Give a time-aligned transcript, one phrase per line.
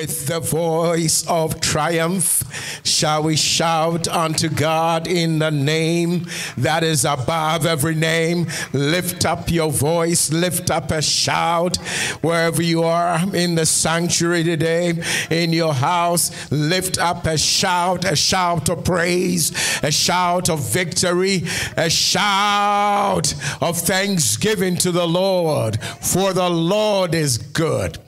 [0.00, 2.42] With the voice of triumph,
[2.86, 6.26] shall we shout unto God in the name
[6.56, 8.46] that is above every name?
[8.72, 11.76] Lift up your voice, lift up a shout
[12.22, 16.50] wherever you are in the sanctuary today, in your house.
[16.50, 21.42] Lift up a shout, a shout of praise, a shout of victory,
[21.76, 27.98] a shout of thanksgiving to the Lord, for the Lord is good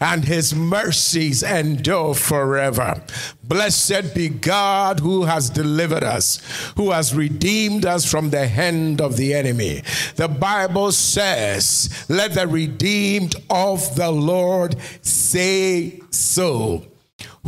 [0.00, 3.02] and his mercies endure forever.
[3.42, 6.40] Blessed be God who has delivered us,
[6.76, 9.82] who has redeemed us from the hand of the enemy.
[10.16, 16.84] The Bible says, Let the redeemed of the Lord say so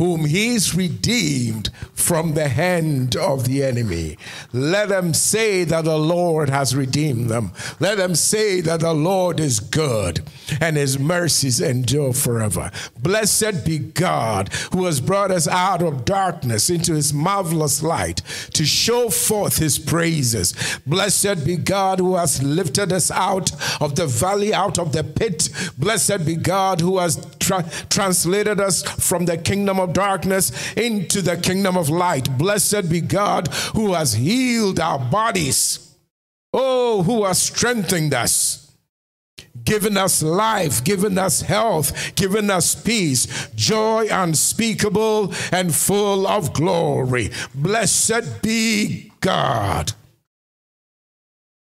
[0.00, 4.16] whom he's redeemed from the hand of the enemy.
[4.50, 7.52] Let them say that the Lord has redeemed them.
[7.80, 10.22] Let them say that the Lord is good
[10.58, 12.70] and his mercies endure forever.
[12.98, 18.22] Blessed be God who has brought us out of darkness into his marvelous light
[18.54, 20.54] to show forth his praises.
[20.86, 25.50] Blessed be God who has lifted us out of the valley, out of the pit.
[25.76, 31.36] Blessed be God who has tra- translated us from the kingdom of darkness into the
[31.36, 32.38] kingdom of light.
[32.38, 35.94] Blessed be God who has healed our bodies.
[36.52, 38.72] Oh, who has strengthened us,
[39.62, 47.30] given us life, given us health, given us peace, joy unspeakable and full of glory.
[47.54, 49.92] Blessed be God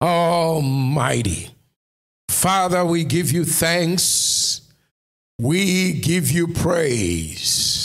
[0.00, 1.50] Almighty.
[2.30, 4.62] Father, we give you thanks.
[5.38, 7.79] We give you praise.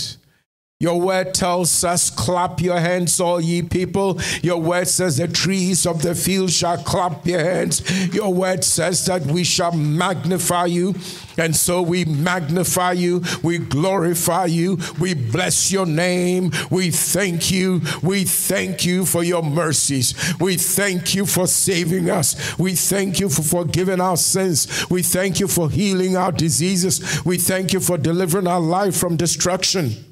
[0.82, 4.20] Your word tells us, clap your hands, all ye people.
[4.44, 8.14] Your word says, the trees of the field shall clap your hands.
[8.14, 10.94] Your word says that we shall magnify you.
[11.38, 17.82] And so we magnify you, we glorify you, we bless your name, we thank you,
[18.04, 23.28] we thank you for your mercies, we thank you for saving us, we thank you
[23.28, 27.98] for forgiving our sins, we thank you for healing our diseases, we thank you for
[27.98, 30.05] delivering our life from destruction.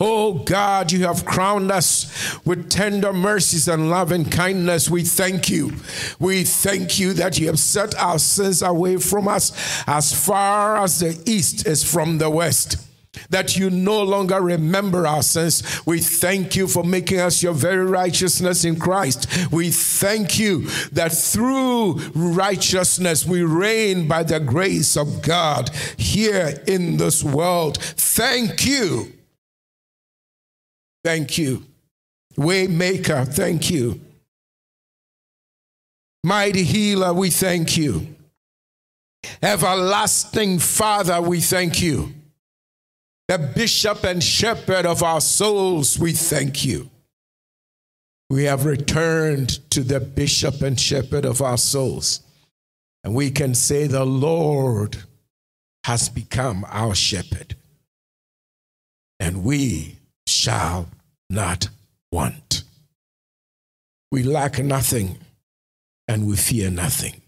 [0.00, 4.88] Oh God, you have crowned us with tender mercies and love and kindness.
[4.88, 5.72] We thank you.
[6.18, 11.00] We thank you that you have set our sins away from us as far as
[11.00, 12.84] the east is from the west
[13.30, 15.80] that you no longer remember our sins.
[15.84, 19.50] We thank you for making us your very righteousness in Christ.
[19.50, 26.98] We thank you that through righteousness we reign by the grace of God here in
[26.98, 27.78] this world.
[27.78, 29.17] Thank you
[31.08, 31.64] Thank you.
[32.36, 33.98] Waymaker, thank you.
[36.22, 38.14] Mighty healer, we thank you.
[39.42, 42.12] Everlasting Father, we thank you.
[43.26, 46.90] The bishop and shepherd of our souls, we thank you.
[48.28, 52.20] We have returned to the bishop and shepherd of our souls.
[53.02, 54.98] And we can say, The Lord
[55.84, 57.56] has become our shepherd.
[59.18, 60.88] And we shall
[61.30, 61.68] not
[62.10, 62.64] want.
[64.10, 65.18] We lack nothing
[66.06, 67.20] and we fear nothing.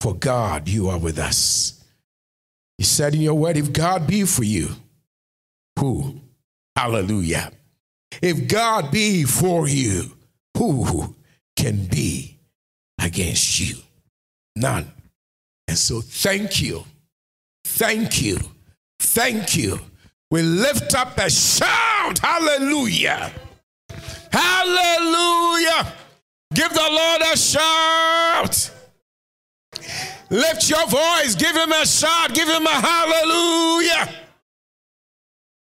[0.00, 1.82] For God, you are with us.
[2.78, 4.70] He said in your word, if God be for you,
[5.78, 6.20] who?
[6.76, 7.52] Hallelujah.
[8.20, 10.12] If God be for you,
[10.56, 11.14] who
[11.56, 12.38] can be
[13.00, 13.76] against you?
[14.56, 14.90] None.
[15.68, 16.84] And so thank you.
[17.64, 18.38] Thank you.
[18.98, 19.80] Thank you
[20.32, 22.18] we lift up a shout.
[22.18, 23.30] Hallelujah.
[24.32, 25.92] Hallelujah.
[26.54, 28.70] Give the Lord a shout.
[30.30, 31.34] Lift your voice.
[31.34, 32.32] Give him a shout.
[32.32, 34.08] Give him a hallelujah.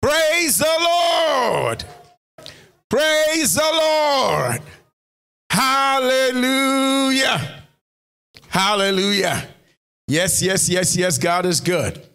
[0.04, 1.84] Praise the Lord.
[2.90, 4.62] Praise the Lord.
[5.50, 7.42] Hallelujah.
[8.50, 9.48] Hallelujah.
[10.08, 11.18] Yes, yes, yes, yes.
[11.18, 12.09] God is good.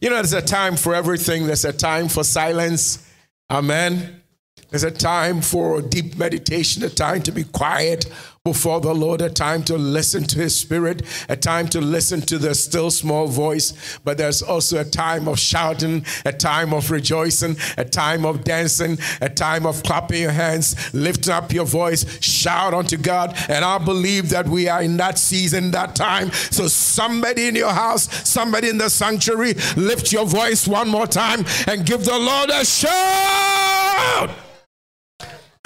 [0.00, 3.04] You know, there's a time for everything, there's a time for silence.
[3.50, 4.22] Amen.
[4.70, 8.04] There's a time for deep meditation, a time to be quiet
[8.52, 12.38] before the Lord, a time to listen to His Spirit, a time to listen to
[12.38, 13.98] the still small voice.
[14.04, 18.96] But there's also a time of shouting, a time of rejoicing, a time of dancing,
[19.20, 23.36] a time of clapping your hands, lifting up your voice, shout unto God.
[23.50, 26.32] And I believe that we are in that season, that time.
[26.32, 31.44] So, somebody in your house, somebody in the sanctuary, lift your voice one more time
[31.66, 34.30] and give the Lord a shout.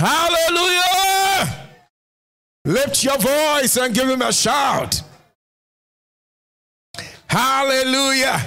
[0.00, 1.61] Hallelujah!
[2.64, 5.02] Lift your voice and give him a shout.
[7.26, 8.40] Hallelujah.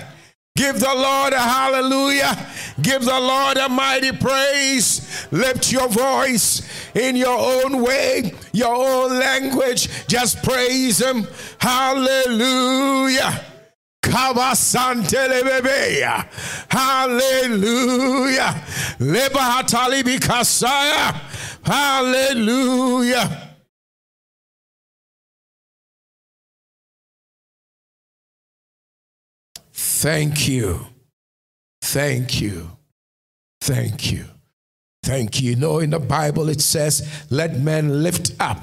[0.56, 2.48] Give the Lord a hallelujah.
[2.82, 5.28] Give the Lord a mighty praise.
[5.32, 6.62] Lift your voice
[6.96, 10.08] in your own way, your own language.
[10.08, 11.28] Just praise Him.
[11.58, 13.44] Hallelujah.
[16.70, 18.62] Hallelujah.
[21.66, 23.45] Hallelujah.
[30.06, 30.86] Thank you.
[31.82, 32.78] Thank you.
[33.60, 34.26] Thank you.
[35.02, 35.50] Thank you.
[35.50, 38.62] you know, in the Bible it says, let men lift up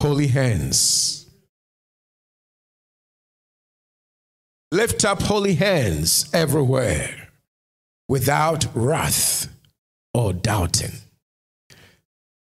[0.00, 1.30] holy hands.
[4.72, 7.28] Lift up holy hands everywhere
[8.08, 9.54] without wrath
[10.12, 10.94] or doubting.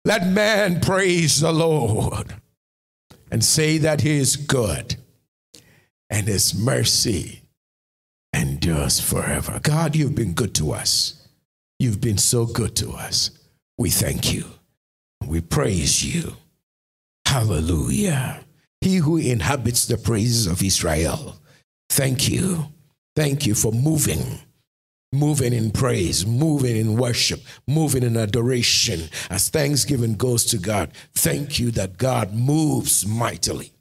[0.05, 2.33] Let man praise the Lord
[3.29, 4.95] and say that he is good
[6.09, 7.42] and his mercy
[8.33, 9.59] endures forever.
[9.61, 11.27] God, you've been good to us.
[11.79, 13.31] You've been so good to us.
[13.77, 14.45] We thank you.
[15.27, 16.37] We praise you.
[17.25, 18.43] Hallelujah.
[18.81, 21.37] He who inhabits the praises of Israel.
[21.89, 22.65] Thank you.
[23.15, 24.39] Thank you for moving,
[25.11, 30.91] moving in praise, moving in worship, moving in adoration as thanksgiving goes to God.
[31.13, 33.72] Thank you that God moves mightily.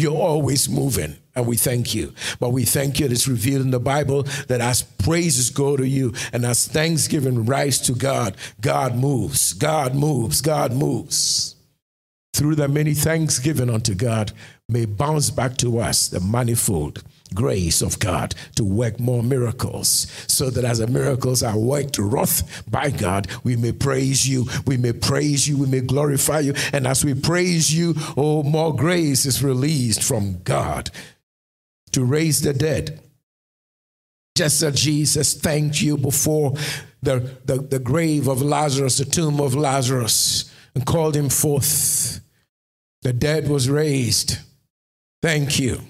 [0.00, 2.14] You're always moving, and we thank you.
[2.38, 6.14] But we thank you it's revealed in the Bible that as praises go to you
[6.32, 11.54] and as thanksgiving rise to God, God moves, God moves, God moves.
[12.32, 14.32] Through the many thanksgiving unto God,
[14.70, 17.02] may bounce back to us the manifold
[17.34, 22.64] grace of God to work more miracles, so that as the miracles are worked wrath
[22.70, 26.54] by God, we may praise you, we may praise you, we may glorify you.
[26.72, 30.90] And as we praise you, oh, more grace is released from God
[31.92, 33.00] to raise the dead.
[34.36, 36.54] Just as Jesus thanked you before
[37.02, 42.20] the, the, the grave of Lazarus, the tomb of Lazarus, and called him forth,
[43.02, 44.38] the dead was raised.
[45.22, 45.80] Thank you.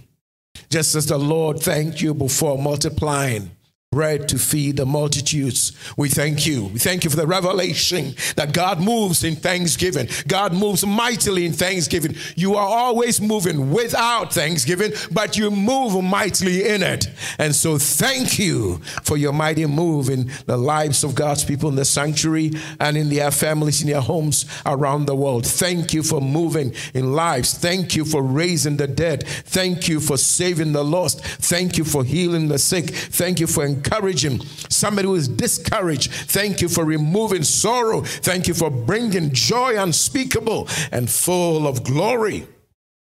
[0.72, 3.50] Just as the Lord thanked you before multiplying
[3.92, 5.72] bread to feed the multitudes.
[5.96, 6.66] We thank you.
[6.66, 10.08] We thank you for the revelation that God moves in thanksgiving.
[10.28, 12.14] God moves mightily in thanksgiving.
[12.36, 17.08] You are always moving without thanksgiving, but you move mightily in it.
[17.40, 21.74] And so thank you for your mighty move in the lives of God's people in
[21.74, 25.44] the sanctuary and in their families, in their homes around the world.
[25.44, 27.54] Thank you for moving in lives.
[27.58, 29.26] Thank you for raising the dead.
[29.26, 31.24] Thank you for saving the lost.
[31.24, 32.90] Thank you for healing the sick.
[32.90, 36.12] Thank you for encouraging somebody who is discouraged.
[36.12, 38.02] Thank you for removing sorrow.
[38.02, 42.46] Thank you for bringing joy unspeakable and full of glory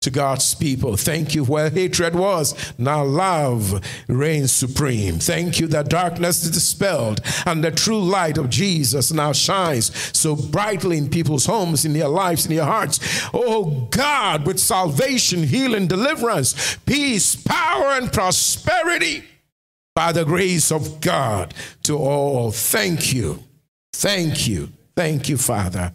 [0.02, 0.96] to God's people.
[0.96, 2.54] Thank you where hatred was.
[2.78, 5.16] Now love reigns supreme.
[5.16, 10.36] Thank you that darkness is dispelled and the true light of Jesus now shines so
[10.36, 13.00] brightly in people's homes, in their lives, in their hearts.
[13.34, 19.24] Oh God, with salvation, healing, deliverance, peace, power, and prosperity
[19.98, 22.52] by the grace of God to all.
[22.52, 23.44] Thank you.
[23.94, 24.70] Thank you.
[24.96, 25.92] Thank you, Father.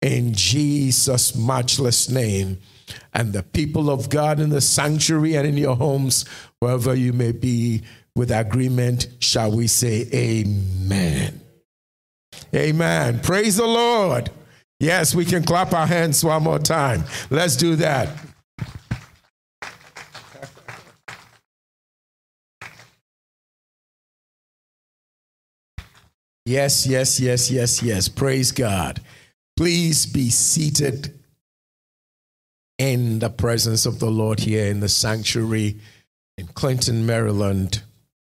[0.00, 2.56] In Jesus' matchless name.
[3.12, 6.24] And the people of God in the sanctuary and in your homes,
[6.60, 7.82] wherever you may be,
[8.16, 11.38] with agreement, shall we say, Amen.
[12.54, 13.20] Amen.
[13.20, 14.30] Praise the Lord.
[14.80, 17.04] Yes, we can clap our hands one more time.
[17.28, 18.08] Let's do that.
[26.44, 28.08] Yes, yes, yes, yes, yes.
[28.08, 29.00] Praise God.
[29.56, 31.16] Please be seated
[32.78, 35.78] in the presence of the Lord here in the sanctuary
[36.36, 37.82] in Clinton, Maryland,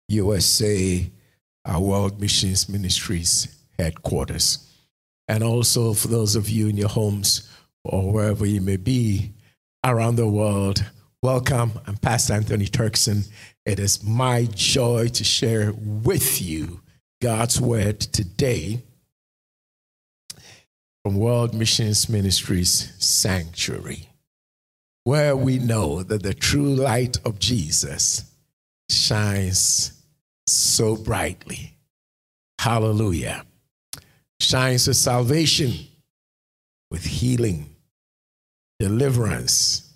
[0.10, 1.10] USA,
[1.63, 4.69] our World Missions Ministries headquarters.
[5.29, 7.50] And also for those of you in your homes
[7.86, 9.31] or wherever you may be
[9.86, 10.83] around the world,
[11.22, 11.72] welcome.
[11.88, 13.29] I'm Pastor Anthony Turkson.
[13.65, 16.82] It is my joy to share with you
[17.24, 18.84] God's word today
[21.01, 24.10] from World Missions Ministries Sanctuary,
[25.06, 28.30] where we know that the true light of Jesus
[28.89, 30.03] shines
[30.48, 31.77] so brightly.
[32.60, 33.46] Hallelujah.
[34.42, 35.72] Shines with salvation,
[36.92, 37.74] with healing,
[38.82, 39.94] deliverance,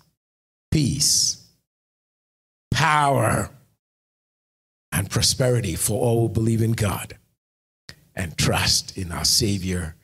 [0.70, 1.46] peace,
[2.70, 3.50] power,
[4.92, 7.16] and prosperity for all who believe in God
[8.14, 9.94] and trust in our Savior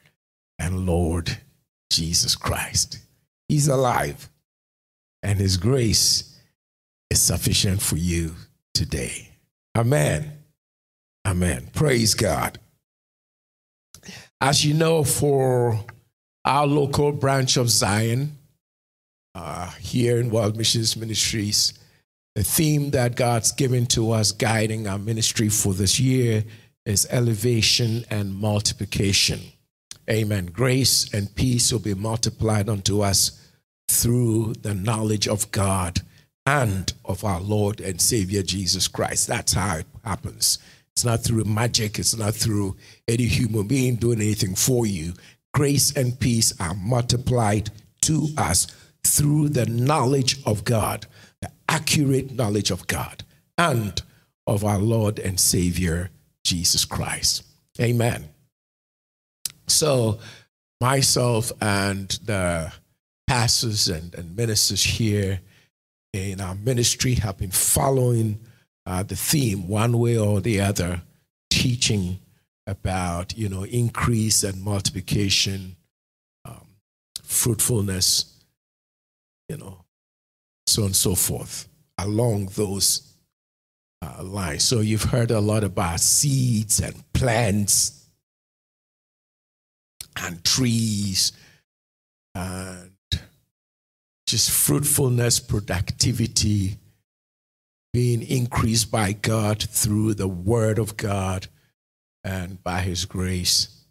[0.59, 1.39] and Lord
[1.91, 2.99] Jesus Christ.
[3.49, 4.31] He's alive,
[5.23, 6.39] and His grace
[7.11, 8.35] is sufficient for you
[8.73, 9.31] today.
[9.77, 10.39] Amen.
[11.27, 11.69] Amen.
[11.75, 12.59] Praise God.
[14.41, 15.81] As you know, for
[16.45, 18.39] our local branch of Zion,
[19.35, 21.75] uh, here in World Missions Ministries,
[22.35, 26.45] the theme that God's given to us guiding our ministry for this year
[26.85, 29.41] is elevation and multiplication.
[30.11, 30.47] Amen.
[30.47, 33.41] Grace and peace will be multiplied unto us
[33.89, 36.01] through the knowledge of God
[36.47, 39.29] and of our Lord and Savior Jesus Christ.
[39.29, 40.59] That's how it happens.
[40.93, 42.77] It's not through magic, it's not through
[43.09, 45.15] any human being doing anything for you.
[45.53, 47.71] Grace and peace are multiplied
[48.03, 48.67] to us
[49.05, 51.07] through the knowledge of God,
[51.69, 53.25] accurate knowledge of God,
[53.59, 54.01] and
[54.47, 56.11] of our Lord and Savior
[56.45, 57.45] Jesus Christ.
[57.81, 58.29] Amen.
[59.67, 60.19] So,
[60.81, 62.73] myself and the
[63.27, 65.41] pastors and, and ministers here
[66.13, 68.39] in our ministry have been following
[68.87, 71.03] uh, the theme one way or the other,
[71.51, 72.19] teaching
[72.67, 75.77] about you know increase and multiplication,
[76.45, 76.67] um,
[77.23, 78.27] fruitfulness,
[79.49, 79.84] you know,
[80.75, 83.15] so on and so forth along those
[84.03, 84.65] uh, lines.
[84.65, 88.09] So you've heard a lot about seeds and plants
[90.17, 91.33] and trees
[92.35, 92.91] and
[94.27, 96.77] just fruitfulness, productivity
[97.93, 101.47] being increased by God through the Word of God
[102.25, 103.85] and by His grace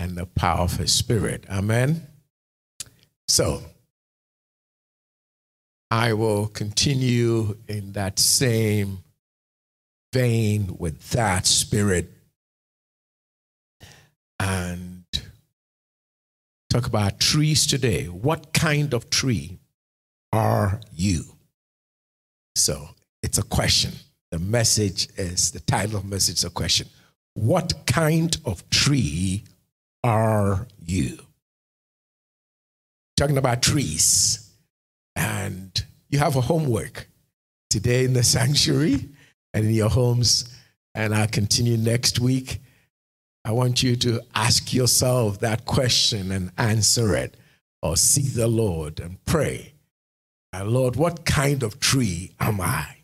[0.00, 1.44] and the power of His Spirit.
[1.48, 2.08] Amen.
[3.28, 3.62] So,
[5.90, 8.98] I will continue in that same
[10.12, 12.12] vein with that spirit
[14.38, 15.04] and
[16.68, 18.04] talk about trees today.
[18.06, 19.58] What kind of tree
[20.32, 21.24] are you?
[22.54, 22.90] So
[23.22, 23.92] it's a question.
[24.30, 26.86] The message is the title of the message is a question.
[27.34, 29.44] What kind of tree
[30.04, 31.18] are you?
[33.16, 34.49] Talking about trees.
[36.10, 37.08] You have a homework
[37.70, 39.08] today in the sanctuary
[39.54, 40.56] and in your homes.
[40.94, 42.60] And I'll continue next week.
[43.44, 47.36] I want you to ask yourself that question and answer it,
[47.80, 49.72] or seek the Lord and pray.
[50.62, 52.96] Lord, what kind of tree am I?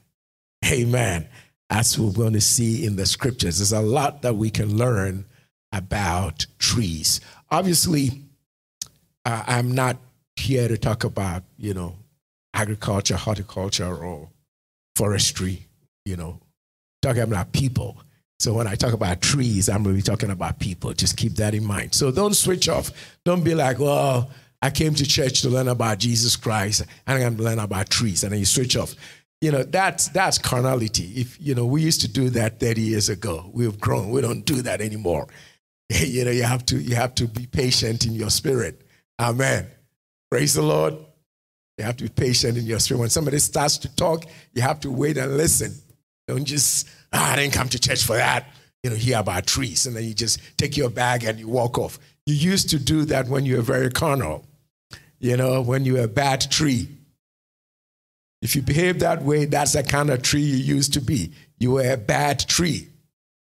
[0.70, 1.28] Amen.
[1.70, 4.76] That's what we're going to see in the scriptures, there's a lot that we can
[4.76, 5.24] learn
[5.72, 7.20] about trees.
[7.50, 8.22] Obviously,
[9.24, 9.96] I'm not
[10.36, 11.96] here to talk about, you know,
[12.56, 14.28] agriculture, horticulture, or
[14.96, 15.66] forestry,
[16.04, 16.40] you know,
[17.02, 17.96] talking about people.
[18.40, 20.92] So when I talk about trees, I'm really talking about people.
[20.92, 21.94] Just keep that in mind.
[21.94, 22.90] So don't switch off.
[23.24, 27.20] Don't be like, well, I came to church to learn about Jesus Christ and I'm
[27.20, 28.24] going to learn about trees.
[28.24, 28.94] And then you switch off
[29.40, 33.08] you know that's that's carnality if you know we used to do that 30 years
[33.08, 35.26] ago we've grown we don't do that anymore
[35.90, 38.82] you know you have to you have to be patient in your spirit
[39.20, 39.66] amen
[40.30, 40.94] praise the lord
[41.78, 44.80] you have to be patient in your spirit when somebody starts to talk you have
[44.80, 45.72] to wait and listen
[46.28, 48.46] don't just ah, i didn't come to church for that
[48.82, 51.78] you know hear about trees and then you just take your bag and you walk
[51.78, 54.44] off you used to do that when you were very carnal
[55.18, 56.88] you know when you were a bad tree
[58.42, 61.32] if you behave that way, that's the kind of tree you used to be.
[61.58, 62.88] You were a bad tree,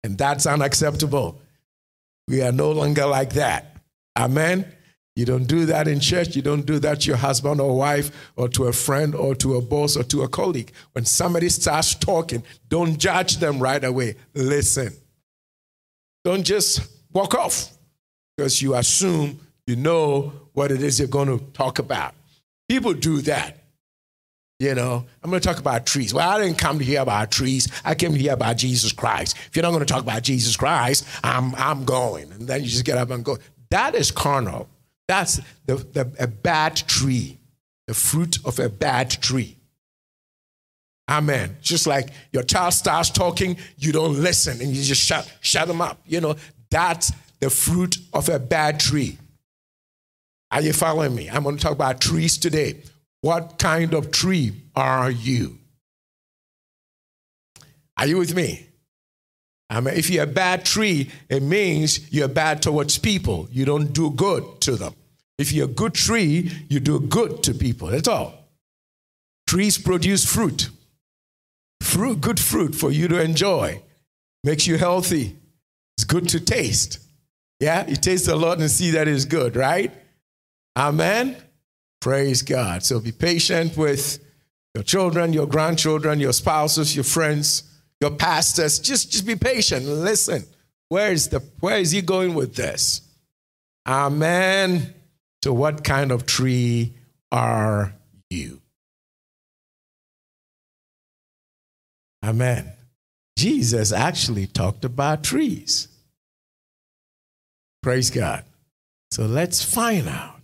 [0.03, 1.41] and that's unacceptable.
[2.27, 3.75] We are no longer like that.
[4.17, 4.71] Amen.
[5.15, 6.35] You don't do that in church.
[6.35, 9.55] You don't do that to your husband or wife or to a friend or to
[9.55, 10.71] a boss or to a colleague.
[10.93, 14.15] When somebody starts talking, don't judge them right away.
[14.33, 14.91] Listen.
[16.23, 17.69] Don't just walk off
[18.35, 22.15] because you assume you know what it is you're going to talk about.
[22.67, 23.59] People do that.
[24.59, 26.13] You know, I'm going to talk about trees.
[26.13, 27.67] Well, I didn't come to hear about trees.
[27.83, 29.35] I came to hear about Jesus Christ.
[29.47, 32.31] If you're not going to talk about Jesus Christ, I'm, I'm going.
[32.31, 33.37] And then you just get up and go.
[33.71, 34.69] That is carnal.
[35.07, 37.37] That's the, the, a bad tree,
[37.87, 39.57] the fruit of a bad tree.
[41.09, 41.57] Amen.
[41.61, 45.81] Just like your child starts talking, you don't listen and you just shut, shut them
[45.81, 45.99] up.
[46.05, 46.35] You know,
[46.69, 49.17] that's the fruit of a bad tree.
[50.49, 51.29] Are you following me?
[51.29, 52.83] I'm going to talk about trees today.
[53.21, 55.57] What kind of tree are you?
[57.97, 58.67] Are you with me?
[59.73, 63.47] I mean, if you're a bad tree, it means you're bad towards people.
[63.51, 64.93] You don't do good to them.
[65.37, 67.87] If you're a good tree, you do good to people.
[67.87, 68.35] That's all.
[69.47, 70.69] Trees produce fruit.
[71.81, 73.81] Fruit, good fruit for you to enjoy.
[74.43, 75.35] Makes you healthy.
[75.97, 76.99] It's good to taste.
[77.59, 79.91] Yeah, you taste the Lord and see that it's good, right?
[80.77, 81.35] Amen.
[81.99, 82.83] Praise God.
[82.83, 84.19] So be patient with
[84.75, 87.63] your children, your grandchildren, your spouses, your friends,
[88.03, 90.43] your pastors, just, just be patient listen.
[90.89, 93.01] Where is, the, where is he going with this?
[93.87, 94.93] Amen.
[95.43, 96.93] To what kind of tree
[97.31, 97.93] are
[98.29, 98.61] you?
[102.23, 102.73] Amen.
[103.37, 105.87] Jesus actually talked about trees.
[107.81, 108.43] Praise God.
[109.11, 110.41] So let's find out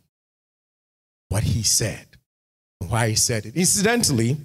[1.28, 2.08] what he said,
[2.88, 3.58] why he said it.
[3.58, 4.38] Incidentally,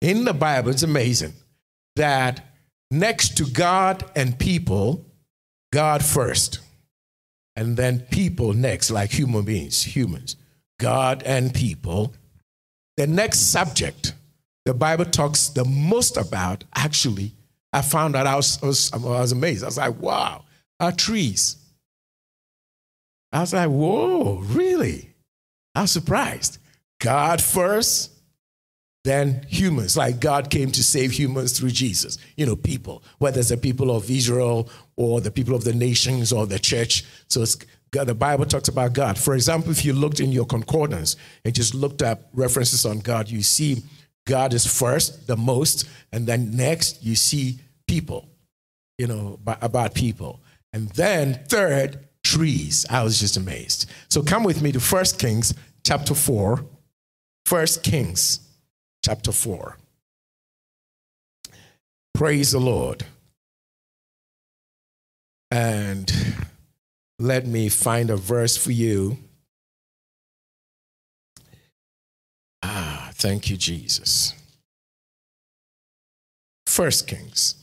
[0.00, 1.32] in the Bible, it's amazing
[1.96, 2.44] that
[2.90, 5.04] next to God and people,
[5.72, 6.60] God first,
[7.56, 10.36] and then people next, like human beings, humans,
[10.78, 12.14] God and people.
[12.96, 14.14] The next subject
[14.64, 17.32] the Bible talks the most about, actually,
[17.72, 19.62] I found that I was, I was, I was amazed.
[19.62, 20.44] I was like, wow,
[20.80, 21.56] are trees.
[23.32, 25.10] I was like, whoa, really?
[25.74, 26.58] I was surprised.
[27.00, 28.12] God first,
[29.04, 29.96] then humans.
[29.96, 32.18] Like God came to save humans through Jesus.
[32.36, 36.32] You know, people, whether it's the people of Israel or the people of the nations
[36.32, 37.04] or the church.
[37.28, 37.44] So
[37.90, 39.18] God, the Bible talks about God.
[39.18, 43.28] For example, if you looked in your concordance and just looked up references on God,
[43.28, 43.82] you see
[44.26, 48.26] God is first, the most, and then next you see people,
[48.96, 50.40] you know, about people.
[50.72, 52.86] And then third, trees.
[52.88, 53.90] I was just amazed.
[54.08, 55.52] So come with me to First Kings
[55.84, 56.64] chapter 4.
[57.44, 58.43] First Kings
[59.04, 59.76] chapter 4.
[62.14, 63.04] Praise the Lord.
[65.50, 66.10] And
[67.18, 69.18] let me find a verse for you.
[72.62, 74.32] Ah, thank you, Jesus.
[76.66, 77.56] First Kings.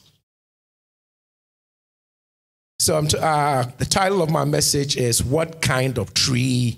[2.77, 6.77] So t- uh, the title of my message is What Kind of Tree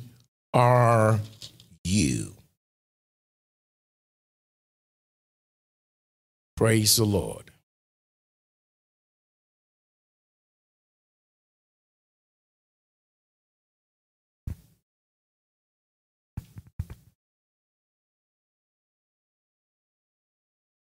[0.53, 1.19] Are
[1.83, 2.32] You?
[6.63, 7.51] Praise the Lord.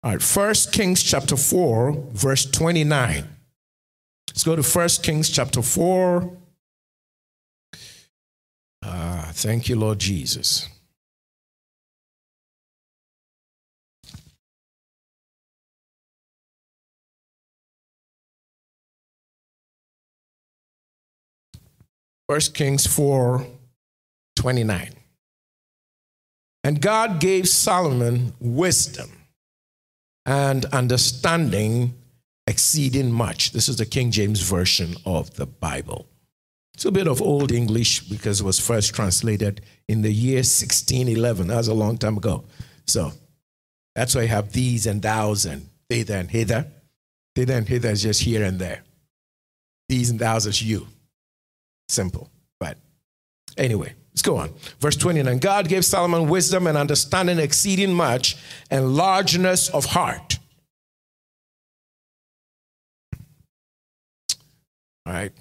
[0.04, 3.24] All right, First Kings chapter 4, verse 29.
[4.28, 6.36] Let's go to First Kings chapter 4.
[8.84, 10.68] Ah, thank you, Lord Jesus.
[22.28, 23.46] First Kings 4
[24.36, 24.94] 29.
[26.64, 29.10] And God gave Solomon wisdom
[30.24, 31.94] and understanding
[32.46, 33.52] exceeding much.
[33.52, 36.06] This is the King James Version of the Bible.
[36.74, 41.46] It's a bit of Old English because it was first translated in the year 1611.
[41.46, 42.44] That was a long time ago.
[42.86, 43.12] So
[43.94, 46.66] that's why I have these and thous and thither and hither.
[47.36, 48.82] Thither and hither is just here and there.
[49.88, 50.86] These and thous is you.
[51.88, 52.30] Simple.
[52.58, 52.78] But
[53.56, 54.54] anyway, let's go on.
[54.80, 58.36] Verse 29 God gave Solomon wisdom and understanding exceeding much
[58.70, 60.38] and largeness of heart.
[65.06, 65.32] All right.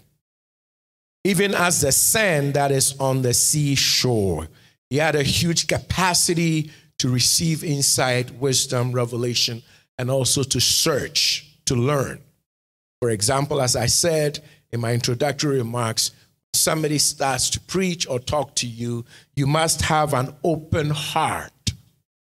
[1.23, 4.49] Even as the sand that is on the seashore.
[4.89, 9.63] He had a huge capacity to receive insight, wisdom, revelation,
[9.97, 12.21] and also to search, to learn.
[13.01, 14.39] For example, as I said
[14.71, 16.12] in my introductory remarks,
[16.54, 21.74] somebody starts to preach or talk to you, you must have an open heart,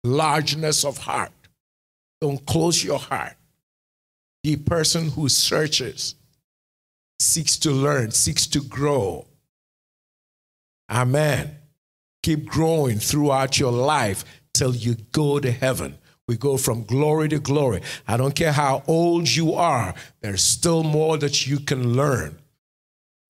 [0.02, 1.32] largeness of heart.
[2.20, 3.36] Don't close your heart.
[4.44, 6.14] A person who searches,
[7.18, 9.26] seeks to learn, seeks to grow.
[10.90, 11.56] Amen.
[12.22, 15.98] Keep growing throughout your life till you go to heaven.
[16.26, 17.82] We go from glory to glory.
[18.08, 22.38] I don't care how old you are, there's still more that you can learn.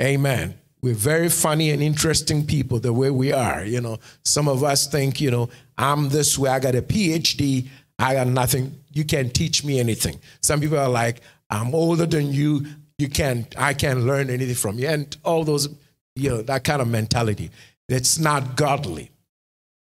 [0.00, 0.58] Amen.
[0.84, 3.64] We're very funny and interesting people the way we are.
[3.64, 7.68] You know, some of us think, you know, I'm this way, I got a PhD,
[7.98, 8.78] I got nothing.
[8.92, 10.20] You can't teach me anything.
[10.42, 12.66] Some people are like, I'm older than you,
[12.98, 14.86] you can't, I can't learn anything from you.
[14.86, 15.70] And all those,
[16.16, 17.50] you know, that kind of mentality.
[17.88, 19.10] It's not godly.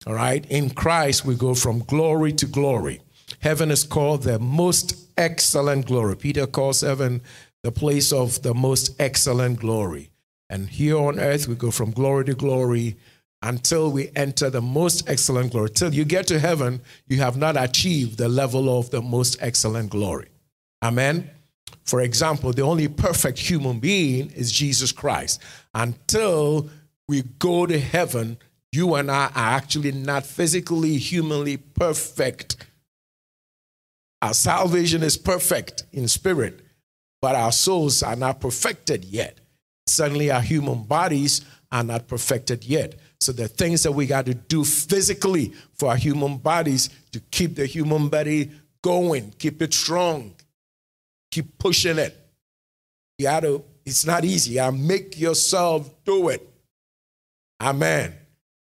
[0.06, 0.44] All right?
[0.50, 3.00] In Christ, we go from glory to glory.
[3.40, 6.16] Heaven is called the most excellent glory.
[6.16, 7.22] Peter calls heaven
[7.62, 10.11] the place of the most excellent glory.
[10.52, 12.96] And here on earth, we go from glory to glory
[13.40, 15.70] until we enter the most excellent glory.
[15.70, 19.88] Till you get to heaven, you have not achieved the level of the most excellent
[19.88, 20.28] glory.
[20.84, 21.30] Amen.
[21.84, 25.40] For example, the only perfect human being is Jesus Christ.
[25.74, 26.68] Until
[27.08, 28.36] we go to heaven,
[28.72, 32.56] you and I are actually not physically, humanly perfect.
[34.20, 36.60] Our salvation is perfect in spirit,
[37.22, 39.38] but our souls are not perfected yet.
[39.86, 42.94] Certainly, our human bodies are not perfected yet.
[43.20, 47.56] So, the things that we got to do physically for our human bodies to keep
[47.56, 48.50] the human body
[48.82, 50.34] going, keep it strong,
[51.30, 52.16] keep pushing it.
[53.18, 54.60] You got to, it's not easy.
[54.60, 56.48] I make yourself do it.
[57.60, 58.14] Amen.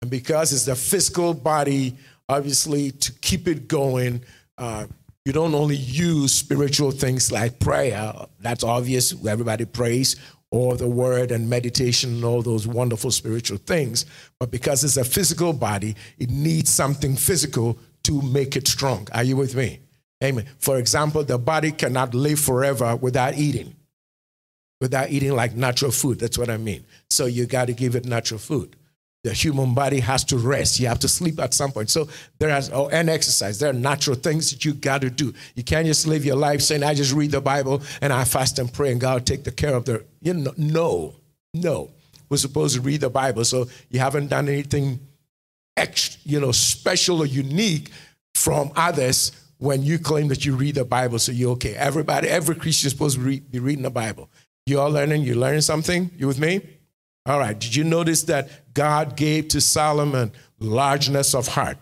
[0.02, 1.96] And because it's the physical body,
[2.28, 4.24] obviously, to keep it going,
[4.58, 4.88] uh,
[5.26, 10.16] you don't only use spiritual things like prayer, that's obvious, everybody prays,
[10.52, 14.06] or the word and meditation and all those wonderful spiritual things.
[14.40, 19.08] But because it's a physical body, it needs something physical to make it strong.
[19.14, 19.80] Are you with me?
[20.24, 20.46] Amen.
[20.60, 23.76] For example, the body cannot live forever without eating,
[24.80, 26.20] without eating like natural food.
[26.20, 26.86] That's what I mean.
[27.10, 28.76] So you got to give it natural food
[29.24, 30.80] the human body has to rest.
[30.80, 31.90] You have to sleep at some point.
[31.90, 32.08] So
[32.40, 33.60] there has oh, and exercise.
[33.60, 35.34] There are natural things that you got to do.
[35.56, 38.58] You can't just live your life saying, "I just read the Bible and I fast
[38.60, 41.16] and pray and God will take the care of the." You know, no,
[41.54, 41.92] no.
[42.30, 45.02] We're supposed to read the Bible, so you haven't done anything,
[45.76, 47.92] extra, you know, special or unique
[48.36, 51.20] from others when you claim that you read the Bible.
[51.20, 51.76] So you're okay.
[51.76, 54.30] Everybody, every Christian is supposed to be reading the Bible.
[54.66, 55.24] You all learning?
[55.24, 56.10] You learning something?
[56.18, 56.62] You with me?
[57.26, 57.58] All right.
[57.58, 61.78] Did you notice that God gave to Solomon largeness of heart,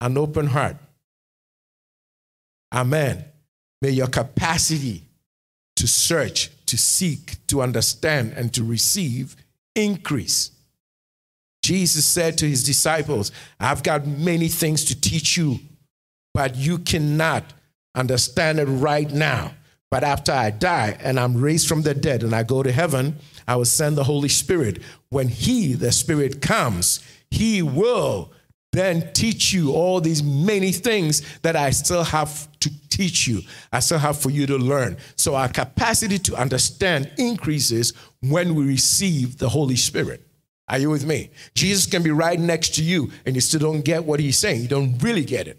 [0.00, 0.76] an open heart?
[2.72, 3.24] Amen.
[3.82, 5.04] May your capacity
[5.76, 9.36] to search, to seek, to understand, and to receive
[9.74, 10.50] increase.
[11.62, 15.58] Jesus said to his disciples, I've got many things to teach you,
[16.32, 17.44] but you cannot
[17.94, 19.52] understand it right now.
[19.90, 23.16] But after I die and I'm raised from the dead and I go to heaven,
[23.46, 24.82] I will send the Holy Spirit.
[25.08, 27.00] When He, the Spirit, comes,
[27.30, 28.32] He will
[28.72, 33.42] then teach you all these many things that I still have to teach you.
[33.72, 34.96] I still have for you to learn.
[35.16, 40.24] So our capacity to understand increases when we receive the Holy Spirit.
[40.68, 41.30] Are you with me?
[41.54, 44.62] Jesus can be right next to you and you still don't get what he's saying.
[44.62, 45.58] You don't really get it.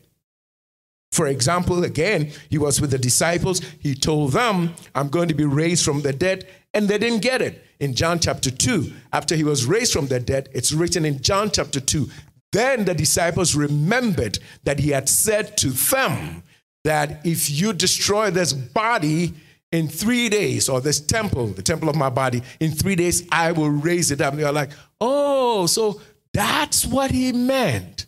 [1.11, 3.59] For example, again, he was with the disciples.
[3.79, 7.41] He told them, I'm going to be raised from the dead, and they didn't get
[7.41, 7.63] it.
[7.79, 11.49] In John chapter 2, after he was raised from the dead, it's written in John
[11.49, 12.09] chapter 2.
[12.51, 16.43] Then the disciples remembered that he had said to them
[16.83, 19.33] that if you destroy this body
[19.71, 23.53] in three days, or this temple, the temple of my body, in three days, I
[23.53, 24.33] will raise it up.
[24.33, 26.01] And they're like, oh, so
[26.33, 28.05] that's what he meant.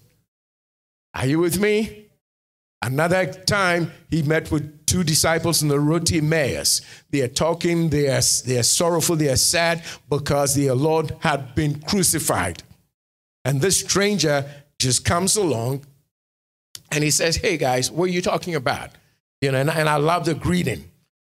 [1.13, 2.07] Are you with me?
[2.81, 6.81] Another time, he met with two disciples on the road to Emmaus.
[7.09, 11.55] They are talking, they are, they are sorrowful, they are sad because their Lord had
[11.55, 12.61] been crucified.
[13.43, 14.45] And this stranger
[14.77, 15.83] just comes along
[16.91, 18.91] and he says, Hey guys, what are you talking about?
[19.41, 20.83] You know, and, and I love the greeting.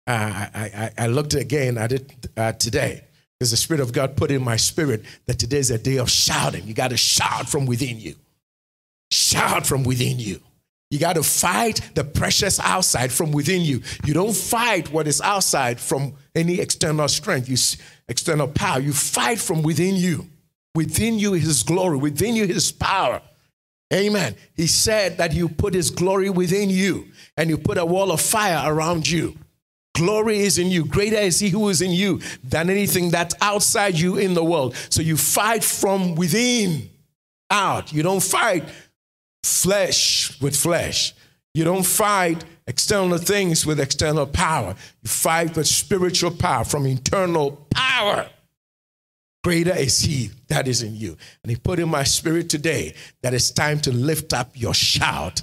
[0.08, 3.04] Uh, I, I, I, looked again at it uh, today
[3.38, 6.10] because the Spirit of God put in my spirit that today is a day of
[6.10, 6.66] shouting.
[6.66, 8.16] You got to shout from within you.
[9.12, 10.42] Shout from within you.
[10.92, 13.82] You got to fight the pressures outside from within you.
[14.06, 17.56] You don't fight what is outside from any external strength, you,
[18.10, 18.82] external power.
[18.82, 20.28] You fight from within you.
[20.76, 21.98] Within you, His glory.
[21.98, 23.22] Within you, His power.
[23.94, 24.36] Amen.
[24.54, 28.20] He said that you put His glory within you and you put a wall of
[28.20, 29.38] fire around you.
[29.96, 30.86] Glory is in you.
[30.86, 34.76] Greater is He who is in you than anything that's outside you in the world.
[34.90, 36.90] So you fight from within
[37.50, 37.94] out.
[37.94, 38.66] You don't fight
[39.44, 41.14] flesh with flesh.
[41.54, 44.76] You don't fight external things with external power.
[45.02, 48.30] You fight with spiritual power from internal power.
[49.44, 51.18] Greater is He that is in you.
[51.44, 55.42] And He put in my spirit today that it's time to lift up your shout.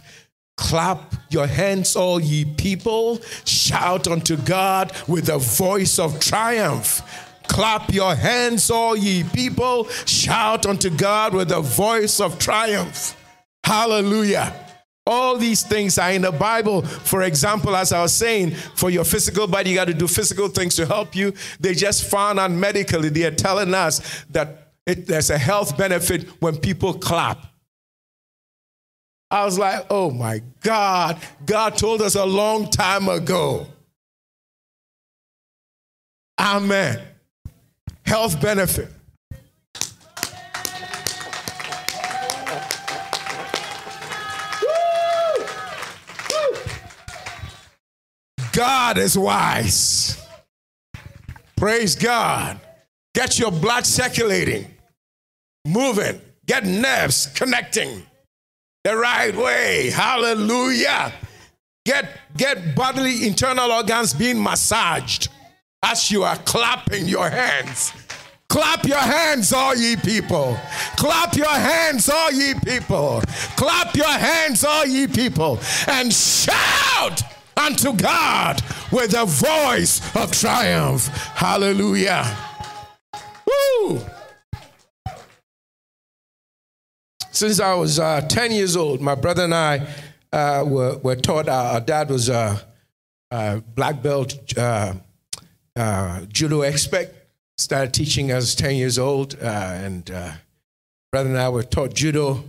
[0.56, 3.20] Clap your hands, all ye people.
[3.44, 7.02] Shout unto God with a voice of triumph.
[7.48, 9.88] Clap your hands, all ye people.
[10.06, 13.17] Shout unto God with a voice of triumph.
[13.68, 14.54] Hallelujah.
[15.06, 16.80] All these things are in the Bible.
[16.80, 20.48] For example, as I was saying, for your physical body, you got to do physical
[20.48, 21.34] things to help you.
[21.60, 26.26] They just found out medically, they are telling us that it, there's a health benefit
[26.40, 27.44] when people clap.
[29.30, 33.66] I was like, oh my God, God told us a long time ago.
[36.40, 37.02] Amen.
[38.06, 38.88] Health benefit.
[48.58, 50.20] God is wise.
[51.56, 52.58] Praise God.
[53.14, 54.66] Get your blood circulating,
[55.64, 58.02] moving, get nerves connecting
[58.82, 59.90] the right way.
[59.90, 61.12] Hallelujah.
[61.84, 65.28] get, get bodily internal organs being massaged
[65.84, 67.92] as you are clapping your hands.
[68.48, 70.58] Clap your hands, all ye people.
[70.96, 73.22] Clap your hands, all ye people.
[73.56, 75.60] Clap your hands, all ye people.
[75.86, 77.22] And shout
[77.58, 81.08] unto God with a voice of triumph.
[81.34, 82.24] Hallelujah.
[83.46, 84.00] Woo!
[87.30, 89.86] Since I was uh, 10 years old, my brother and I
[90.32, 92.60] uh, were, were taught, uh, our dad was a,
[93.30, 94.94] a black belt uh,
[95.76, 97.14] uh, judo expert.
[97.56, 100.04] Started teaching as 10 years old, uh, and
[101.10, 102.44] brother and I were taught judo.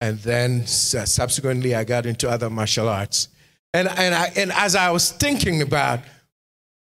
[0.00, 3.28] And then subsequently, I got into other martial arts.
[3.74, 6.00] And, and, I, and as I was thinking about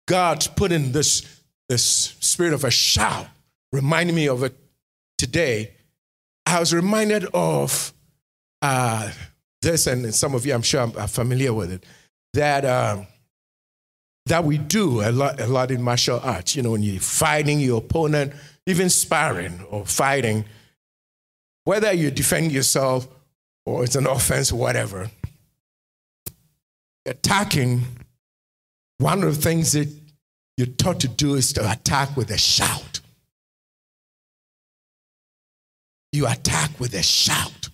[0.08, 1.84] God's putting this, this
[2.20, 3.26] spirit of a shout,
[3.72, 4.56] reminding me of it
[5.18, 5.72] today,
[6.46, 7.92] I was reminded of
[8.62, 9.10] uh,
[9.62, 11.84] this, and some of you, I'm sure, are familiar with it,
[12.34, 13.06] that, um,
[14.26, 16.56] that we do a lot, a lot in martial arts.
[16.56, 18.32] You know, when you're fighting your opponent,
[18.66, 20.44] even sparring or fighting,
[21.64, 23.06] whether you defend yourself
[23.66, 25.10] or it's an offense whatever,
[27.06, 27.82] attacking,
[28.98, 29.88] one of the things that
[30.56, 33.00] you're taught to do is to attack with a shout.
[36.12, 37.68] You attack with a shout.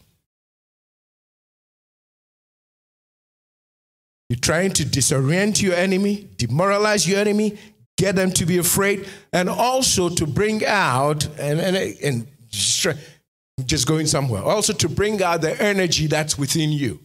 [4.28, 7.58] You're trying to disorient your enemy, demoralize your enemy,
[7.96, 14.06] get them to be afraid, and also to bring out, and, and, and just going
[14.06, 17.00] somewhere, also to bring out the energy that's within you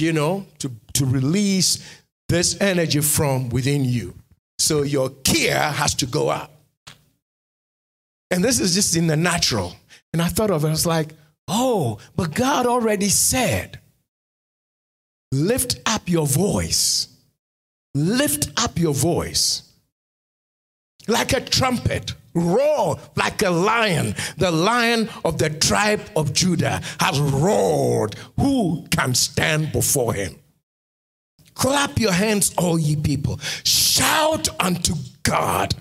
[0.00, 1.78] you know, to, to release
[2.28, 4.14] this energy from within you.
[4.58, 6.52] So your kiai has to go up.
[8.30, 9.74] And this is just in the natural.
[10.12, 11.14] And I thought of it, I was like,
[11.48, 13.80] oh, but God already said,
[15.32, 17.08] lift up your voice.
[17.94, 19.70] Lift up your voice
[21.10, 24.14] like a trumpet roar like a lion.
[24.38, 28.14] The lion of the tribe of Judah has roared.
[28.38, 30.36] Who can stand before him?
[31.54, 33.38] Clap your hands, all ye people.
[33.64, 35.74] Shout unto God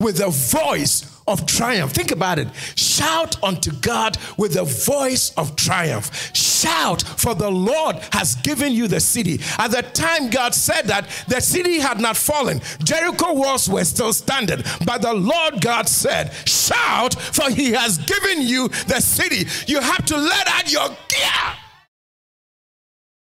[0.00, 1.90] with a voice of triumph.
[1.90, 2.46] Think about it.
[2.76, 6.30] Shout unto God with a voice of triumph.
[6.36, 9.40] Shout, for the Lord has given you the city.
[9.58, 12.60] At the time God said that, the city had not fallen.
[12.84, 14.62] Jericho walls were still standing.
[14.86, 19.48] But the Lord God said, Shout, for he has given you the city.
[19.66, 21.67] You have to let out your kiai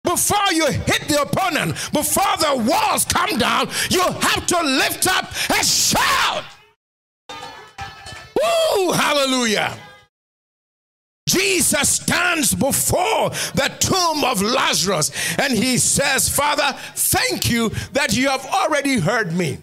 [0.04, 5.26] before you hit the opponent, before the walls come down, you have to lift up
[5.50, 6.44] and shout.
[7.28, 9.76] Woo, hallelujah.
[11.28, 18.28] Jesus stands before the tomb of Lazarus and he says, Father, thank you that you
[18.28, 19.58] have already heard me.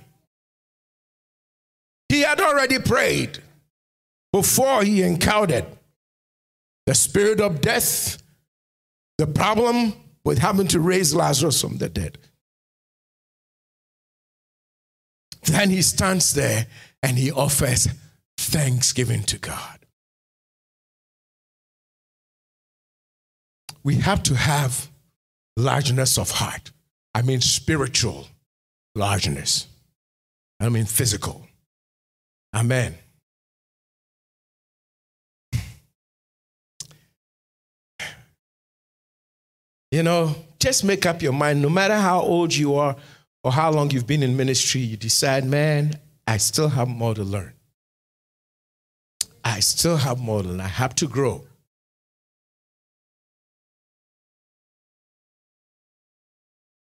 [2.07, 3.39] He had already prayed
[4.31, 5.65] before he encountered
[6.85, 8.23] the spirit of death,
[9.17, 9.93] the problem
[10.27, 12.17] with having to raise Lazarus from the dead.
[15.43, 16.67] Then he stands there
[17.01, 17.87] and he offers
[18.37, 19.79] thanksgiving to God.
[23.85, 24.89] We have to have
[25.55, 26.73] largeness of heart.
[27.15, 28.27] I mean, spiritual
[28.95, 29.67] largeness.
[30.59, 31.47] I mean, physical.
[32.53, 32.95] Amen.
[39.91, 42.95] You know, just make up your mind no matter how old you are
[43.43, 47.23] or how long you've been in ministry, you decide, man, I still have more to
[47.23, 47.53] learn.
[49.43, 51.45] I still have more than I have to grow.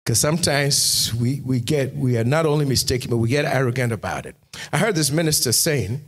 [0.04, 4.26] Because sometimes we, we get, we are not only mistaken, but we get arrogant about
[4.26, 4.34] it.
[4.72, 6.00] I heard this minister saying,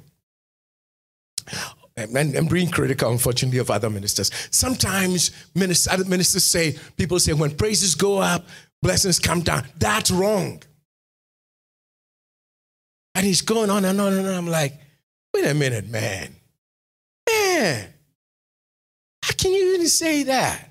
[1.97, 4.31] and I'm being critical, unfortunately, of other ministers.
[4.51, 8.47] Sometimes ministers, other ministers say, people say, when praises go up,
[8.81, 9.67] blessings come down.
[9.79, 10.63] That's wrong.
[13.15, 14.35] And he's going on and on and on.
[14.35, 14.79] I'm like,
[15.35, 16.35] Wait a minute, man.
[17.29, 17.89] Man,
[19.23, 20.69] how can you even say that?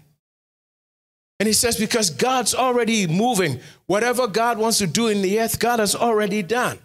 [1.40, 3.60] And he says, because God's already moving.
[3.88, 6.78] Whatever God wants to do in the earth, God has already done.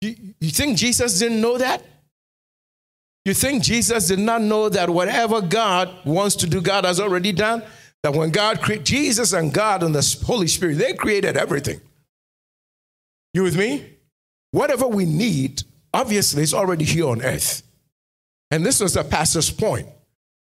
[0.00, 1.84] You, you think Jesus didn't know that?
[3.26, 7.32] You think Jesus did not know that whatever God wants to do, God has already
[7.32, 7.60] done?
[8.04, 11.80] That when God created Jesus and God and the Holy Spirit, they created everything.
[13.34, 13.84] You with me?
[14.52, 17.64] Whatever we need, obviously, is already here on earth.
[18.52, 19.88] And this was the pastor's point.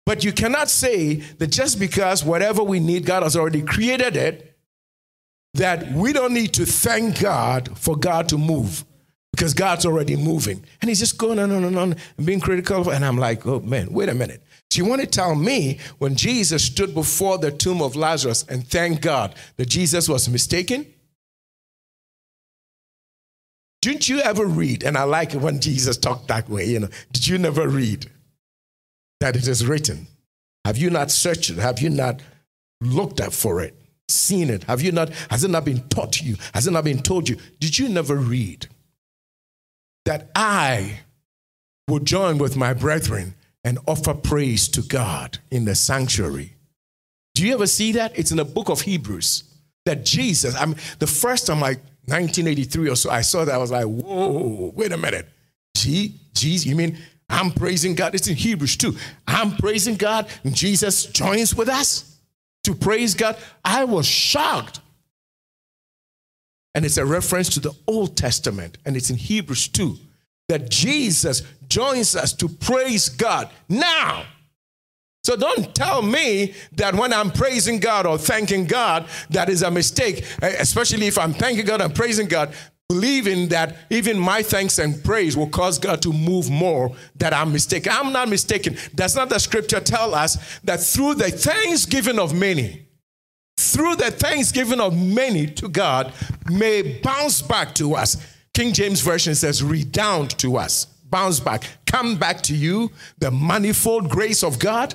[0.06, 4.58] But you cannot say that just because whatever we need, God has already created it,
[5.54, 8.84] that we don't need to thank God for God to move
[9.44, 10.64] because God's already moving.
[10.80, 12.90] And he's just going on and on and on being critical.
[12.90, 14.42] And I'm like, oh man, wait a minute.
[14.70, 18.66] Do you want to tell me when Jesus stood before the tomb of Lazarus and
[18.66, 20.86] thank God that Jesus was mistaken?
[23.82, 24.82] Didn't you ever read?
[24.82, 26.90] And I like it when Jesus talked that way, you know.
[27.12, 28.10] Did you never read
[29.20, 30.08] that it is written?
[30.64, 31.58] Have you not searched it?
[31.58, 32.22] Have you not
[32.80, 33.76] looked up for it?
[34.08, 34.64] Seen it?
[34.64, 36.38] Have you not, has it not been taught to you?
[36.54, 37.36] Has it not been told you?
[37.60, 38.70] Did you never read
[40.06, 41.00] that I
[41.88, 46.54] will join with my brethren and offer praise to God in the sanctuary.
[47.36, 48.18] Do you ever see that?
[48.18, 49.44] It's in the book of Hebrews
[49.86, 53.72] that Jesus, I'm the first time like 1983 or so, I saw that I was
[53.72, 55.28] like, whoa, wait a minute.
[55.76, 56.98] Gee, geez, you mean
[57.30, 58.14] I'm praising God?
[58.16, 58.96] It's in Hebrews too.
[59.28, 62.20] I'm praising God, and Jesus joins with us
[62.66, 63.38] to praise God.
[63.64, 64.80] I was shocked.
[66.76, 69.98] And it's a reference to the Old Testament, and it's in Hebrews 2
[70.50, 74.26] that Jesus joins us to praise God now.
[75.24, 79.72] So don't tell me that when I'm praising God or thanking God, that is a
[79.72, 82.54] mistake, especially if I'm thanking God and praising God,
[82.90, 87.54] believing that even my thanks and praise will cause God to move more, that I'm
[87.54, 87.94] mistaken.
[87.96, 88.76] I'm not mistaken.
[88.96, 92.83] Does not the scripture tell us that through the thanksgiving of many,
[93.74, 96.14] through the thanksgiving of many to God,
[96.50, 98.18] may bounce back to us.
[98.54, 104.10] King James Version says, redound to us, bounce back, come back to you, the manifold
[104.10, 104.94] grace of God.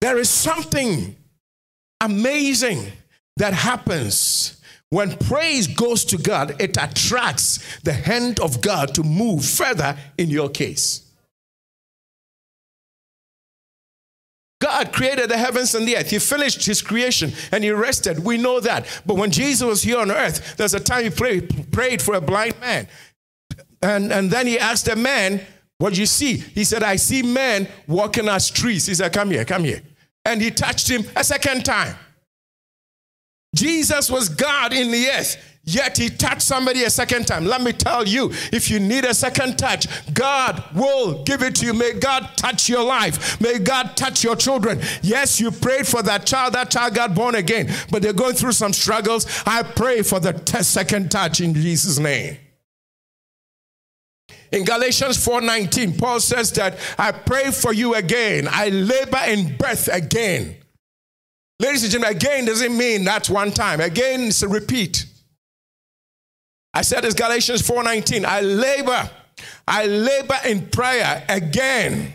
[0.00, 1.16] There is something
[2.00, 2.86] amazing
[3.36, 9.44] that happens when praise goes to God, it attracts the hand of God to move
[9.44, 11.09] further in your case.
[14.60, 16.10] God created the heavens and the earth.
[16.10, 18.22] He finished his creation and he rested.
[18.22, 18.86] We know that.
[19.06, 22.20] But when Jesus was here on earth, there's a time he prayed, prayed for a
[22.20, 22.86] blind man.
[23.82, 25.40] And, and then he asked the man,
[25.78, 26.36] What do you see?
[26.36, 28.86] He said, I see men walking as trees.
[28.86, 29.82] He said, Come here, come here.
[30.26, 31.96] And he touched him a second time.
[33.54, 35.49] Jesus was God in the earth.
[35.74, 37.44] Yet he touched somebody a second time.
[37.44, 41.66] Let me tell you, if you need a second touch, God will give it to
[41.66, 41.74] you.
[41.74, 43.40] May God touch your life.
[43.40, 44.80] May God touch your children.
[45.02, 46.54] Yes, you prayed for that child.
[46.54, 49.26] That child got born again, but they're going through some struggles.
[49.46, 52.38] I pray for the second touch in Jesus' name.
[54.52, 58.48] In Galatians 4:19, Paul says that I pray for you again.
[58.50, 60.56] I labor in birth again.
[61.60, 63.80] Ladies and gentlemen, again doesn't mean that's one time.
[63.80, 65.04] Again, it's a repeat.
[66.72, 68.24] I said this Galatians 4:19.
[68.24, 69.10] I labor,
[69.66, 72.14] I labor in prayer again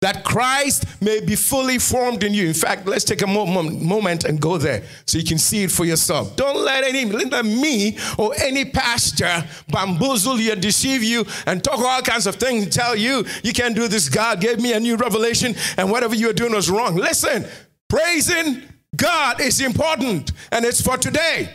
[0.00, 2.46] that Christ may be fully formed in you.
[2.46, 5.84] In fact, let's take a moment and go there so you can see it for
[5.84, 6.34] yourself.
[6.36, 12.00] Don't let any let me or any pastor bamboozle you, deceive you, and talk all
[12.00, 14.08] kinds of things and tell you you can't do this.
[14.08, 16.96] God gave me a new revelation, and whatever you are doing was wrong.
[16.96, 17.46] Listen,
[17.90, 18.62] praising
[18.96, 21.50] God is important, and it's for today.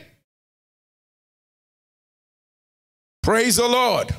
[3.25, 4.13] Praise the Lord.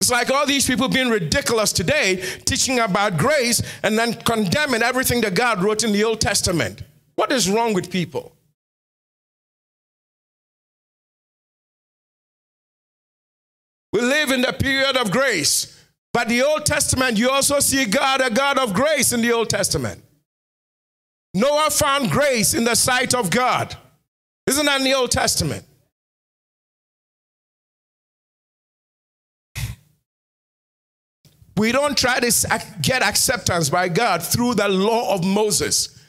[0.00, 5.22] It's like all these people being ridiculous today, teaching about grace and then condemning everything
[5.22, 6.82] that God wrote in the Old Testament.
[7.16, 8.36] What is wrong with people?
[13.92, 15.84] We live in the period of grace.
[16.12, 19.50] But the Old Testament, you also see God, a God of grace in the Old
[19.50, 20.00] Testament.
[21.34, 23.74] Noah found grace in the sight of God.
[24.46, 25.64] Isn't that in the Old Testament?
[31.56, 36.00] We don't try to get acceptance by God through the law of Moses,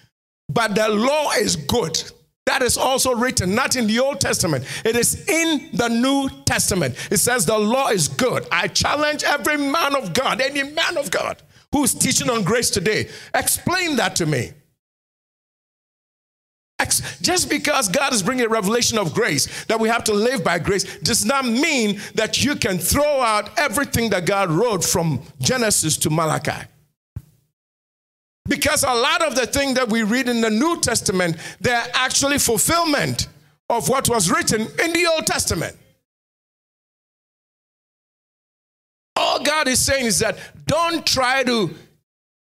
[0.50, 2.02] but the law is good.
[2.46, 4.66] That is also written, not in the Old Testament.
[4.84, 6.96] It is in the New Testament.
[7.10, 8.46] It says the law is good.
[8.52, 13.10] I challenge every man of God, any man of God who's teaching on grace today,
[13.34, 14.52] explain that to me.
[17.22, 20.60] Just because God is bringing a revelation of grace, that we have to live by
[20.60, 25.96] grace, does not mean that you can throw out everything that God wrote from Genesis
[25.98, 26.68] to Malachi.
[28.46, 32.40] Because a lot of the things that we read in the New Testament, they're actually
[32.40, 33.30] fulfillment
[33.70, 35.78] of what was written in the Old Testament.
[39.16, 41.74] All God is saying is that don't try to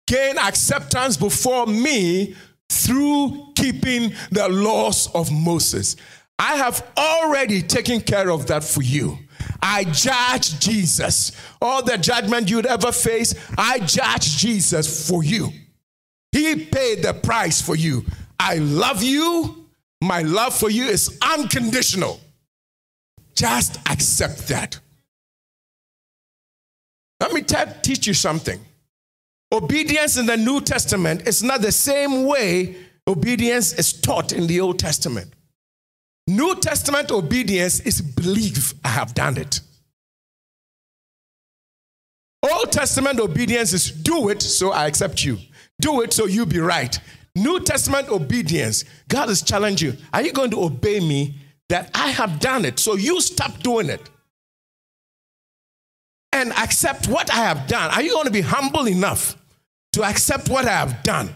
[0.05, 2.35] gain acceptance before me
[2.69, 5.95] through keeping the laws of Moses.
[6.37, 9.17] I have already taken care of that for you.
[9.61, 11.31] I judge Jesus.
[11.61, 15.51] All the judgment you'd ever face, I judge Jesus for you.
[16.31, 18.05] He paid the price for you.
[18.39, 19.67] I love you.
[20.01, 22.21] My love for you is unconditional.
[23.35, 24.79] Just accept that.
[27.19, 28.59] Let me teach you something.
[29.51, 32.75] Obedience in the New Testament is not the same way
[33.07, 35.33] obedience is taught in the Old Testament.
[36.27, 39.61] New Testament obedience is believe I have done it.
[42.43, 45.39] Old Testament obedience is do it so I accept you.
[45.81, 46.99] Do it so you be right.
[47.35, 49.97] New Testament obedience, God is challenging you.
[50.13, 51.35] Are you going to obey me
[51.69, 52.77] that I have done it?
[52.79, 54.09] So you stop doing it
[56.31, 57.91] and accept what I have done.
[57.91, 59.35] Are you going to be humble enough
[59.93, 61.29] to accept what I have done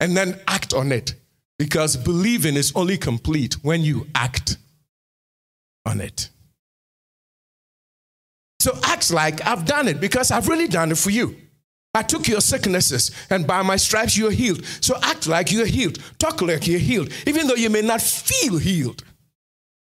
[0.00, 1.14] and then act on it?
[1.58, 4.56] Because believing is only complete when you act
[5.86, 6.30] on it.
[8.60, 11.36] So act like I've done it because I've really done it for you.
[11.94, 14.64] I took your sicknesses, and by my stripes you're healed.
[14.80, 15.98] So act like you're healed.
[16.18, 19.04] Talk like you're healed, even though you may not feel healed.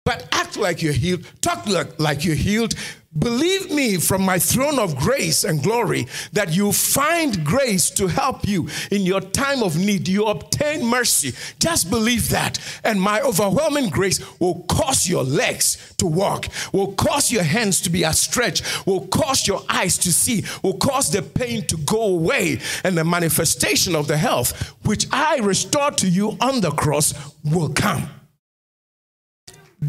[0.04, 1.24] But act like you're healed.
[1.40, 2.74] Talk like, like you're healed.
[3.16, 8.46] Believe me from my throne of grace and glory that you find grace to help
[8.46, 10.08] you in your time of need.
[10.08, 11.32] You obtain mercy.
[11.58, 12.58] Just believe that.
[12.82, 17.90] And my overwhelming grace will cause your legs to walk, will cause your hands to
[17.90, 22.60] be outstretched, will cause your eyes to see, will cause the pain to go away.
[22.82, 27.70] And the manifestation of the health which I restored to you on the cross will
[27.70, 28.10] come.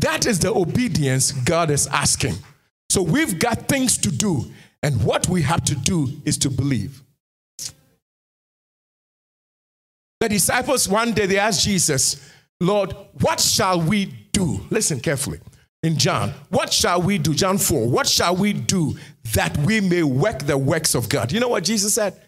[0.01, 2.35] That is the obedience God is asking.
[2.89, 4.45] So we've got things to do,
[4.83, 7.01] and what we have to do is to believe.
[10.19, 14.65] The disciples one day they asked Jesus, Lord, what shall we do?
[14.69, 15.39] Listen carefully.
[15.83, 17.33] In John, what shall we do?
[17.33, 18.97] John 4, what shall we do
[19.33, 21.31] that we may work the works of God?
[21.31, 22.19] You know what Jesus said?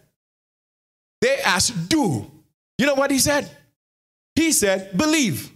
[1.22, 2.30] They asked, Do.
[2.78, 3.50] You know what he said?
[4.36, 5.52] He said, Believe.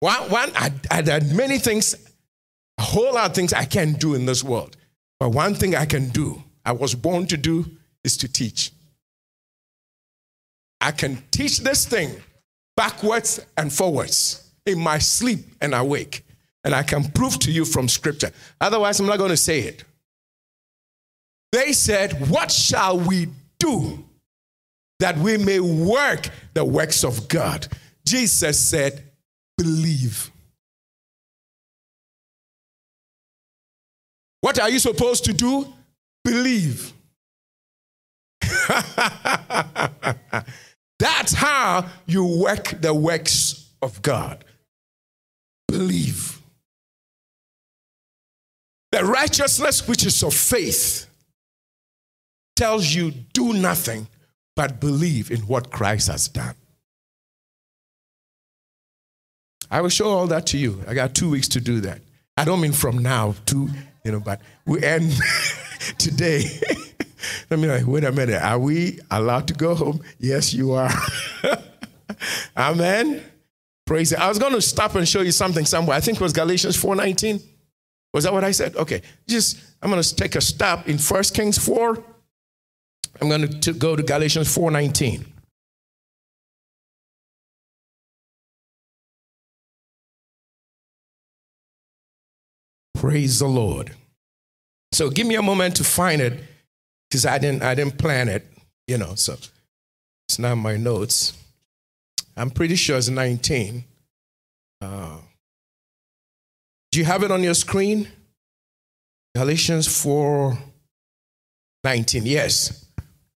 [0.00, 1.94] One, one I, I did many things,
[2.78, 4.76] a whole lot of things I can't do in this world.
[5.18, 7.66] But one thing I can do, I was born to do,
[8.04, 8.72] is to teach.
[10.80, 12.14] I can teach this thing
[12.76, 16.24] backwards and forwards in my sleep and awake.
[16.64, 18.30] And I can prove to you from scripture.
[18.60, 19.84] Otherwise, I'm not going to say it.
[21.50, 23.28] They said, What shall we
[23.58, 24.04] do
[25.00, 27.66] that we may work the works of God?
[28.04, 29.07] Jesus said,
[29.58, 30.30] believe.
[34.40, 35.66] What are you supposed to do?
[36.24, 36.94] Believe.
[40.98, 44.44] That's how you work the works of God.
[45.66, 46.40] Believe.
[48.92, 51.06] The righteousness which is of faith
[52.56, 54.08] tells you do nothing
[54.56, 56.54] but believe in what Christ has done.
[59.70, 60.82] I will show all that to you.
[60.86, 62.00] I got two weeks to do that.
[62.36, 63.68] I don't mean from now to,
[64.04, 65.12] you know, but we end
[65.98, 66.44] today.
[67.50, 68.40] Let me like, wait a minute.
[68.42, 70.02] Are we allowed to go home?
[70.18, 70.90] Yes, you are.
[72.56, 73.22] Amen.
[73.86, 74.18] Praise it.
[74.18, 75.96] I was going to stop and show you something somewhere.
[75.96, 77.42] I think it was Galatians 4.19.
[78.12, 78.76] Was that what I said?
[78.76, 79.02] Okay.
[79.26, 82.04] Just, I'm going to take a stop in 1 Kings 4.
[83.20, 85.24] I'm going to go to Galatians 4.19.
[93.08, 93.94] Praise the Lord.
[94.92, 96.44] So give me a moment to find it
[97.08, 98.46] because I didn't I didn't plan it,
[98.86, 99.38] you know, so
[100.28, 101.32] it's not my notes.
[102.36, 103.82] I'm pretty sure it's 19.
[104.82, 105.16] Uh,
[106.92, 108.08] do you have it on your screen?
[109.34, 110.58] Galatians 4
[111.84, 112.26] 19.
[112.26, 112.84] Yes.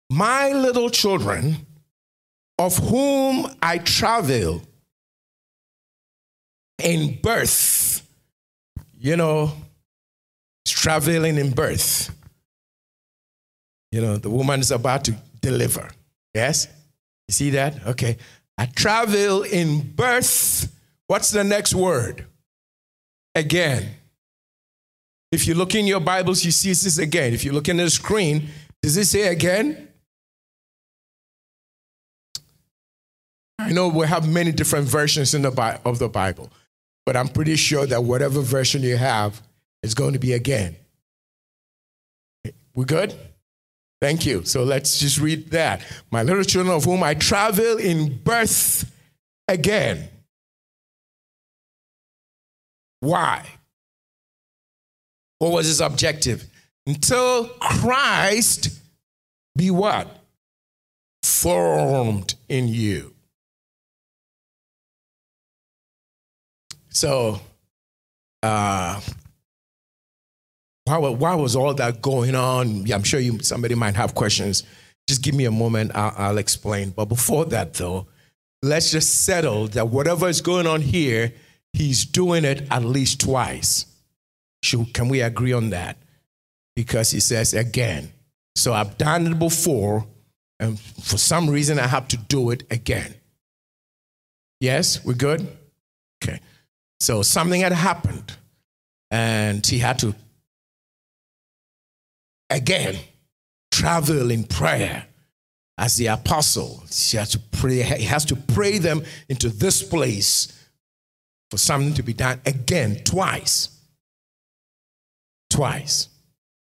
[0.10, 1.66] My little children,
[2.60, 4.64] of whom I travel
[6.84, 8.06] in birth
[9.02, 9.52] you know,
[10.64, 12.16] traveling in birth.
[13.92, 15.90] You know, the woman is about to deliver.
[16.36, 16.68] Yes?
[17.28, 17.88] You see that?
[17.88, 18.18] Okay.
[18.58, 20.72] I travel in birth.
[21.08, 22.26] What's the next word?
[23.34, 23.90] Again.
[25.32, 27.34] If you look in your Bibles, you see this again.
[27.34, 28.50] If you look in the screen,
[28.84, 29.88] does it say again?
[33.58, 36.52] I know we have many different versions in the of the Bible
[37.06, 39.42] but I'm pretty sure that whatever version you have
[39.84, 40.76] is going to be again.
[42.74, 43.14] We good?
[44.00, 44.44] Thank you.
[44.46, 45.82] So let's just read that.
[46.10, 48.92] My little children of whom I travel in birth
[49.48, 50.10] again.
[53.02, 53.48] Why?
[55.40, 56.46] What was his objective?
[56.88, 58.80] Until Christ
[59.56, 60.08] be what?
[61.24, 63.14] Formed in you.
[66.92, 67.40] So,
[68.44, 69.00] uh,
[70.86, 72.92] why, why was all that going on?
[72.92, 74.64] I'm sure you, somebody might have questions.
[75.08, 76.90] Just give me a moment, I'll, I'll explain.
[76.92, 78.08] But before that, though,
[78.62, 81.34] let's just settle that whatever is going on here,
[81.74, 83.86] he's doing it at least twice.
[84.64, 85.98] Should, can we agree on that?
[86.76, 88.12] Because he says again.
[88.56, 90.06] So I've done it before,
[90.60, 93.14] and for some reason I have to do it again.
[94.60, 95.48] Yes, we're good?
[96.22, 96.40] Okay.
[97.02, 98.32] So something had happened,
[99.10, 100.14] and he had to
[102.52, 102.96] again
[103.72, 105.08] travel in prayer
[105.80, 106.84] as the apostle.
[106.92, 110.68] He has to pray, he has to pray them into this place
[111.50, 113.70] for something to be done again, twice.
[115.50, 116.08] Twice.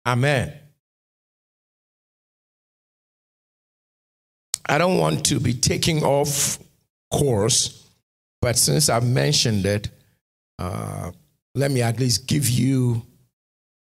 [0.04, 0.52] Amen.
[4.68, 6.58] I don't want to be taking off
[7.12, 7.88] course,
[8.42, 9.92] but since I've mentioned it,
[10.60, 11.12] uh,
[11.56, 13.02] let me at least give you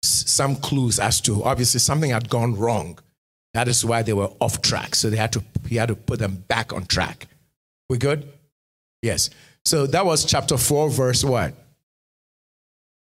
[0.03, 2.99] some clues as to obviously something had gone wrong.
[3.55, 4.95] That is why they were off track.
[4.95, 7.27] So they had to he had to put them back on track.
[7.89, 8.29] We good?
[9.03, 9.31] Yes.
[9.65, 11.55] So that was chapter 4, verse what?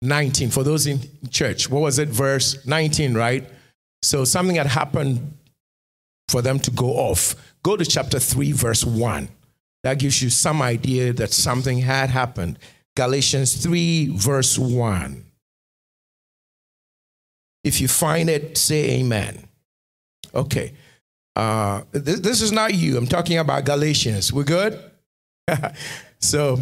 [0.02, 0.50] 19.
[0.50, 1.00] For those in
[1.30, 2.10] church, what was it?
[2.10, 3.48] Verse 19, right?
[4.02, 5.34] So something had happened
[6.30, 7.36] for them to go off.
[7.64, 9.30] Go to chapter 3, verse 1.
[9.84, 12.60] That gives you some idea that something had happened.
[12.98, 15.24] Galatians 3, verse 1.
[17.64, 19.48] If you find it, say amen.
[20.34, 20.74] Okay.
[21.36, 22.98] Uh, this, this is not you.
[22.98, 24.34] I'm talking about Galatians.
[24.34, 24.82] We're good?
[26.20, 26.60] so,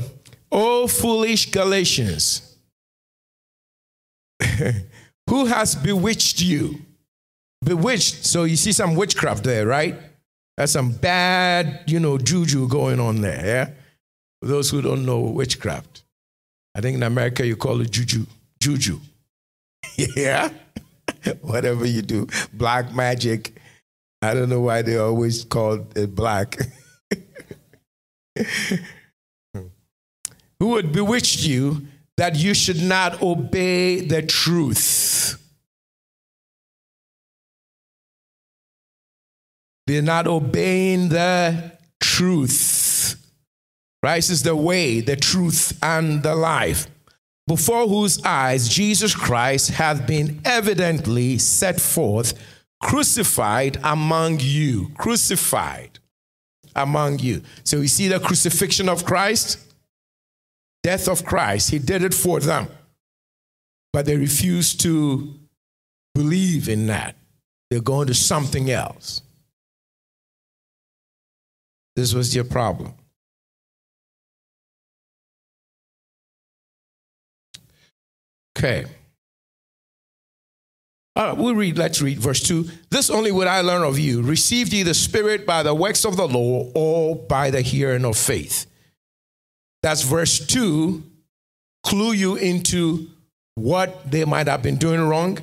[0.51, 2.57] oh, foolish Galatians,
[5.29, 6.81] who has bewitched you?
[7.63, 8.25] Bewitched.
[8.25, 9.95] So, you see some witchcraft there, right?
[10.57, 13.69] There's some bad, you know, juju going on there, yeah?
[14.41, 16.04] For those who don't know witchcraft,
[16.75, 18.25] I think in America you call it juju.
[18.59, 18.99] Juju.
[20.15, 20.49] yeah?
[21.41, 23.55] whatever you do, black magic.
[24.21, 26.57] I don't know why they always call it black.
[30.59, 35.41] Who would bewitch you that you should not obey the truth?
[39.87, 42.84] They're not obeying the truth.
[44.05, 46.85] Christ is the way, the truth, and the life
[47.47, 52.35] before whose eyes Jesus Christ hath been evidently set forth,
[52.79, 54.91] crucified among you.
[54.95, 55.97] Crucified
[56.75, 57.41] among you.
[57.63, 59.57] So you see the crucifixion of Christ,
[60.83, 61.71] death of Christ.
[61.71, 62.67] He did it for them.
[63.91, 65.33] But they refused to
[66.13, 67.15] believe in that.
[67.71, 69.23] They're going to something else.
[71.95, 72.93] This was your problem.
[78.57, 78.85] Okay.
[81.17, 82.67] All right, we'll read, let's read verse 2.
[82.89, 84.21] This only would I learn of you.
[84.21, 88.17] Received ye the Spirit by the works of the law or by the hearing of
[88.17, 88.65] faith?
[89.81, 91.03] That's verse 2.
[91.83, 93.07] Clue you into
[93.55, 95.37] what they might have been doing wrong.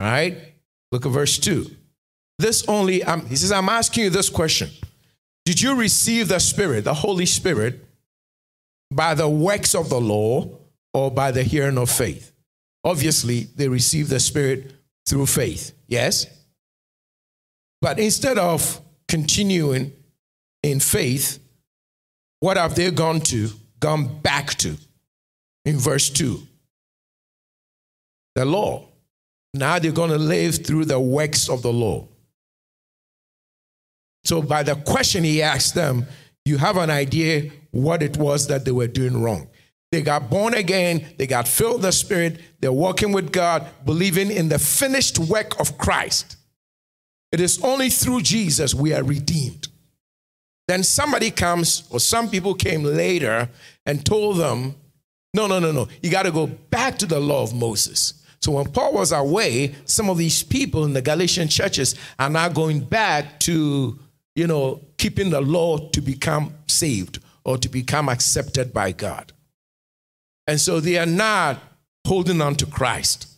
[0.00, 0.36] All right?
[0.92, 1.70] Look at verse 2.
[2.38, 4.68] This only, um, he says, I'm asking you this question
[5.46, 7.82] Did you receive the Spirit, the Holy Spirit,
[8.90, 10.63] by the works of the law
[10.94, 12.32] or by the hearing of faith?
[12.84, 14.72] Obviously, they receive the Spirit
[15.06, 16.26] through faith, yes?
[17.82, 19.92] But instead of continuing
[20.62, 21.38] in faith,
[22.40, 23.50] what have they gone to?
[23.80, 24.76] Gone back to
[25.66, 26.40] in verse 2
[28.34, 28.88] the law.
[29.52, 32.08] Now they're going to live through the works of the law.
[34.24, 36.06] So, by the question he asked them,
[36.44, 39.48] you have an idea what it was that they were doing wrong.
[39.94, 44.48] They got born again, they got filled the Spirit, they're walking with God, believing in
[44.48, 46.36] the finished work of Christ.
[47.30, 49.68] It is only through Jesus we are redeemed.
[50.66, 53.48] Then somebody comes, or some people came later
[53.86, 54.74] and told them,
[55.32, 58.14] no, no, no, no, you got to go back to the law of Moses.
[58.40, 62.48] So when Paul was away, some of these people in the Galatian churches are now
[62.48, 63.96] going back to,
[64.34, 69.32] you know, keeping the law to become saved or to become accepted by God.
[70.46, 71.60] And so they are not
[72.06, 73.28] holding on to Christ.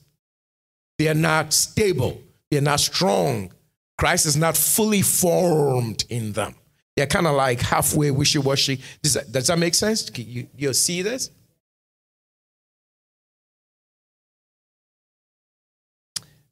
[0.98, 2.20] They are not stable.
[2.50, 3.52] They are not strong.
[3.98, 6.54] Christ is not fully formed in them.
[6.96, 8.80] They're kind of like halfway wishy washy.
[9.02, 10.10] Does, does, that make sense?
[10.16, 11.30] You, you see this?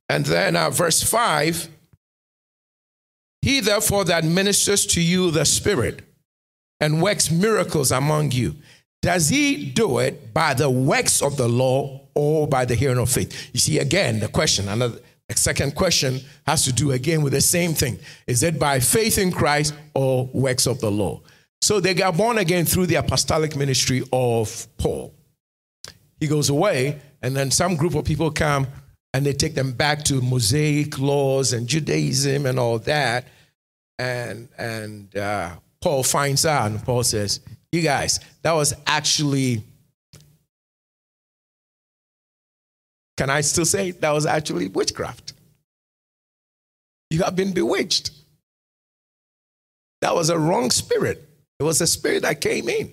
[0.09, 1.69] And then uh, verse 5
[3.41, 6.03] He therefore that ministers to you the Spirit
[6.81, 8.57] and works miracles among you,
[9.05, 13.11] does he do it by the works of the law or by the hearing of
[13.11, 13.51] faith?
[13.53, 14.99] You see, again, the question, another
[15.29, 17.99] the second question has to do again with the same thing.
[18.27, 21.21] Is it by faith in Christ or works of the law?
[21.61, 25.15] So they got born again through the apostolic ministry of Paul.
[26.19, 28.67] He goes away, and then some group of people come
[29.13, 33.29] and they take them back to Mosaic laws and Judaism and all that.
[33.99, 37.41] And, and uh, Paul finds out, and Paul says,
[37.75, 39.65] You guys, that was actually
[43.17, 45.33] Can I still say that was actually witchcraft?
[47.11, 48.13] You have been bewitched.
[50.03, 51.29] That was a wrong spirit.
[51.59, 52.93] It was a spirit that came in,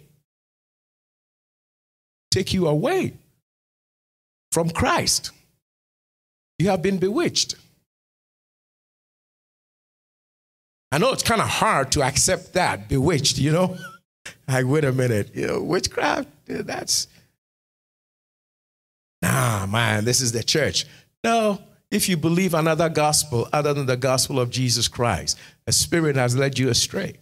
[2.32, 3.14] take you away
[4.52, 5.30] from Christ.
[6.58, 7.54] You have been bewitched.
[10.92, 13.78] I know it's kind of hard to accept that, bewitched, you know?
[14.48, 17.08] Like, wait a minute, you know, witchcraft, that's
[19.22, 20.86] nah, man, this is the church.
[21.24, 26.16] No, if you believe another gospel other than the gospel of Jesus Christ, a spirit
[26.16, 27.16] has led you astray.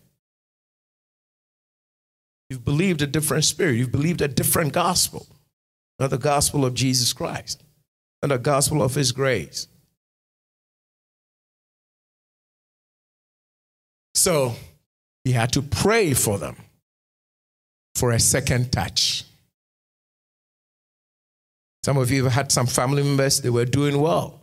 [2.50, 5.28] You've believed a different spirit, you've believed a different gospel,
[6.00, 7.64] not the gospel of Jesus Christ,
[8.22, 9.68] and the gospel of his grace.
[14.16, 14.56] So
[15.24, 16.58] he had to pray for them
[18.00, 19.26] for a second touch.
[21.84, 24.42] Some of you have had some family members, they were doing well,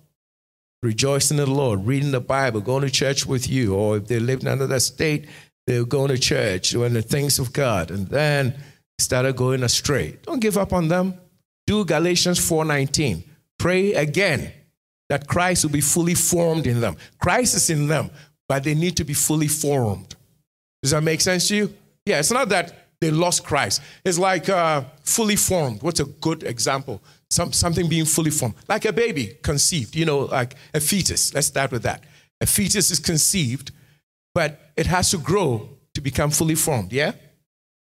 [0.82, 4.20] rejoicing in the Lord, reading the Bible, going to church with you, or if they
[4.20, 5.26] lived in another state,
[5.66, 8.54] they were going to church doing the things of God, and then
[8.98, 10.18] started going astray.
[10.22, 11.14] Don't give up on them.
[11.66, 13.24] Do Galatians 4:19.
[13.58, 14.52] Pray again
[15.08, 16.96] that Christ will be fully formed in them.
[17.18, 18.10] Christ is in them,
[18.48, 20.14] but they need to be fully formed.
[20.82, 21.74] Does that make sense to you?
[22.04, 23.82] Yeah, it's not that they lost Christ.
[24.04, 25.82] It's like uh, fully formed.
[25.82, 27.02] What's a good example?
[27.30, 31.34] Some, something being fully formed, like a baby conceived, you know, like a fetus.
[31.34, 32.04] Let's start with that.
[32.40, 33.72] A fetus is conceived,
[34.34, 36.92] but it has to grow to become fully formed.
[36.92, 37.12] Yeah?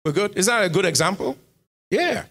[0.04, 0.36] We're good?
[0.36, 1.36] Is that a good example?
[1.90, 2.24] Yeah.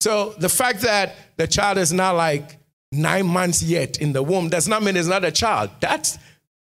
[0.00, 2.58] So the fact that the child is not like
[2.92, 5.70] nine months yet in the womb does not mean it's not a child.
[5.80, 6.18] That's,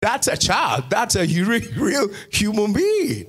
[0.02, 0.86] that's a child.
[0.90, 1.26] That's a
[1.78, 3.28] real human being.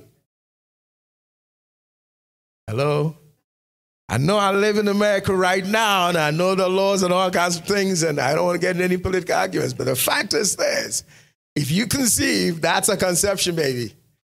[2.71, 3.17] Hello?
[4.07, 7.29] I know I live in America right now, and I know the laws and all
[7.29, 9.73] kinds of things, and I don't want to get any political arguments.
[9.73, 11.03] But the fact is this
[11.53, 13.93] if you conceive, that's a conception, baby.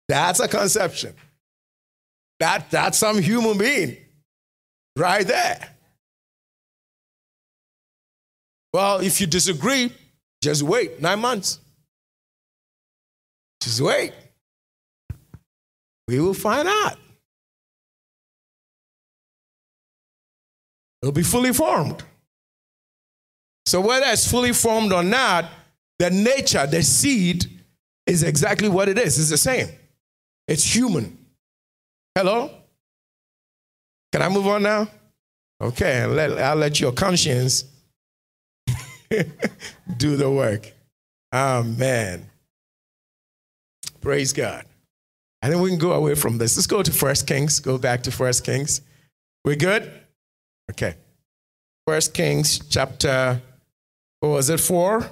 [0.09, 1.14] That's a conception.
[2.41, 3.99] That, that's some human being
[4.97, 5.68] right there.
[8.72, 9.93] Well, if you disagree,
[10.43, 11.61] just wait nine months.
[13.61, 14.12] Just wait.
[16.09, 16.99] We will find out.
[21.05, 22.03] It'll be fully formed.
[23.67, 25.45] So, whether it's fully formed or not,
[25.99, 27.45] the nature, the seed,
[28.07, 29.19] is exactly what it is.
[29.19, 29.69] It's the same.
[30.49, 31.19] It's human.
[32.15, 32.51] Hello?
[34.15, 34.89] Can I move on now?
[35.61, 37.65] Okay, let, I'll let your conscience
[39.99, 40.73] do the work.
[41.35, 42.31] Amen.
[44.01, 44.65] Praise God.
[45.43, 46.57] I think we can go away from this.
[46.57, 47.61] Let's go to First Kings.
[47.61, 48.81] Go back to First Kings.
[49.45, 50.01] We're good?
[50.71, 50.95] Okay.
[51.87, 53.41] First Kings chapter,
[54.21, 55.11] what was it, four?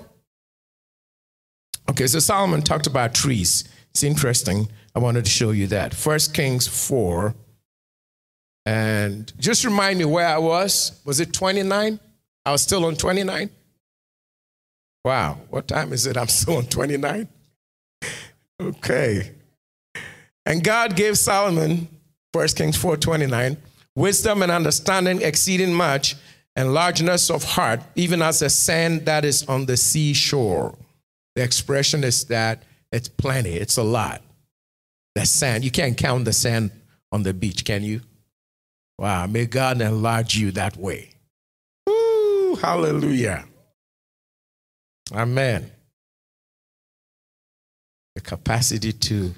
[1.90, 3.64] Okay, so Solomon talked about trees.
[3.90, 4.68] It's interesting.
[4.94, 5.94] I wanted to show you that.
[5.94, 7.34] First Kings 4.
[8.64, 11.00] And just remind me where I was.
[11.04, 11.98] Was it 29?
[12.44, 13.50] I was still on 29?
[15.04, 16.16] Wow, what time is it?
[16.16, 17.28] I'm still on 29?
[18.60, 19.32] Okay.
[20.46, 21.88] And God gave Solomon,
[22.32, 23.56] 1 Kings 4 29,
[23.96, 26.16] wisdom and understanding exceeding much,
[26.54, 30.76] and largeness of heart, even as a sand that is on the seashore.
[31.34, 34.22] The expression is that it's plenty, it's a lot.
[35.14, 36.70] The sand, you can't count the sand
[37.10, 38.02] on the beach, can you?
[38.98, 41.10] Wow, may God enlarge you that way.
[42.60, 43.46] Hallelujah.
[45.12, 45.70] Amen.
[48.14, 49.34] The capacity to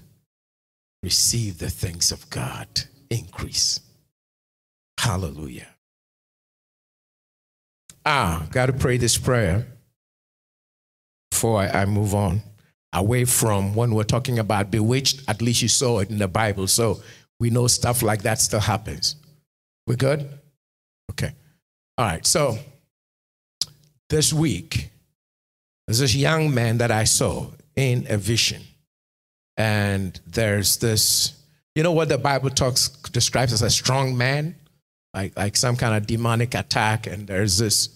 [1.02, 2.66] receive the things of God
[3.08, 3.80] increase.
[5.04, 5.68] Hallelujah.
[8.06, 9.66] Ah, got to pray this prayer
[11.30, 12.40] before I, I move on.
[12.94, 16.66] Away from when we're talking about bewitched, at least you saw it in the Bible.
[16.68, 17.02] So
[17.38, 19.16] we know stuff like that still happens.
[19.86, 20.26] We good?
[21.10, 21.32] Okay.
[21.98, 22.26] All right.
[22.26, 22.56] So
[24.08, 24.90] this week,
[25.86, 28.62] There's this young man that I saw in a vision.
[29.56, 31.40] And there's this,
[31.74, 34.56] you know what the Bible talks describes as a strong man?
[35.14, 37.06] Like like some kind of demonic attack.
[37.06, 37.88] And there's this,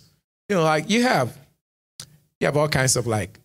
[0.49, 1.37] you know, like you have
[2.41, 3.39] you have all kinds of like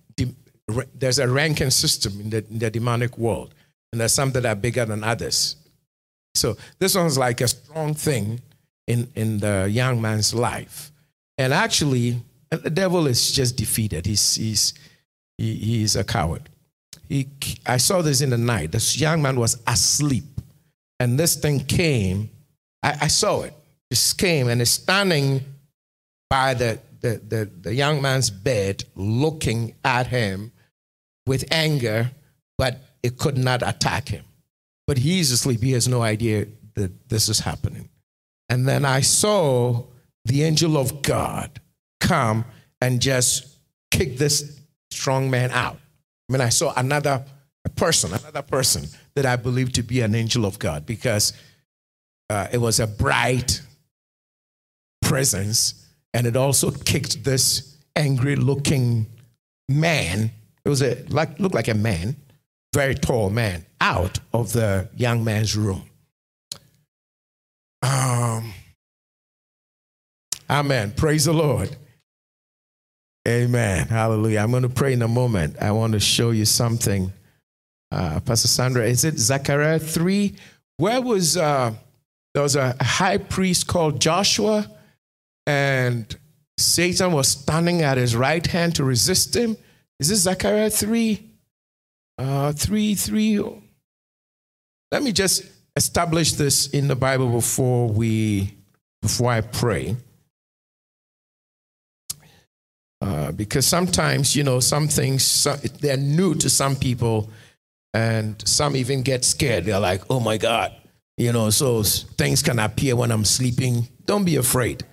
[0.96, 3.54] there's a ranking system in the, in the demonic world.
[3.92, 5.56] And there's some that are bigger than others.
[6.36, 8.42] So this one's like a strong thing
[8.88, 10.92] in, in the young man's life.
[11.38, 14.06] And actually, the devil is just defeated.
[14.06, 14.74] He's, he's,
[15.38, 16.50] he, he's a coward.
[17.10, 17.28] He,
[17.66, 18.72] I saw this in the night.
[18.72, 20.42] This young man was asleep,
[21.00, 22.30] and this thing came.
[22.82, 23.54] I, I saw it.
[23.94, 25.44] Just came and is standing
[26.28, 30.52] by the, the, the, the young man's bed, looking at him
[31.28, 32.10] with anger,
[32.58, 34.26] but it could not attack him.
[34.88, 35.62] But he's asleep.
[35.62, 37.88] He has no idea that this is happening.
[38.50, 39.84] And then I saw
[40.26, 41.62] the angel of God
[42.00, 42.46] come
[42.82, 43.60] and just
[43.92, 45.78] kick this strong man out.
[46.28, 47.24] I mean, I saw another
[47.76, 51.34] person, another person that I believe to be an angel of God because
[52.32, 53.62] uh, it was a bright
[55.14, 55.86] presence
[56.16, 59.06] and it also kicked this angry looking
[59.70, 60.32] man.
[60.66, 62.16] It was a like looked like a man,
[62.74, 65.84] very tall man, out of the young man's room.
[67.84, 68.54] Um,
[70.50, 70.94] amen.
[70.98, 71.78] Praise the Lord.
[73.28, 73.88] Amen.
[73.88, 74.40] Hallelujah.
[74.40, 75.58] I'm going to pray in a moment.
[75.62, 77.14] I want to show you something.
[77.92, 80.34] Uh, Pastor Sandra, is it Zechariah 3?
[80.78, 81.72] Where was, uh,
[82.34, 84.68] there was a high priest called Joshua,
[85.46, 86.16] and
[86.58, 89.58] Satan was standing at his right hand to resist him.
[90.00, 91.30] Is this Zechariah 3?
[92.18, 93.42] Uh, 3, 3.
[94.92, 95.44] Let me just
[95.76, 98.56] establish this in the Bible before we,
[99.02, 99.96] before I pray.
[103.02, 105.48] Uh, because sometimes, you know, some things,
[105.82, 107.30] they're new to some people,
[107.94, 109.66] and some even get scared.
[109.66, 110.74] They're like, oh my God,
[111.18, 113.88] you know, so things can appear when I'm sleeping.
[114.06, 114.86] Don't be afraid.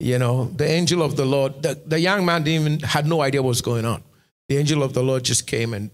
[0.00, 3.22] You know, the angel of the Lord, the, the young man didn't even had no
[3.22, 4.02] idea what was going on.
[4.48, 5.90] The angel of the Lord just came and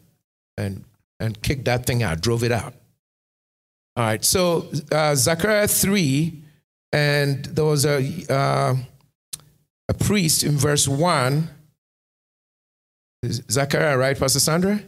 [0.56, 0.84] and
[1.20, 2.74] and kicked that thing out, drove it out.
[3.96, 6.42] All right, so uh, Zechariah 3,
[6.92, 8.74] and there was a, uh,
[9.88, 11.50] a priest in verse 1.
[13.26, 14.80] Zechariah, right, Pastor Sandra?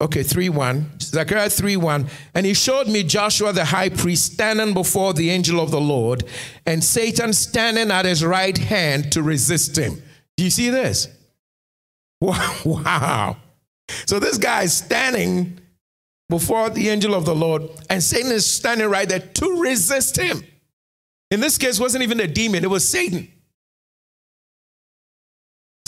[0.00, 1.00] Okay, 3 1.
[1.00, 2.06] Zechariah 3 1.
[2.34, 6.24] And he showed me Joshua the high priest standing before the angel of the Lord,
[6.66, 10.00] and Satan standing at his right hand to resist him.
[10.36, 11.08] Do you see this?
[12.64, 13.36] Wow.
[14.06, 15.60] So this guy is standing
[16.28, 20.42] before the angel of the Lord, and Satan is standing right there to resist him.
[21.30, 23.28] In this case, wasn't even a demon, it was Satan.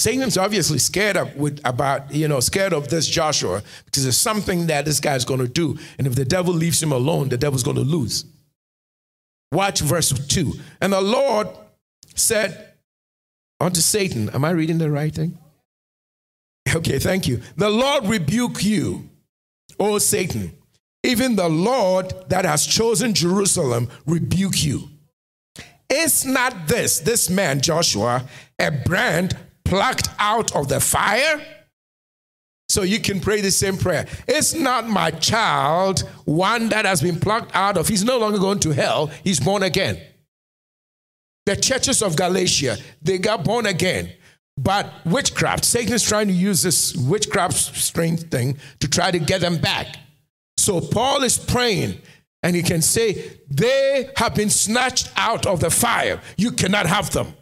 [0.01, 4.69] Satan's obviously scared of with, about, you know, scared of this Joshua because there's something
[4.69, 5.79] that this guy's going to do.
[5.99, 8.25] And if the devil leaves him alone, the devil's going to lose.
[9.53, 10.55] Watch verse 2.
[10.81, 11.49] And the Lord
[12.15, 12.73] said
[13.61, 15.37] unto Satan, Am I reading the right thing?
[16.75, 17.43] Okay, thank you.
[17.57, 19.07] The Lord rebuke you,
[19.79, 20.57] O Satan.
[21.03, 24.89] Even the Lord that has chosen Jerusalem rebuke you.
[25.91, 28.25] Is not this, this man Joshua,
[28.59, 29.37] a brand
[29.71, 31.41] plucked out of the fire?
[32.69, 34.07] So you can pray the same prayer.
[34.29, 38.61] It's not my child, one that has been plucked out of, he's no longer going
[38.61, 39.99] to hell, he's born again.
[41.47, 44.13] The churches of Galatia, they got born again.
[44.57, 49.41] But witchcraft, Satan is trying to use this witchcraft strange thing to try to get
[49.41, 49.97] them back.
[50.59, 51.99] So Paul is praying
[52.43, 56.21] and he can say, They have been snatched out of the fire.
[56.37, 57.35] You cannot have them.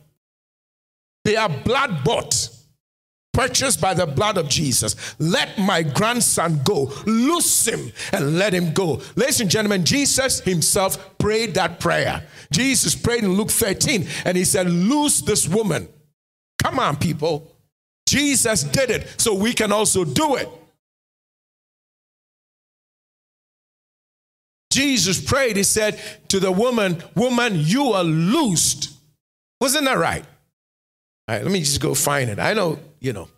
[1.29, 2.49] They are blood bought,
[3.35, 4.97] purchased by the blood of Jesus.
[5.19, 6.91] Let my grandson go.
[7.05, 9.03] Loose him and let him go.
[9.15, 12.27] Ladies and gentlemen, Jesus himself prayed that prayer.
[12.51, 15.87] Jesus prayed in Luke 13 and he said, Loose this woman.
[16.63, 17.55] Come on, people.
[18.07, 20.49] Jesus did it, so we can also do it.
[24.73, 28.95] Jesus prayed, he said to the woman, Woman, you are loosed.
[29.61, 30.25] Wasn't that right?
[31.29, 32.39] All right, let me just go find it.
[32.39, 33.29] I know, you know,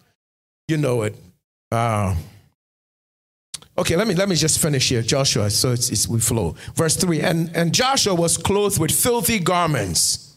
[0.69, 1.17] you know it.
[1.73, 2.15] Uh,
[3.77, 5.51] okay, let me let me just finish here, Joshua.
[5.51, 6.55] So it's, it's we flow.
[6.77, 10.37] Verse three, and and Joshua was clothed with filthy garments,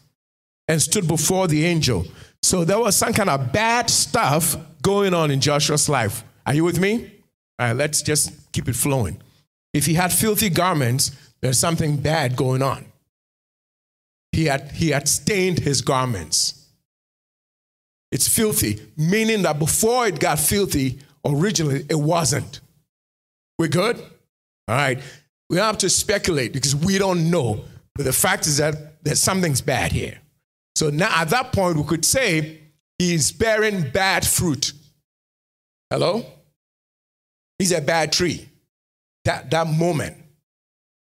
[0.66, 2.06] and stood before the angel.
[2.42, 6.24] So there was some kind of bad stuff going on in Joshua's life.
[6.46, 7.12] Are you with me?
[7.58, 9.22] All right, let's just keep it flowing.
[9.72, 12.86] If he had filthy garments, there's something bad going on.
[14.32, 16.63] He had he had stained his garments.
[18.14, 22.60] It's filthy, meaning that before it got filthy, originally it wasn't.
[23.58, 23.98] We're good?
[23.98, 25.00] All right.
[25.50, 27.64] We don't have to speculate because we don't know.
[27.96, 30.20] But the fact is that there's something's bad here.
[30.76, 32.60] So now at that point, we could say
[33.00, 34.72] he's bearing bad fruit.
[35.90, 36.24] Hello?
[37.58, 38.48] He's a bad tree.
[39.24, 40.16] That, that moment,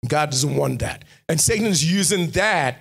[0.07, 1.05] God doesn't want that.
[1.27, 2.77] And Satan is using that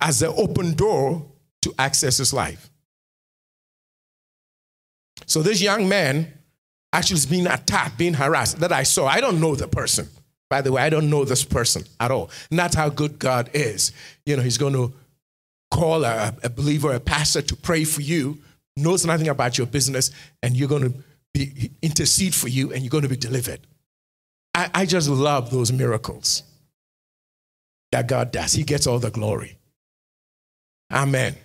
[0.00, 1.26] as an open door
[1.62, 2.70] to access his life.
[5.26, 6.32] So this young man
[6.92, 9.06] actually is being attacked, being harassed that I saw.
[9.06, 10.08] I don't know the person.
[10.48, 12.30] By the way, I don't know this person at all.
[12.50, 13.92] And that's how good God is.
[14.24, 14.94] You know, he's going to
[15.70, 18.38] call a, a believer, a pastor to pray for you,
[18.76, 20.10] knows nothing about your business,
[20.42, 20.94] and you're going to
[21.34, 23.60] be, intercede for you and you're going to be delivered.
[24.54, 26.42] I, I just love those miracles
[27.92, 28.52] that God does.
[28.54, 29.58] He gets all the glory.
[30.90, 31.36] Amen.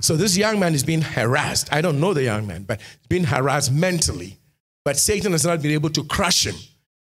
[0.00, 1.72] So this young man is being harassed.
[1.72, 4.38] I don't know the young man, but he's being harassed mentally.
[4.84, 6.54] But Satan has not been able to crush him.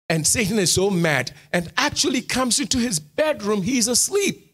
[0.10, 3.62] And Satan is so mad and actually comes into his bedroom.
[3.62, 4.54] He's asleep.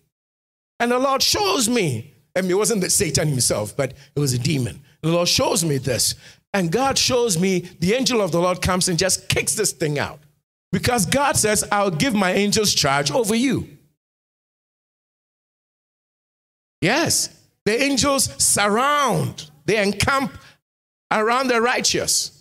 [0.80, 2.14] And the Lord shows me.
[2.36, 4.82] I mean, it wasn't the Satan himself, but it was a demon.
[5.02, 6.14] The Lord shows me this.
[6.54, 9.98] And God shows me the angel of the Lord comes and just kicks this thing
[9.98, 10.20] out.
[10.72, 13.68] Because God says, I'll give my angels charge over you.
[16.82, 17.36] Yes,
[17.68, 20.38] the angels surround, they encamp
[21.12, 22.37] around the righteous.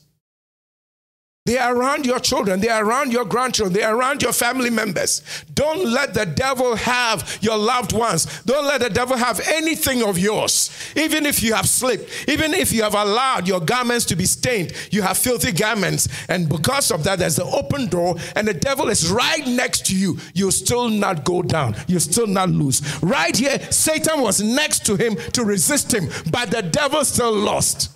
[1.46, 2.58] They are around your children.
[2.58, 3.72] They are around your grandchildren.
[3.72, 5.22] They are around your family members.
[5.54, 8.42] Don't let the devil have your loved ones.
[8.42, 10.70] Don't let the devil have anything of yours.
[10.96, 14.72] Even if you have slipped, even if you have allowed your garments to be stained,
[14.90, 16.08] you have filthy garments.
[16.28, 19.96] And because of that, there's an open door, and the devil is right next to
[19.96, 20.18] you.
[20.34, 21.76] You'll still not go down.
[21.86, 22.82] You'll still not lose.
[23.04, 27.95] Right here, Satan was next to him to resist him, but the devil still lost.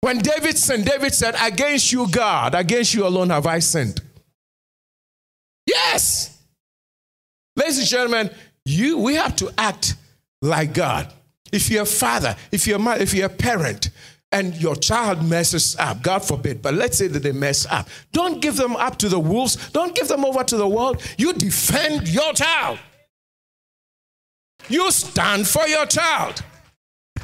[0.00, 4.00] When David sinned, David said, Against you, God, against you alone have I sinned.
[5.66, 6.40] Yes.
[7.56, 8.30] Ladies and gentlemen,
[8.64, 9.96] you we have to act
[10.40, 11.12] like God.
[11.52, 13.90] If you're a father, if you're a mother, if you're a parent,
[14.30, 18.42] and your child messes up, God forbid, but let's say that they mess up, don't
[18.42, 21.02] give them up to the wolves, don't give them over to the world.
[21.16, 22.78] You defend your child.
[24.68, 26.42] You stand for your child.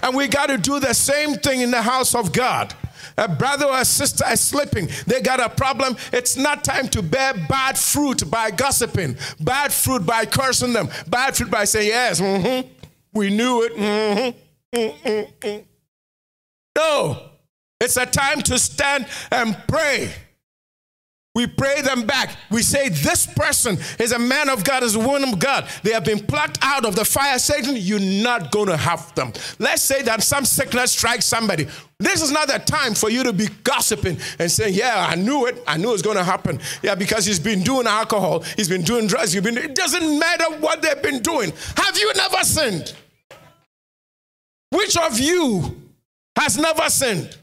[0.05, 2.75] And we got to do the same thing in the house of God.
[3.17, 4.91] A brother or a sister is slipping.
[5.07, 5.97] They got a problem.
[6.13, 11.35] It's not time to bear bad fruit by gossiping, bad fruit by cursing them, bad
[11.35, 12.69] fruit by saying, Yes, mm-hmm,
[13.15, 13.77] we knew it.
[13.77, 15.63] Mm-hmm, mm-hmm.
[16.77, 17.31] No,
[17.81, 20.13] it's a time to stand and pray.
[21.35, 22.37] We pray them back.
[22.49, 25.69] We say, This person is a man of God, is a woman of God.
[25.83, 27.39] They have been plucked out of the fire.
[27.41, 29.33] Satan, you're not going to have them.
[29.59, 31.67] Let's say that some sickness strikes somebody.
[31.99, 35.47] This is not the time for you to be gossiping and saying, Yeah, I knew
[35.47, 35.61] it.
[35.67, 36.61] I knew it was going to happen.
[36.83, 40.57] Yeah, because he's been doing alcohol, he's been doing drugs, he's been, it doesn't matter
[40.59, 41.53] what they've been doing.
[41.77, 42.95] Have you never sinned?
[44.71, 45.83] Which of you
[46.37, 47.37] has never sinned?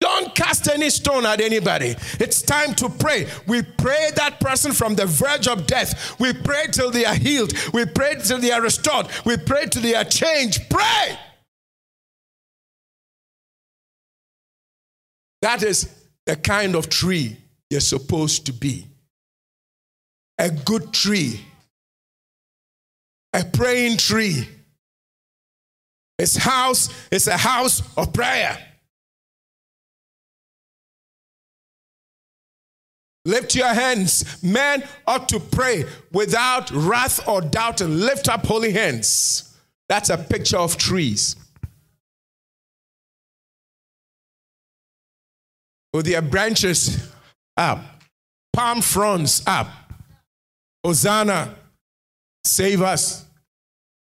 [0.00, 1.94] Don't cast any stone at anybody.
[2.18, 3.26] It's time to pray.
[3.46, 6.18] We pray that person from the verge of death.
[6.18, 7.52] We pray till they are healed.
[7.74, 9.08] We pray till they are restored.
[9.26, 10.70] We pray till they are changed.
[10.70, 11.18] Pray.
[15.42, 15.94] That is
[16.24, 17.36] the kind of tree
[17.68, 18.86] you're supposed to be.
[20.38, 21.40] A good tree.
[23.34, 24.48] A praying tree.
[26.16, 28.69] His house is a house of prayer.
[33.30, 34.42] Lift your hands.
[34.42, 39.56] Men ought to pray without wrath or doubt and lift up holy hands.
[39.88, 41.36] That's a picture of trees.
[45.92, 47.08] With their branches
[47.56, 47.84] up,
[48.52, 49.68] palm fronds up.
[50.84, 51.54] Hosanna,
[52.44, 53.26] save us.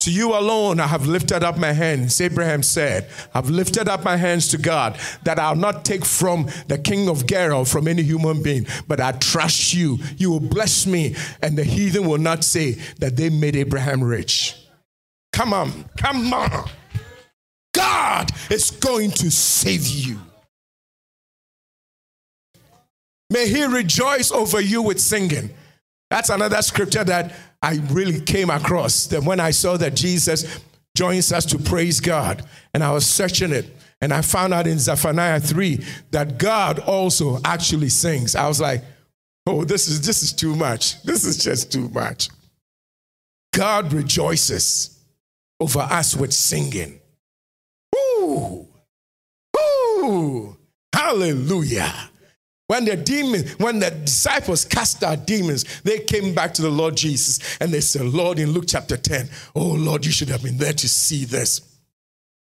[0.06, 2.20] To you alone I have lifted up my hands.
[2.20, 6.78] Abraham said, I've lifted up my hands to God that I'll not take from the
[6.78, 9.98] king of Gerar, from any human being, but I trust you.
[10.16, 14.54] You will bless me, and the heathen will not say that they made Abraham rich.
[15.32, 16.70] Come on, come on.
[17.74, 20.20] God is going to save you.
[23.28, 25.50] May he rejoice over you with singing.
[26.10, 30.60] That's another scripture that I really came across that when I saw that Jesus
[30.96, 33.66] joins us to praise God, and I was searching it,
[34.00, 38.34] and I found out in Zephaniah 3 that God also actually sings.
[38.36, 38.82] I was like,
[39.46, 41.02] oh, this is this is too much.
[41.02, 42.28] This is just too much.
[43.54, 45.02] God rejoices
[45.60, 47.00] over us with singing.
[47.94, 48.66] Ooh,
[49.58, 50.56] ooh,
[50.92, 52.10] hallelujah.
[52.68, 56.96] When the demon, when the disciples cast out demons, they came back to the Lord
[56.96, 60.58] Jesus and they said, Lord, in Luke chapter 10, oh Lord, you should have been
[60.58, 61.60] there to see this.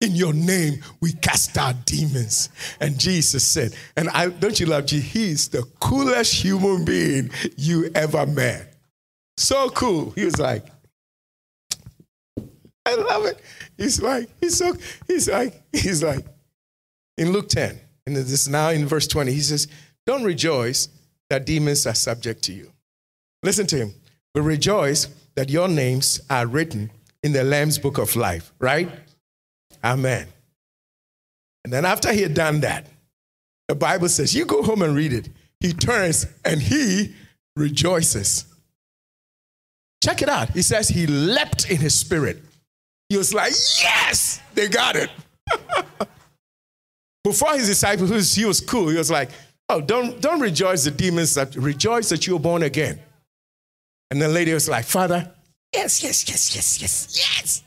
[0.00, 2.50] In your name, we cast out demons.
[2.80, 5.12] And Jesus said, and I don't you love Jesus?
[5.12, 8.74] He's the coolest human being you ever met.
[9.38, 10.10] So cool.
[10.10, 10.66] He was like,
[12.84, 13.40] I love it.
[13.76, 14.74] He's like, he's so,
[15.06, 16.26] he's like, he's like,
[17.16, 19.66] in Luke 10, and this is now in verse 20, he says,
[20.06, 20.88] don't rejoice
[21.30, 22.72] that demons are subject to you.
[23.42, 23.94] Listen to him.
[24.34, 26.90] We rejoice that your names are written
[27.22, 28.88] in the Lamb's book of life, right?
[29.82, 30.26] Amen.
[31.64, 32.86] And then after he had done that,
[33.68, 35.28] the Bible says, you go home and read it.
[35.60, 37.14] He turns and he
[37.56, 38.44] rejoices.
[40.02, 40.50] Check it out.
[40.50, 42.42] He says he leapt in his spirit.
[43.08, 43.52] He was like,
[43.82, 45.10] yes, they got it.
[47.24, 48.88] Before his disciples, he was cool.
[48.88, 49.30] He was like,
[49.68, 53.00] Oh, don't, don't rejoice the demons, that rejoice that you were born again.
[54.10, 55.30] And the lady was like, Father,
[55.74, 57.62] yes, yes, yes, yes, yes, yes,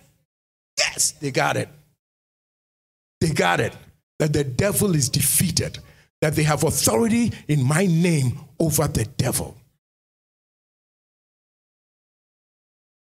[0.78, 1.12] yes.
[1.12, 1.68] They got it.
[3.20, 3.76] They got it.
[4.20, 5.80] That the devil is defeated,
[6.22, 9.56] that they have authority in my name over the devil.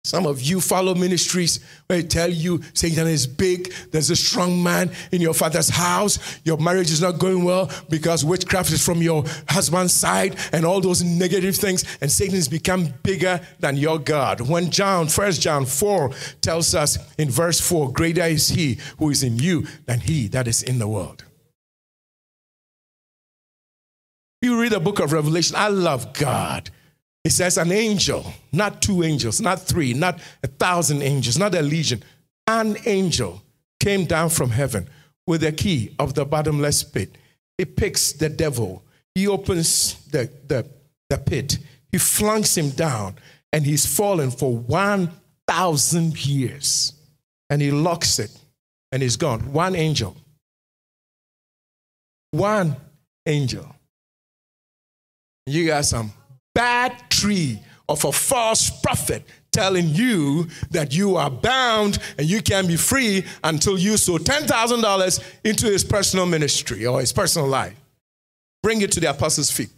[0.05, 4.61] Some of you follow ministries where they tell you Satan is big, there's a strong
[4.61, 9.01] man in your father's house, your marriage is not going well because witchcraft is from
[9.01, 13.97] your husband's side, and all those negative things, and Satan has become bigger than your
[13.97, 14.41] God.
[14.41, 19.23] When John, First John 4 tells us in verse 4, greater is he who is
[19.23, 21.23] in you than he that is in the world.
[24.43, 26.69] You read the book of Revelation, I love God.
[27.25, 28.23] It says an angel,
[28.53, 32.03] not two angels, not three, not a thousand angels, not a legion.
[32.45, 33.41] An angel
[33.79, 34.87] came down from heaven
[35.25, 37.17] with the key of the bottomless pit.
[37.57, 38.83] He picks the devil.
[39.15, 40.69] He opens the, the,
[41.09, 41.57] the pit.
[41.91, 43.15] He flunks him down,
[43.51, 46.93] and he's fallen for 1,000 years.
[47.49, 48.37] And he locks it,
[48.91, 49.51] and he's gone.
[49.51, 50.15] One angel.
[52.29, 52.75] One
[53.25, 53.75] angel.
[55.47, 56.13] You got some um,
[56.55, 62.65] bad tree of a false prophet telling you that you are bound and you can
[62.65, 67.75] be free until you sow $10,000 into his personal ministry or his personal life.
[68.63, 69.69] Bring it to the apostles' feet.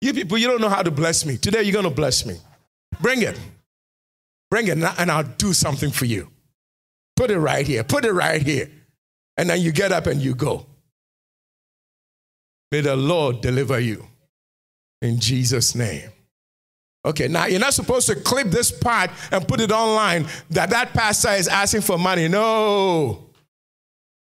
[0.00, 1.36] You people, you don't know how to bless me.
[1.36, 2.36] Today, you're going to bless me.
[3.00, 3.38] Bring it.
[4.50, 6.28] Bring it, and I'll do something for you.
[7.16, 7.84] Put it right here.
[7.84, 8.70] Put it right here.
[9.36, 10.66] And then you get up and you go.
[12.72, 14.07] May the Lord deliver you
[15.02, 16.10] in Jesus' name.
[17.04, 20.92] Okay, now you're not supposed to clip this part and put it online that that
[20.92, 22.28] pastor is asking for money.
[22.28, 23.30] No.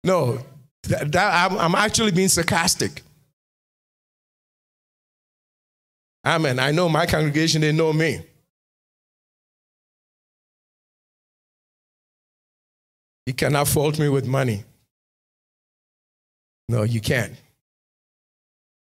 [0.04, 0.40] No.
[0.84, 3.04] That, that, I'm, I'm actually being sarcastic.
[6.26, 6.60] Amen.
[6.60, 8.22] I know my congregation, they know me.
[13.26, 14.64] You cannot fault me with money.
[16.68, 17.34] No, you can't.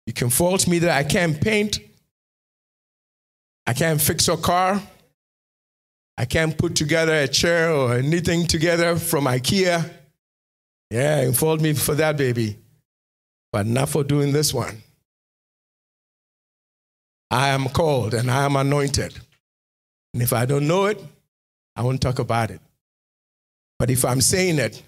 [0.06, 1.80] You can fault me that I can't paint.
[3.68, 4.82] I can't fix a car.
[6.18, 9.90] I can't put together a chair or anything together from IKEA.
[10.90, 12.58] Yeah, you can fault me for that, baby.
[13.52, 14.82] But not for doing this one.
[17.30, 19.18] I am called and I am anointed.
[20.14, 21.02] And if I don't know it,
[21.76, 22.60] I won't talk about it.
[23.80, 24.84] But if I'm saying it,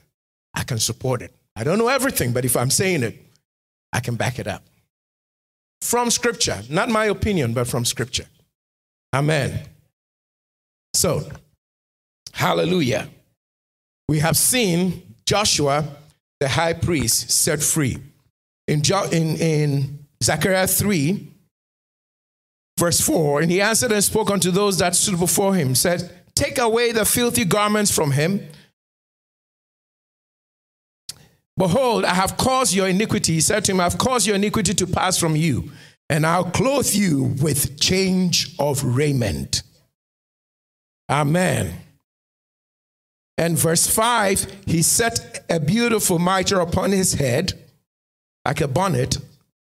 [0.53, 1.34] I can support it.
[1.55, 3.18] I don't know everything, but if I'm saying it,
[3.93, 4.64] I can back it up
[5.84, 8.26] from Scripture, not my opinion, but from Scripture.
[9.14, 9.60] Amen.
[10.94, 11.30] So,
[12.32, 13.10] hallelujah.
[14.08, 15.86] We have seen Joshua,
[16.40, 17.98] the high priest, set free.
[18.68, 21.28] In, jo- in, in Zechariah 3,
[22.80, 26.58] verse 4, and he answered and spoke unto those that stood before him, said, Take
[26.60, 28.48] away the filthy garments from him
[31.58, 33.34] Behold, I have caused your iniquity.
[33.34, 35.72] He said to him, I have caused your iniquity to pass from you,
[36.10, 39.62] and I'll clothe you with change of raiment.
[41.10, 41.76] Amen.
[43.38, 47.54] And verse 5, he set a beautiful mitre upon his head,
[48.45, 49.18] like a bonnet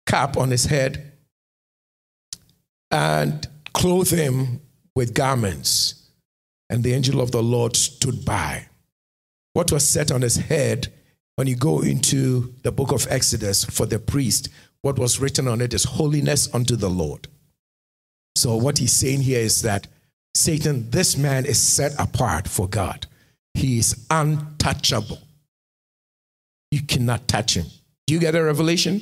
[0.06, 1.14] cap on his head,
[2.92, 4.62] and clothed him
[4.96, 6.10] with garments.
[6.70, 8.68] And the angel of the Lord stood by.
[9.54, 10.94] What was set on his head
[11.40, 14.50] when you go into the book of Exodus for the priest,
[14.82, 17.30] what was written on it is holiness unto the Lord.
[18.36, 19.88] So, what he's saying here is that
[20.36, 23.08] Satan, this man is set apart for God.
[23.54, 25.20] He is untouchable.
[26.72, 27.68] You cannot touch him.
[28.06, 29.02] Do you get a revelation?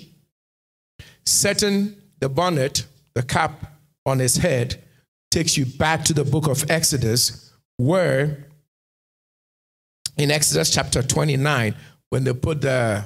[1.26, 2.86] Setting the bonnet,
[3.16, 3.66] the cap
[4.06, 4.84] on his head,
[5.32, 8.46] takes you back to the book of Exodus, where
[10.18, 11.74] in Exodus chapter 29,
[12.10, 13.06] when they put the,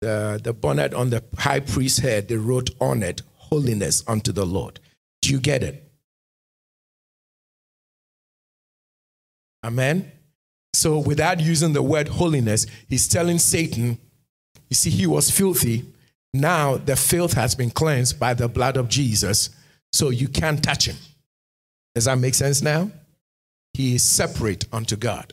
[0.00, 4.44] the, the bonnet on the high priest's head, they wrote on it, Holiness unto the
[4.44, 4.78] Lord.
[5.22, 5.90] Do you get it?
[9.64, 10.12] Amen.
[10.74, 13.98] So, without using the word holiness, he's telling Satan,
[14.68, 15.86] you see, he was filthy.
[16.34, 19.50] Now the filth has been cleansed by the blood of Jesus,
[19.92, 20.96] so you can't touch him.
[21.94, 22.90] Does that make sense now?
[23.72, 25.32] He is separate unto God.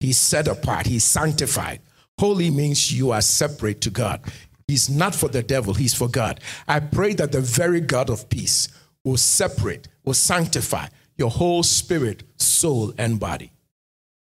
[0.00, 1.80] He's set apart, he's sanctified.
[2.18, 4.20] Holy means you are separate to God.
[4.66, 6.40] He's not for the devil, he's for God.
[6.66, 8.68] I pray that the very God of peace
[9.04, 13.52] will separate, will sanctify your whole spirit, soul, and body.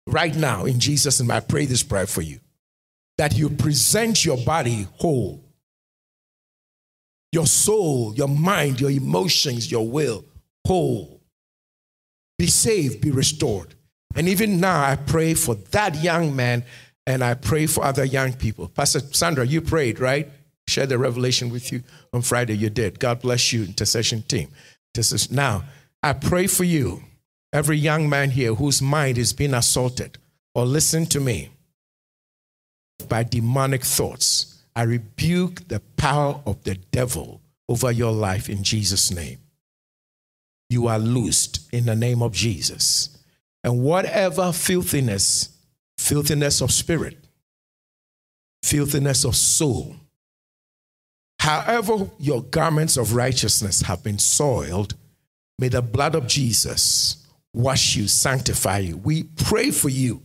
[0.07, 2.39] Right now, in Jesus' name, I pray this prayer for you
[3.17, 5.43] that you present your body whole,
[7.31, 10.25] your soul, your mind, your emotions, your will
[10.65, 11.21] whole.
[12.39, 13.75] Be saved, be restored.
[14.15, 16.63] And even now, I pray for that young man
[17.07, 18.67] and I pray for other young people.
[18.67, 20.29] Pastor Sandra, you prayed, right?
[20.67, 21.83] Share the revelation with you
[22.13, 22.55] on Friday.
[22.55, 22.99] You did.
[22.99, 24.49] God bless you, intercession team.
[24.93, 25.63] This is now.
[26.03, 27.03] I pray for you,
[27.53, 30.17] every young man here whose mind is being assaulted,
[30.53, 31.49] or listen to me,
[33.07, 34.63] by demonic thoughts.
[34.75, 39.39] I rebuke the power of the devil over your life in Jesus' name.
[40.69, 43.10] You are loosed in the name of Jesus.
[43.63, 45.49] And whatever filthiness,
[45.97, 47.17] filthiness of spirit,
[48.63, 49.95] filthiness of soul,
[51.39, 54.95] however your garments of righteousness have been soiled,
[55.59, 58.97] may the blood of Jesus wash you, sanctify you.
[58.97, 60.23] We pray for you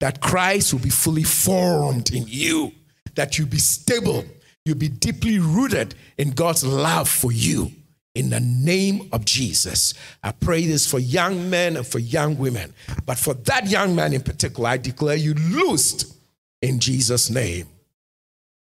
[0.00, 2.72] that Christ will be fully formed in you,
[3.14, 4.24] that you be stable,
[4.64, 7.72] you be deeply rooted in God's love for you
[8.16, 9.92] in the name of Jesus.
[10.22, 12.72] I pray this for young men and for young women.
[13.04, 16.16] But for that young man in particular, I declare you loosed
[16.62, 17.66] in Jesus' name.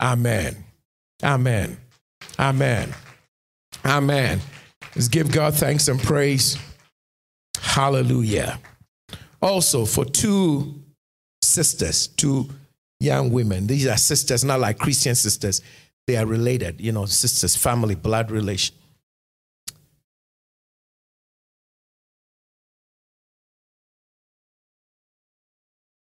[0.00, 0.56] Amen.
[1.22, 1.76] Amen.
[2.38, 2.94] Amen.
[3.84, 4.40] Amen.
[4.94, 6.56] Let's give God thanks and praise.
[7.60, 8.60] Hallelujah.
[9.40, 10.74] Also, for two
[11.40, 12.48] sisters, two
[13.00, 15.62] young women, these are sisters, not like Christian sisters,
[16.06, 18.76] they are related, you know, sisters, family, blood relation.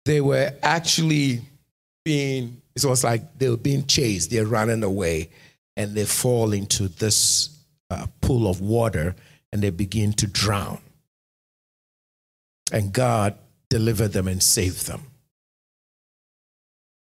[0.05, 1.41] They were actually
[2.03, 5.29] being, it was like they were being chased, they're running away,
[5.75, 7.49] and they fall into this
[7.89, 9.15] uh, pool of water
[9.51, 10.79] and they begin to drown.
[12.71, 13.35] And God
[13.69, 15.01] delivered them and saved them.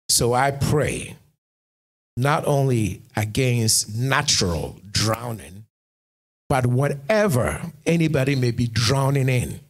[0.09, 1.17] So I pray
[2.17, 5.67] not only against natural drowning,
[6.49, 9.61] but whatever anybody may be drowning in,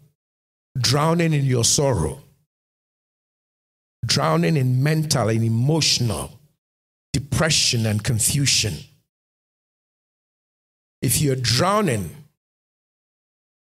[0.79, 2.21] drowning in your sorrow,
[4.07, 6.39] drowning in mental and emotional
[7.13, 8.75] depression and confusion.
[11.03, 12.11] If you're drowning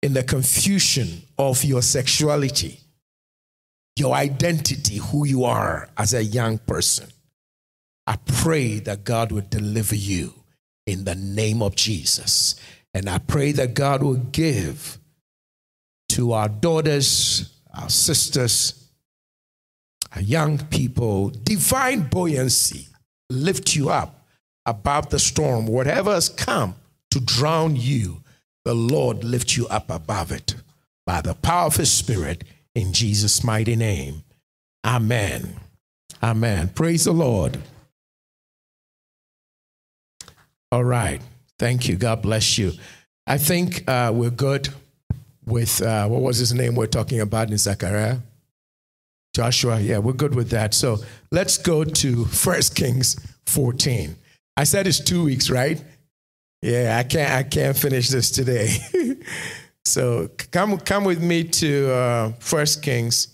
[0.01, 2.79] in the confusion of your sexuality,
[3.95, 7.09] your identity, who you are as a young person,
[8.05, 10.33] I pray that God will deliver you
[10.85, 12.55] in the name of Jesus.
[12.93, 14.97] And I pray that God will give
[16.09, 18.86] to our daughters, our sisters,
[20.21, 22.87] young people, divine buoyancy
[23.29, 24.25] lift you up
[24.65, 25.65] above the storm.
[25.65, 26.75] Whatever has come
[27.11, 28.23] to drown you,
[28.65, 30.55] the Lord lift you up above it
[31.05, 32.43] by the power of His Spirit
[32.75, 34.23] in Jesus' mighty name.
[34.85, 35.59] Amen.
[36.21, 36.69] Amen.
[36.69, 37.59] Praise the Lord.
[40.71, 41.21] All right.
[41.59, 41.95] Thank you.
[41.95, 42.73] God bless you.
[43.25, 44.69] I think uh, we're good
[45.45, 48.17] with uh, what was his name we're talking about in Zechariah?
[49.37, 50.73] Joshua, yeah, we're good with that.
[50.73, 50.97] So
[51.31, 53.15] let's go to First Kings
[53.45, 54.15] 14.
[54.57, 55.79] I said it's two weeks, right?
[56.63, 58.75] Yeah, I can't I can't finish this today.
[59.85, 63.27] so come come with me to uh, First Kings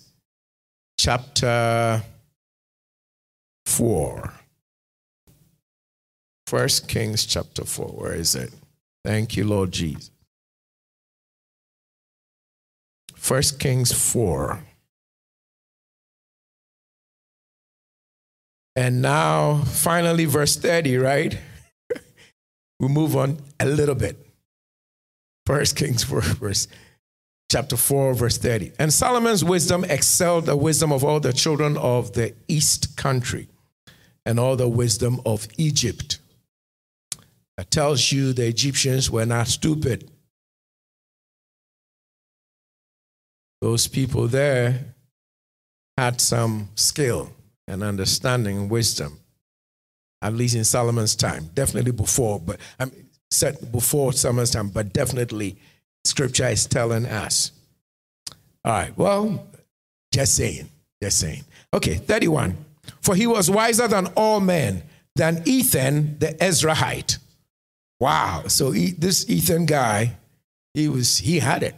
[1.00, 2.04] chapter
[3.66, 4.34] four.
[6.48, 7.88] First Kings chapter four.
[7.88, 8.52] Where is it?
[9.06, 10.12] Thank you, Lord Jesus.
[13.16, 14.60] First Kings four.
[18.76, 21.38] And now, finally, verse 30, right?
[22.80, 24.18] we move on a little bit.
[25.46, 26.68] First Kings 4, verse
[27.52, 28.72] chapter 4, verse 30.
[28.80, 33.48] And Solomon's wisdom excelled the wisdom of all the children of the east country
[34.26, 36.18] and all the wisdom of Egypt.
[37.58, 40.10] That tells you the Egyptians were not stupid.
[43.62, 44.96] Those people there
[45.96, 47.30] had some skill
[47.68, 49.20] and understanding and wisdom,
[50.22, 51.50] at least in Solomon's time.
[51.54, 55.58] Definitely before, but I mean, said before Solomon's time, but definitely
[56.04, 57.52] scripture is telling us.
[58.66, 59.48] All right, well,
[60.14, 60.70] just saying,
[61.02, 61.44] just saying.
[61.74, 62.58] Okay, 31.
[63.02, 64.84] For he was wiser than all men,
[65.16, 67.18] than Ethan the Ezrahite.
[68.00, 68.44] Wow.
[68.48, 70.18] So this Ethan guy,
[70.74, 71.76] he was he had it.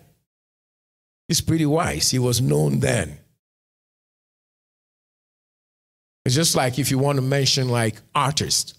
[1.27, 2.11] He's pretty wise.
[2.11, 3.17] He was known then.
[6.25, 8.73] It's just like if you want to mention like artists,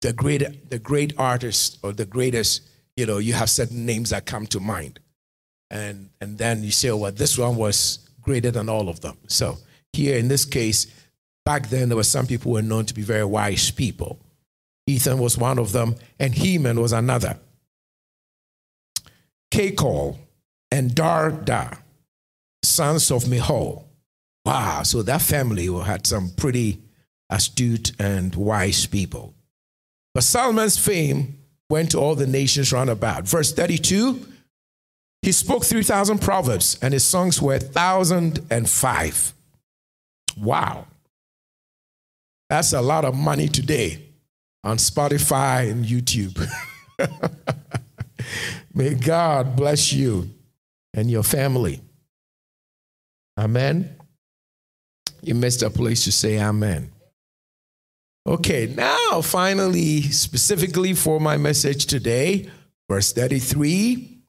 [0.00, 2.62] the great the great artists or the greatest,
[2.96, 5.00] you know, you have certain names that come to mind.
[5.70, 9.18] And and then you say, oh, well, this one was greater than all of them.
[9.26, 9.58] So
[9.92, 10.86] here in this case,
[11.44, 14.18] Back then, there were some people who were known to be very wise people.
[14.86, 17.38] Ethan was one of them, and Heman was another.
[19.52, 20.16] Chalcol
[20.70, 21.78] and Darda,
[22.62, 23.84] sons of Mahol.
[24.44, 26.80] Wow, so that family had some pretty
[27.30, 29.34] astute and wise people.
[30.12, 31.38] But Solomon's fame
[31.70, 33.26] went to all the nations round about.
[33.26, 34.26] Verse 32
[35.24, 39.32] he spoke 3,000 proverbs, and his songs were 1,005.
[40.36, 40.86] Wow.
[42.50, 44.02] That's a lot of money today
[44.62, 46.46] on Spotify and YouTube.
[48.74, 50.28] May God bless you
[50.92, 51.80] and your family.
[53.38, 53.96] Amen.
[55.24, 56.92] You missed a place to say amen.
[58.26, 62.50] Okay, now finally, specifically for my message today,
[62.90, 64.20] verse 33.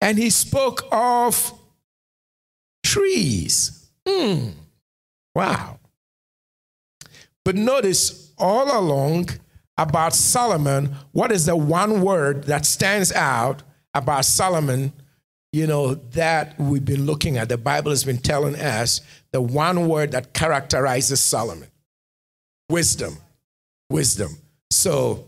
[0.00, 1.52] And he spoke of
[2.84, 3.90] trees.
[4.06, 4.50] Hmm.
[5.34, 5.80] Wow.
[7.44, 9.30] But notice all along
[9.76, 13.62] about Solomon, what is the one word that stands out
[13.94, 14.92] about Solomon,
[15.52, 17.48] you know, that we've been looking at?
[17.48, 19.00] The Bible has been telling us
[19.32, 21.68] the one word that characterizes Solomon
[22.70, 23.16] wisdom.
[23.90, 24.36] Wisdom.
[24.70, 25.24] So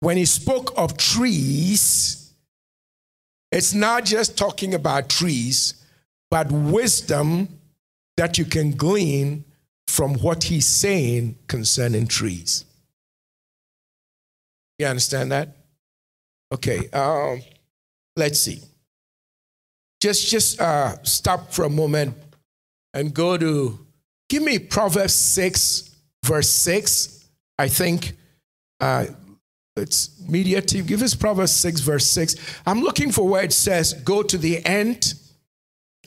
[0.00, 2.32] when he spoke of trees,
[3.52, 5.74] it's not just talking about trees,
[6.30, 7.48] but wisdom
[8.16, 9.44] that you can glean
[9.86, 12.64] from what he's saying concerning trees.
[14.78, 15.56] You understand that?
[16.52, 17.42] Okay, um,
[18.16, 18.62] let's see.
[20.00, 22.14] Just, just uh, stop for a moment
[22.98, 23.78] and go to,
[24.28, 25.94] give me Proverbs 6,
[26.24, 27.28] verse 6.
[27.56, 28.16] I think
[28.80, 29.06] uh,
[29.76, 30.84] it's media team.
[30.84, 32.34] Give us Proverbs 6, verse 6.
[32.66, 35.14] I'm looking for where it says, go to the end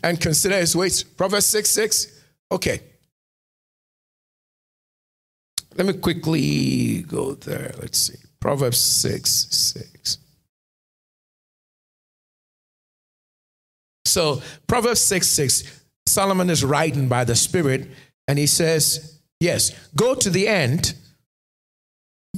[0.04, 1.02] and consider his ways.
[1.02, 2.24] Proverbs 6, 6.
[2.52, 2.82] Okay.
[5.78, 7.74] Let me quickly go there.
[7.80, 8.18] Let's see.
[8.42, 10.18] Proverbs 6 6.
[14.04, 17.88] So, Proverbs 6 6, Solomon is writing by the Spirit,
[18.28, 20.94] and he says, Yes, go to the end,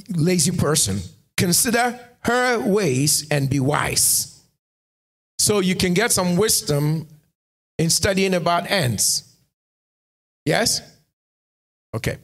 [0.10, 0.99] lazy person,
[1.38, 4.41] consider her ways and be wise.
[5.40, 7.07] So, you can get some wisdom
[7.77, 9.35] in studying about ants.
[10.45, 10.81] Yes?
[11.95, 12.18] Okay.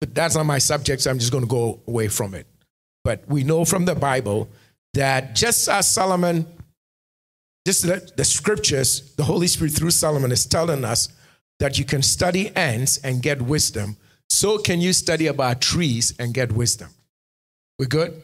[0.00, 2.46] But that's not my subject, so I'm just going to go away from it.
[3.04, 4.48] But we know from the Bible
[4.94, 6.46] that just as Solomon,
[7.64, 11.08] the, the scriptures, the Holy Spirit through Solomon is telling us
[11.58, 13.96] that you can study ants and get wisdom,
[14.28, 16.90] so can you study about trees and get wisdom.
[17.78, 18.22] We good?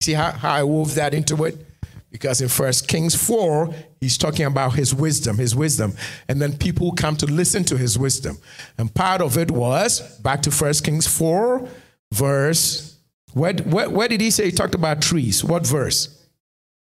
[0.00, 1.66] See how, how I wove that into it?
[2.10, 5.94] Because in First Kings 4, he's talking about his wisdom, his wisdom.
[6.28, 8.38] And then people come to listen to his wisdom.
[8.78, 11.68] And part of it was back to First Kings 4,
[12.12, 12.96] verse.
[13.32, 15.42] Where, where, where did he say he talked about trees?
[15.42, 16.13] What verse?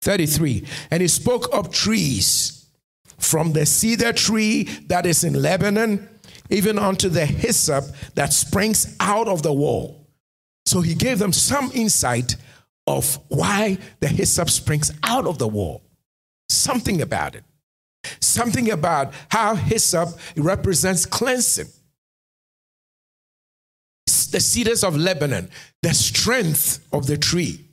[0.02, 0.66] 33.
[0.90, 2.66] And he spoke of trees
[3.18, 6.10] from the cedar tree that is in Lebanon,
[6.50, 10.08] even unto the hyssop that springs out of the wall.
[10.66, 12.36] So he gave them some insight
[12.88, 15.84] of why the hyssop springs out of the wall.
[16.50, 17.44] Something about it.
[18.20, 21.68] Something about how hyssop represents cleansing.
[24.32, 25.50] The cedars of Lebanon,
[25.82, 27.68] the strength of the tree.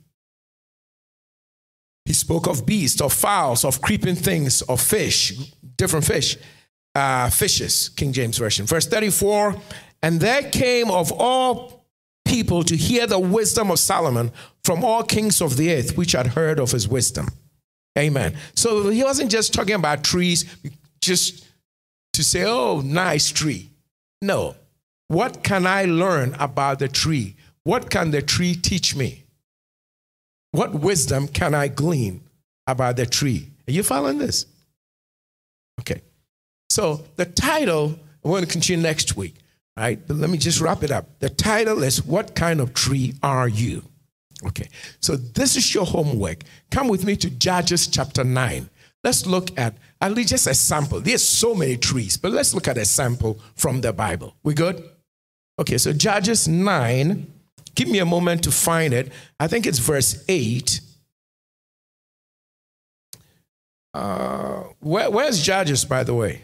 [2.09, 5.31] He spoke of beasts, of fowls, of creeping things, of fish,
[5.77, 6.37] different fish,
[6.95, 8.65] uh, fishes, King James Version.
[8.65, 9.55] Verse 34
[10.01, 11.85] And there came of all
[12.25, 14.31] people to hear the wisdom of Solomon
[14.63, 17.27] from all kings of the earth which had heard of his wisdom.
[17.95, 18.35] Amen.
[18.55, 20.51] So he wasn't just talking about trees
[21.01, 21.45] just
[22.13, 23.69] to say, oh, nice tree.
[24.19, 24.55] No.
[25.09, 27.35] What can I learn about the tree?
[27.65, 29.25] What can the tree teach me?
[30.51, 32.21] What wisdom can I glean
[32.67, 33.49] about the tree?
[33.67, 34.45] Are you following this?
[35.79, 36.01] Okay.
[36.69, 39.35] So the title, we're going to continue next week.
[39.77, 41.19] All right, but let me just wrap it up.
[41.19, 43.83] The title is What Kind of Tree Are You?
[44.45, 44.69] Okay,
[44.99, 46.43] so this is your homework.
[46.71, 48.69] Come with me to Judges chapter 9.
[49.03, 50.99] Let's look at at least just a sample.
[51.01, 54.35] There's so many trees, but let's look at a sample from the Bible.
[54.43, 54.83] We good?
[55.59, 57.27] Okay, so Judges 9.
[57.79, 59.09] Give me a moment to find it.
[59.39, 60.81] I think it's verse 8.
[63.93, 66.41] Uh, where, where's Judges, by the way?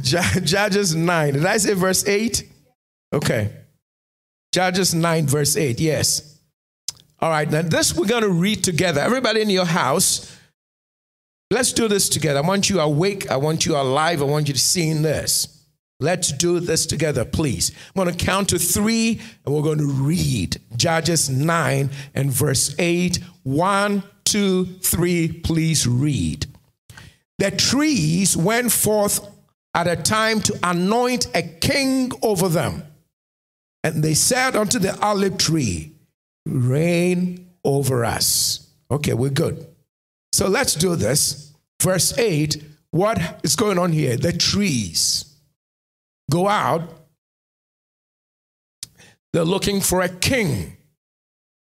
[0.00, 1.34] Judges 9.
[1.34, 2.50] Did I say verse 8?
[3.12, 3.50] Okay.
[4.54, 5.78] Judges 9, verse 8.
[5.78, 6.40] Yes.
[7.20, 7.50] All right.
[7.50, 9.02] Now, this we're going to read together.
[9.02, 10.34] Everybody in your house,
[11.50, 12.38] let's do this together.
[12.38, 13.30] I want you awake.
[13.30, 14.22] I want you alive.
[14.22, 15.55] I want you to see this.
[15.98, 17.72] Let's do this together, please.
[17.94, 22.74] I'm going to count to three and we're going to read Judges 9 and verse
[22.78, 23.18] 8.
[23.44, 26.46] One, two, three, please read.
[27.38, 29.26] The trees went forth
[29.74, 32.82] at a time to anoint a king over them.
[33.82, 35.92] And they said unto the olive tree,
[36.44, 38.68] Reign over us.
[38.90, 39.66] Okay, we're good.
[40.32, 41.52] So let's do this.
[41.80, 42.62] Verse 8
[42.96, 44.16] what is going on here?
[44.16, 45.35] The trees
[46.30, 46.82] go out,
[49.32, 50.76] they're looking for a king.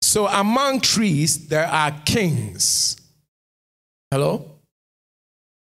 [0.02, 2.98] So among trees, there are kings.
[4.12, 4.60] Hello?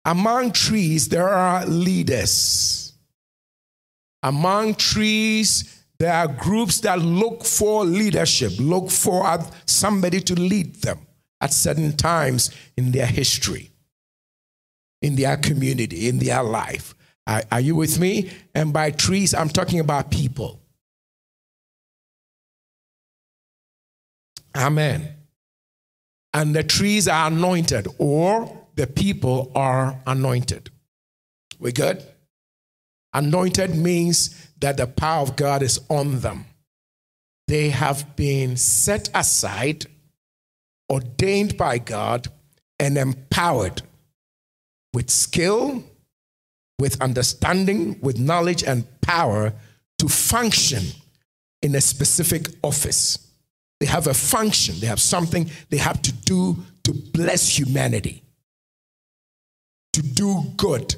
[0.04, 2.92] Among trees, there are leaders.
[4.22, 10.98] Among trees, there are groups that look for leadership, look for somebody to lead them
[11.40, 13.70] at certain times in their history,
[15.00, 16.93] in their community, in their life.
[17.26, 18.30] Are, are you with me?
[18.54, 20.60] And by trees, I'm talking about people.
[24.56, 25.14] Amen.
[26.32, 30.70] And the trees are anointed, or the people are anointed.
[31.58, 32.04] We good?
[33.12, 36.46] Anointed means that the power of God is on them.
[37.46, 39.86] They have been set aside,
[40.90, 42.28] ordained by God,
[42.80, 43.82] and empowered
[44.92, 45.84] with skill,
[46.78, 49.52] with understanding, with knowledge, and power
[49.98, 50.82] to function
[51.62, 53.18] in a specific office.
[53.80, 58.24] They have a function, they have something they have to do to bless humanity
[59.94, 60.94] to do good.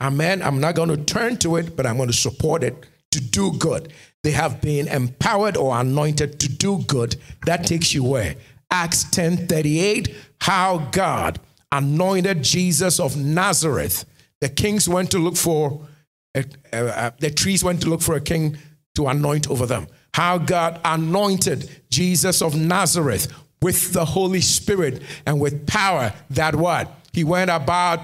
[0.00, 0.42] Amen.
[0.42, 3.52] I'm not going to turn to it, but I'm going to support it to do
[3.58, 3.92] good.
[4.22, 7.16] They have been empowered or anointed to do good.
[7.46, 8.36] That takes you where?
[8.70, 11.40] Acts 10:38, how God
[11.72, 14.04] anointed Jesus of Nazareth.
[14.40, 15.86] The kings went to look for
[16.34, 18.58] a, the trees went to look for a king
[18.94, 19.86] to anoint over them.
[20.14, 26.90] How God anointed Jesus of Nazareth with the Holy Spirit and with power that what?
[27.12, 28.00] He went about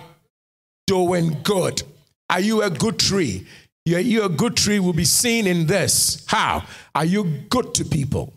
[0.86, 1.82] doing good.
[2.30, 3.46] Are you a good tree?
[3.84, 6.24] You a good tree will be seen in this.
[6.26, 6.64] How?
[6.94, 8.32] Are you good to people?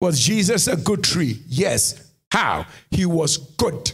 [0.00, 1.40] Was Jesus a good tree?
[1.46, 2.10] Yes.
[2.30, 2.66] How?
[2.90, 3.92] He was good.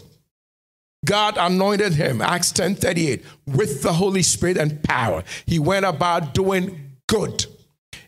[1.09, 5.24] God anointed him, Acts 10 38, with the Holy Spirit and power.
[5.47, 7.47] He went about doing good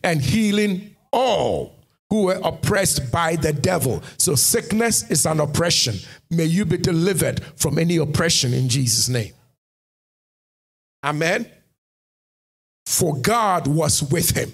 [0.03, 1.79] and healing all
[2.11, 4.03] who were oppressed by the devil.
[4.17, 5.95] So sickness is an oppression.
[6.29, 9.33] May you be delivered from any oppression in Jesus' name.
[11.03, 11.49] Amen.
[12.85, 14.51] For God was with him.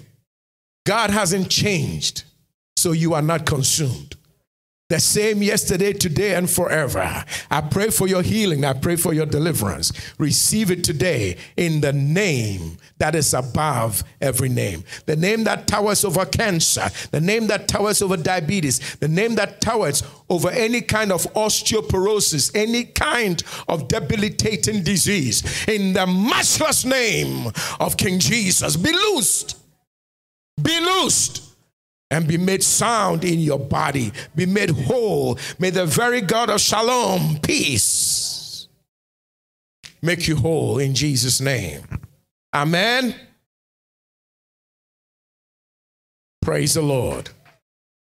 [0.86, 2.24] God hasn't changed,
[2.78, 4.16] so you are not consumed
[4.88, 7.24] the same yesterday, today, and forever.
[7.50, 8.64] I pray for your healing.
[8.64, 9.92] I pray for your deliverance.
[10.18, 14.84] Receive it today in the name that is above every name.
[15.04, 19.60] The name that towers over cancer, the name that towers over diabetes, the name that
[19.60, 25.68] towers over any kind of osteoporosis, any kind of debilitating disease.
[25.68, 29.58] In the matchless name of King Jesus, be loosed.
[30.62, 31.47] Be loosed
[32.10, 35.38] and be made sound in your body, be made whole.
[35.58, 38.68] May the very God of shalom, peace,
[40.02, 41.82] make you whole in Jesus' name.
[42.54, 43.14] Amen.
[46.40, 47.28] Praise the Lord.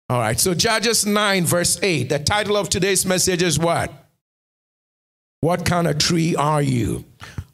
[0.10, 2.10] All right, so Judges 9, verse 8.
[2.10, 3.92] The title of today's message is what?
[5.42, 7.06] What kind of tree are you?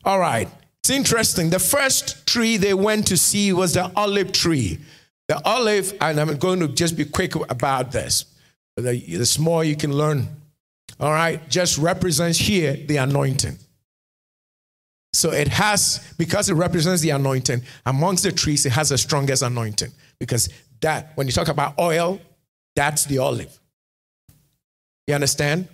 [0.03, 0.49] All right,
[0.79, 1.49] it's interesting.
[1.49, 4.79] The first tree they went to see was the olive tree.
[5.27, 8.25] The olive, and I'm going to just be quick about this.
[8.77, 10.27] The, the small you can learn.
[10.99, 13.57] All right, just represents here the anointing.
[15.13, 19.43] So it has, because it represents the anointing, amongst the trees, it has the strongest
[19.43, 19.91] anointing.
[20.19, 20.49] Because
[20.81, 22.19] that, when you talk about oil,
[22.75, 23.57] that's the olive.
[25.07, 25.67] You understand?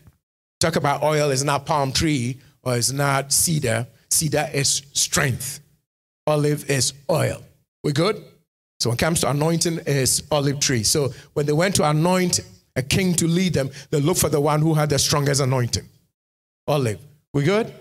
[0.60, 3.88] Talk about oil is not palm tree or it's not cedar.
[4.10, 5.60] Cedar is strength.
[6.28, 7.42] Olive is oil.
[7.84, 8.24] We good?
[8.82, 10.82] So when it comes to anointing, is olive tree.
[10.82, 12.40] So when they went to anoint
[12.76, 15.88] a king to lead them, they looked for the one who had the strongest anointing.
[16.68, 16.98] Olive.
[17.32, 17.72] We good?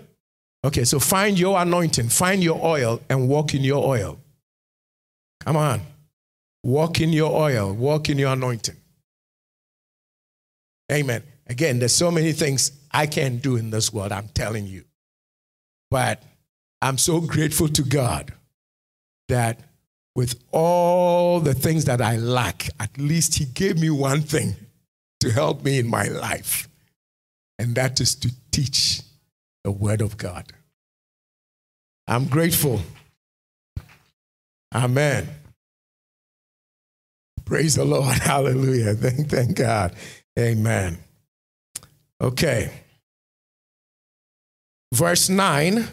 [0.63, 4.19] Okay, so find your anointing, find your oil, and walk in your oil.
[5.39, 5.81] Come on.
[6.63, 8.75] Walk in your oil, walk in your anointing.
[10.91, 11.23] Amen.
[11.47, 14.83] Again, there's so many things I can't do in this world, I'm telling you.
[15.89, 16.21] But
[16.79, 18.31] I'm so grateful to God
[19.29, 19.61] that
[20.15, 24.55] with all the things that I lack, at least He gave me one thing
[25.21, 26.67] to help me in my life,
[27.59, 29.01] and that is to teach
[29.63, 30.51] the Word of God.
[32.07, 32.81] I'm grateful.
[34.73, 35.27] Amen.
[37.45, 38.17] Praise the Lord.
[38.21, 38.93] Hallelujah.
[38.95, 39.93] Thank, thank God.
[40.37, 40.97] Amen.
[42.19, 42.71] Okay.
[44.93, 45.87] Verse 9.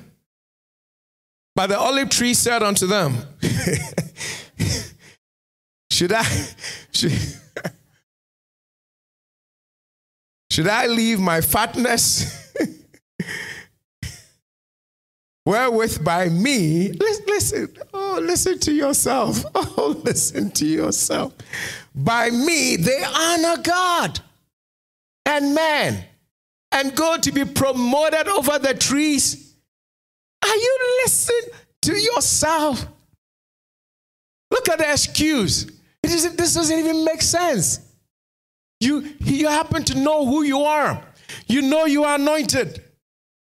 [1.58, 3.16] But the olive tree said unto them,
[5.90, 6.22] Should I
[6.92, 7.10] should,
[10.52, 12.54] should I leave my fatness
[15.44, 16.92] wherewith by me?
[16.92, 21.34] Listen oh listen to yourself oh listen to yourself.
[21.92, 24.20] By me they honor God
[25.26, 26.04] and man
[26.70, 29.47] and go to be promoted over the trees
[30.42, 31.50] are you listening
[31.82, 32.86] to yourself
[34.50, 35.64] look at the excuse
[36.02, 37.80] it isn't, this doesn't even make sense
[38.80, 41.02] you you happen to know who you are
[41.46, 42.82] you know you are anointed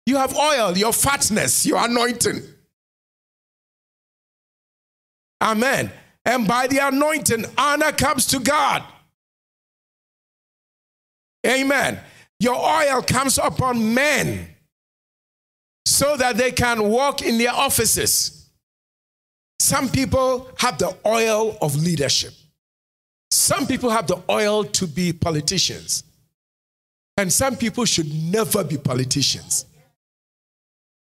[0.06, 2.42] you have oil, your fatness, your anointing.
[5.42, 5.92] Amen.
[6.24, 8.84] And by the anointing, honor comes to God.
[11.46, 12.00] Amen.
[12.40, 14.55] Your oil comes upon men
[15.86, 18.50] so that they can walk in their offices.
[19.60, 22.34] Some people have the oil of leadership.
[23.32, 26.04] Some people have the oil to be politicians.
[27.18, 29.66] And some people should never be politicians.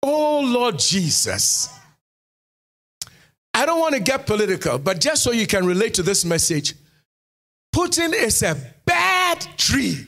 [0.02, 1.70] Oh, Lord Jesus.
[3.54, 6.74] I don't want to get political, but just so you can relate to this message,
[7.76, 10.08] Putin is a bad tree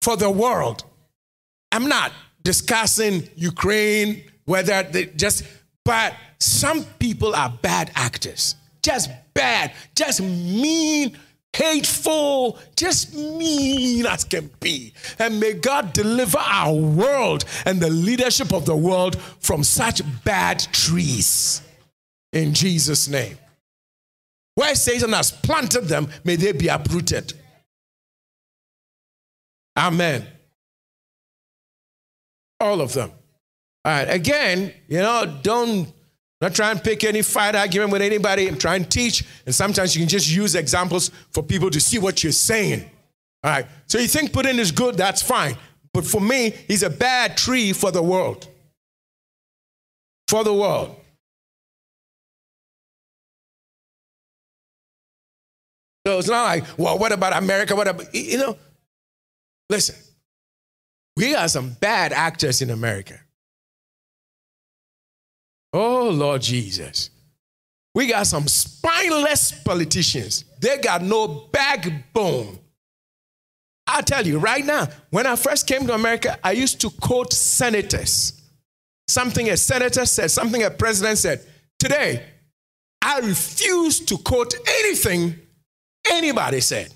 [0.00, 0.84] for the world.
[1.72, 2.12] I'm not
[2.42, 5.44] discussing Ukraine, whether they just,
[5.84, 11.16] but some people are bad actors, just bad, just mean
[11.52, 14.92] hateful, just mean as can be.
[15.18, 20.60] And may God deliver our world and the leadership of the world from such bad
[20.72, 21.62] trees.
[22.32, 23.36] In Jesus' name.
[24.54, 27.32] Where Satan has planted them, may they be uprooted.
[29.76, 30.26] Amen.
[32.60, 33.10] All of them.
[33.84, 34.08] All right.
[34.08, 35.92] Again, you know, don't
[36.40, 38.48] not try and pick any fight argument with anybody.
[38.48, 39.24] I'm trying to teach.
[39.46, 42.88] And sometimes you can just use examples for people to see what you're saying.
[43.42, 43.66] All right.
[43.86, 45.56] So you think Putin is good, that's fine.
[45.92, 48.46] But for me, he's a bad tree for the world.
[50.28, 50.94] For the world.
[56.06, 57.74] So it's not like, well, what about America?
[57.74, 58.56] What about, you know?
[59.68, 59.96] Listen,
[61.18, 63.18] we got some bad actors in America.
[65.72, 67.10] Oh, Lord Jesus.
[67.92, 70.44] We got some spineless politicians.
[70.60, 72.60] They got no backbone.
[73.88, 77.32] i tell you right now, when I first came to America, I used to quote
[77.32, 78.40] senators.
[79.08, 81.44] Something a senator said, something a president said.
[81.80, 82.24] Today,
[83.02, 84.54] I refuse to quote
[84.84, 85.34] anything
[86.08, 86.94] anybody said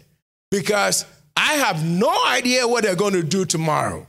[0.53, 4.07] because I have no idea what they're going to do tomorrow.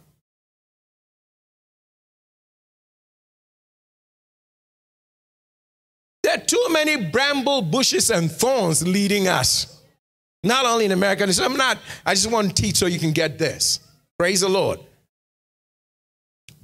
[6.23, 9.81] There are too many bramble bushes and thorns leading us.
[10.43, 13.37] Not only in America, I'm not, I just want to teach so you can get
[13.37, 13.79] this.
[14.17, 14.79] Praise the Lord.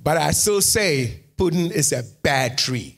[0.02, 2.98] But I still say Putin is a bad tree.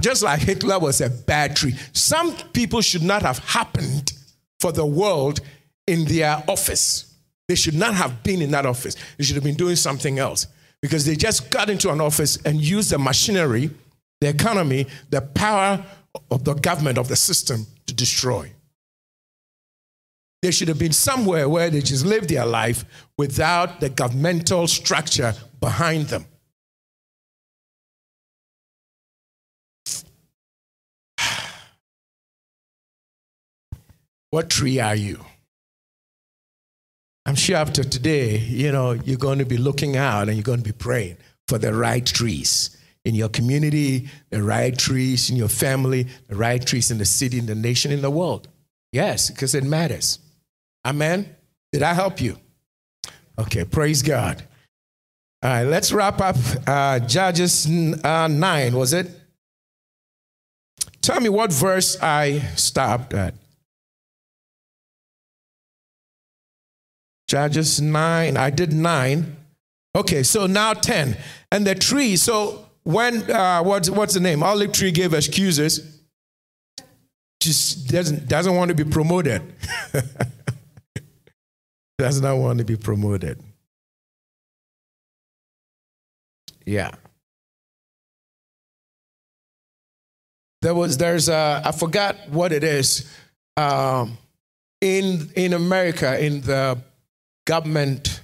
[0.00, 1.74] Just like Hitler was a bad tree.
[1.92, 4.12] Some people should not have happened
[4.60, 5.40] for the world
[5.86, 7.14] in their office.
[7.48, 8.96] They should not have been in that office.
[9.16, 10.46] They should have been doing something else
[10.80, 13.70] because they just got into an office and used the machinery
[14.22, 15.84] the economy, the power
[16.30, 18.52] of the government, of the system to destroy.
[20.42, 22.84] They should have been somewhere where they just lived their life
[23.18, 26.24] without the governmental structure behind them.
[34.30, 35.18] What tree are you?
[37.26, 40.62] I'm sure after today, you know, you're going to be looking out and you're going
[40.62, 41.16] to be praying
[41.48, 46.64] for the right trees in your community, the right trees in your family, the right
[46.64, 48.48] trees in the city, in the nation, in the world.
[48.92, 50.18] Yes, because it matters.
[50.84, 51.34] Amen.
[51.72, 52.38] Did I help you?
[53.38, 54.42] Okay, praise God.
[55.42, 59.10] All right, let's wrap up uh, Judges uh, 9, was it?
[61.00, 63.34] Tell me what verse I stopped at.
[67.26, 68.36] Judges 9.
[68.36, 69.36] I did 9.
[69.96, 71.16] Okay, so now 10.
[71.50, 74.42] And the tree, so when, uh, what's, what's the name?
[74.42, 76.00] Olive tree gave excuses.
[77.40, 79.42] Just doesn't, doesn't want to be promoted.
[81.98, 83.40] does not want to be promoted.
[86.64, 86.92] Yeah.
[90.62, 93.10] There was, there's a, I forgot what it is.
[93.56, 94.16] Um,
[94.80, 96.78] in, in America, in the
[97.46, 98.20] government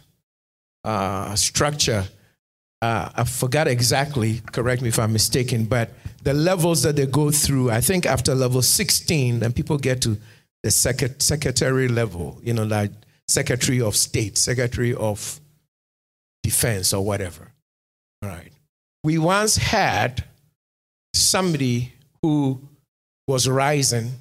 [0.85, 2.05] uh, structure.
[2.81, 5.91] Uh, I forgot exactly, correct me if I'm mistaken, but
[6.23, 10.17] the levels that they go through, I think after level 16, then people get to
[10.63, 12.93] the sec- secretary level, you know, like
[13.27, 15.41] Secretary of State, Secretary of
[16.43, 17.53] Defense, or whatever.
[18.23, 18.53] All right.
[19.05, 20.25] We once had
[21.15, 22.61] somebody who
[23.27, 24.13] was rising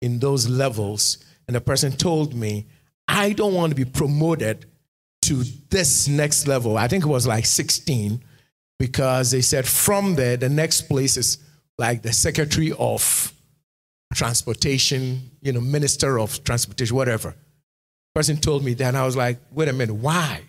[0.00, 2.66] in those levels, and the person told me,
[3.08, 4.66] I don't want to be promoted
[5.26, 6.76] to this next level.
[6.76, 8.22] I think it was like 16
[8.78, 11.38] because they said from there, the next place is
[11.78, 13.32] like the Secretary of
[14.14, 17.34] Transportation, you know, Minister of Transportation, whatever.
[18.14, 20.42] Person told me that, and I was like, wait a minute, why?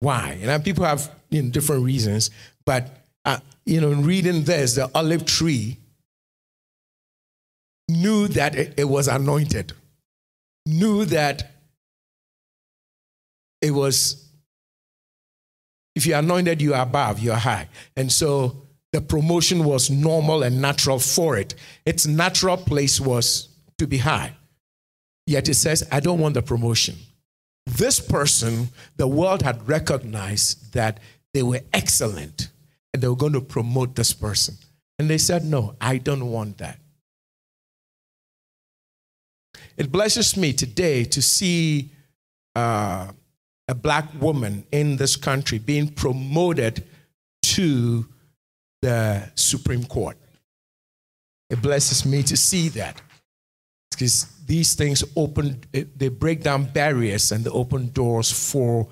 [0.00, 0.38] Why?
[0.42, 2.30] And people have you know, different reasons,
[2.64, 2.90] but
[3.24, 5.76] uh, you know, in reading this, the olive tree
[7.88, 9.72] knew that it, it was anointed
[10.68, 11.50] knew that
[13.60, 14.28] it was,
[15.94, 17.68] if you're anointed, you are above, you're high.
[17.96, 21.54] And so the promotion was normal and natural for it.
[21.84, 23.48] Its natural place was
[23.78, 24.32] to be high.
[25.26, 26.96] Yet it says, I don't want the promotion.
[27.66, 31.00] This person, the world had recognized that
[31.34, 32.48] they were excellent
[32.94, 34.56] and they were going to promote this person.
[34.98, 36.78] And they said, No, I don't want that.
[39.76, 41.90] It blesses me today to see
[42.56, 43.12] uh,
[43.68, 46.84] a black woman in this country being promoted
[47.42, 48.06] to
[48.80, 50.16] the Supreme Court.
[51.50, 53.00] It blesses me to see that
[53.90, 58.88] because these things open, eh, they break down barriers and they open doors for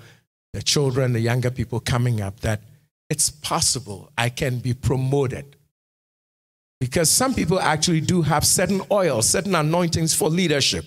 [0.53, 2.63] the children, the younger people coming up that
[3.09, 5.57] it's possible I can be promoted
[6.81, 10.85] because some people actually do have certain oils, certain anointings for leadership,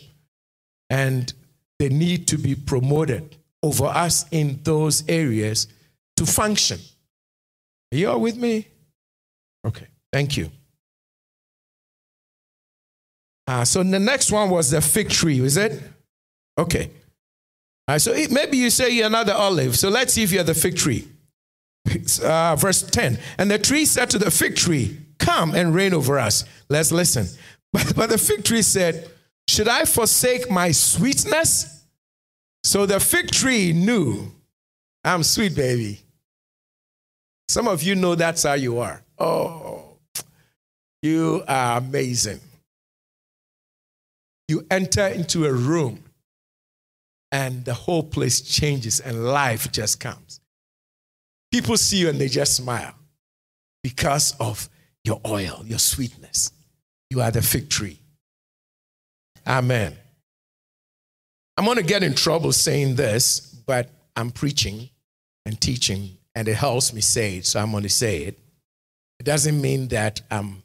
[0.89, 1.33] and
[1.79, 5.67] they need to be promoted over us in those areas
[6.15, 6.79] to function.
[7.91, 8.67] Are you all with me?
[9.65, 10.49] Okay, thank you.
[13.47, 15.81] Uh, so the next one was the fig tree, is it?
[16.57, 16.91] Okay.
[17.87, 19.75] Uh, so it, maybe you say you're not the olive.
[19.75, 21.07] So let's see if you're the fig tree.
[22.23, 23.17] Uh, verse 10.
[23.39, 26.45] And the tree said to the fig tree, Come and reign over us.
[26.69, 27.25] Let's listen.
[27.73, 29.09] But, but the fig tree said,
[29.47, 31.78] Should I forsake my sweetness?
[32.63, 34.31] So the fig tree knew,
[35.03, 35.99] I'm sweet, baby.
[37.47, 39.01] Some of you know that's how you are.
[39.17, 39.97] Oh,
[41.01, 42.39] you are amazing.
[44.47, 46.03] You enter into a room
[47.31, 50.39] and the whole place changes and life just comes.
[51.51, 52.93] People see you and they just smile
[53.83, 54.69] because of
[55.03, 56.51] your oil, your sweetness.
[57.09, 57.99] You are the fig tree.
[59.47, 59.95] Amen.
[61.59, 64.89] I'm going to get in trouble saying this, but I'm preaching
[65.45, 68.39] and teaching, and it helps me say it, so I'm going to say it.
[69.19, 70.63] It doesn't mean that I'm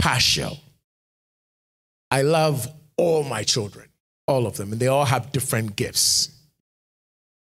[0.00, 0.58] partial.
[2.10, 2.66] I love
[2.96, 3.90] all my children,
[4.26, 6.36] all of them, and they all have different gifts.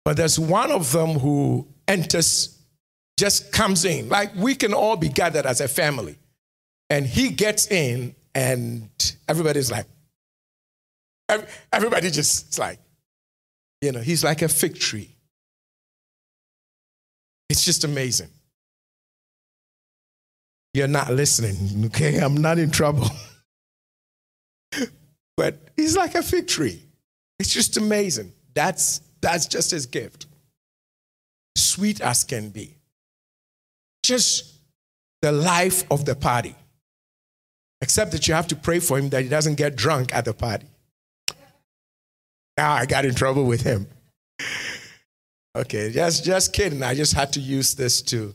[0.05, 2.57] But there's one of them who enters
[3.17, 4.07] just comes in.
[4.07, 6.17] Like we can all be gathered as a family.
[6.89, 8.89] And he gets in, and
[9.27, 9.87] everybody's like,
[11.71, 12.79] everybody just, it's like,
[13.81, 15.15] you know, he's like a fig tree.
[17.49, 18.29] It's just amazing.
[20.73, 22.19] You're not listening, okay?
[22.19, 23.07] I'm not in trouble.
[25.37, 26.81] but he's like a fig tree.
[27.39, 28.31] It's just amazing.
[28.53, 30.27] That's, that's just his gift.
[31.57, 32.77] Sweet as can be.
[34.03, 34.55] Just
[35.21, 36.55] the life of the party.
[37.81, 40.33] Except that you have to pray for him that he doesn't get drunk at the
[40.33, 40.67] party.
[42.57, 43.87] Now I got in trouble with him.
[45.55, 46.81] Okay, just, just kidding.
[46.81, 48.33] I just had to use this to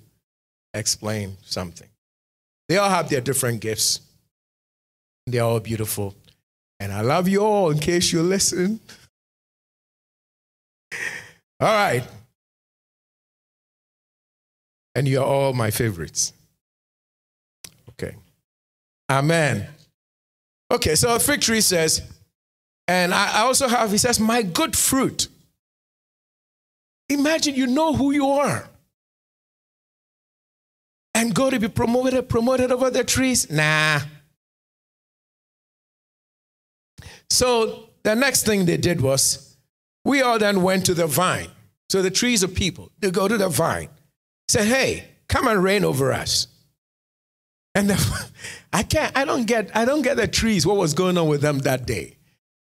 [0.74, 1.88] explain something.
[2.68, 4.00] They all have their different gifts.
[5.26, 6.14] They're all beautiful.
[6.78, 8.80] And I love you all in case you listen.
[11.58, 12.06] All right.
[14.94, 16.32] And you're all my favorites.
[17.90, 18.14] Okay.
[19.10, 19.66] Amen.
[20.70, 22.02] Okay, so a fig tree says,
[22.88, 25.28] and I also have, he says, my good fruit.
[27.08, 28.68] Imagine you know who you are.
[31.14, 33.50] And go to be promoted, promoted over the trees?
[33.50, 34.00] Nah.
[37.30, 39.56] So the next thing they did was,
[40.04, 41.48] we all then went to the vine.
[41.88, 43.88] So the trees of people, they go to the vine,
[44.48, 46.46] say, hey, come and reign over us.
[47.74, 48.30] And the,
[48.72, 51.40] I can't, I don't get, I don't get the trees, what was going on with
[51.40, 52.15] them that day.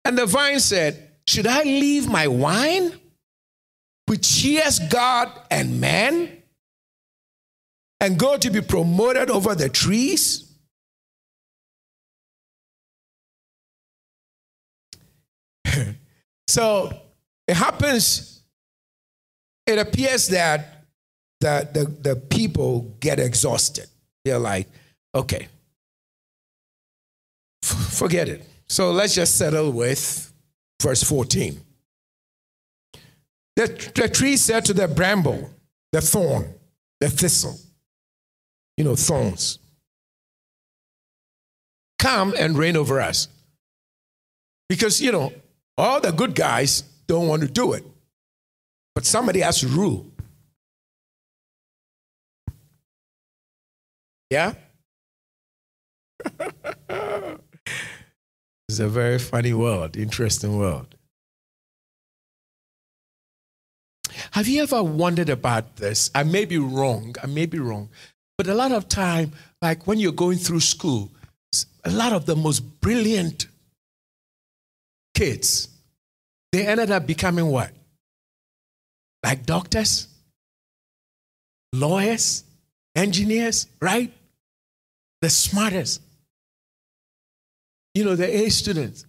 [0.05, 2.93] And the vine said, Should I leave my wine,
[4.05, 6.29] which cheers God and man,
[7.99, 10.53] and go to be promoted over the trees?
[16.47, 16.93] so
[17.47, 18.43] it happens,
[19.65, 20.85] it appears that
[21.41, 23.87] the, the, the people get exhausted.
[24.23, 24.67] They're like,
[25.15, 25.47] okay,
[27.63, 28.45] forget it.
[28.67, 30.33] So let's just settle with
[30.81, 31.59] verse 14.
[33.55, 35.49] The, the tree said to the bramble,
[35.91, 36.53] the thorn,
[36.99, 37.57] the thistle,
[38.75, 39.59] you know, thorns,
[41.99, 43.29] come and reign over us.
[44.67, 45.31] Because, you know,
[45.77, 47.85] all the good guys don't want to do it,
[48.93, 50.05] but somebody has to rule.
[54.29, 54.53] Yeah?
[58.67, 60.95] It's a very funny world, interesting world.
[64.31, 66.09] Have you ever wondered about this?
[66.15, 67.89] I may be wrong, I may be wrong,
[68.37, 71.11] but a lot of time, like when you're going through school,
[71.83, 73.47] a lot of the most brilliant
[75.13, 75.69] kids,
[76.51, 77.71] they ended up becoming what?
[79.23, 80.07] Like doctors,
[81.71, 82.43] lawyers,
[82.95, 84.11] engineers, right?
[85.21, 86.01] The smartest
[87.95, 89.05] you know, the A students.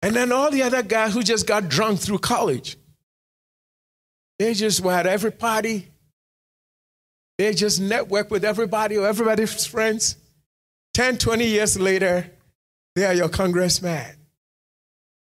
[0.00, 2.76] And then all the other guys who just got drunk through college.
[4.38, 5.88] They just were at every party.
[7.38, 10.16] They just network with everybody or everybody's friends.
[10.94, 12.30] 10, 20 years later,
[12.94, 14.14] they are your congressman,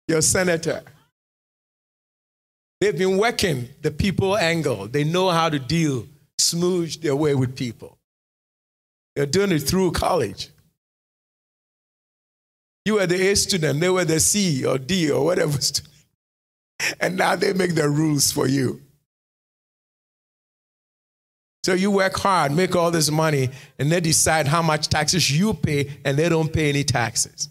[0.08, 0.82] your senator.
[2.80, 4.88] They've been working the people angle.
[4.88, 6.06] They know how to deal,
[6.38, 7.96] smooth their way with people.
[9.14, 10.50] They're doing it through college.
[12.86, 15.92] You were the A student, they were the C or D or whatever student.
[17.00, 18.80] And now they make the rules for you.
[21.64, 23.50] So you work hard, make all this money,
[23.80, 27.48] and they decide how much taxes you pay, and they don't pay any taxes.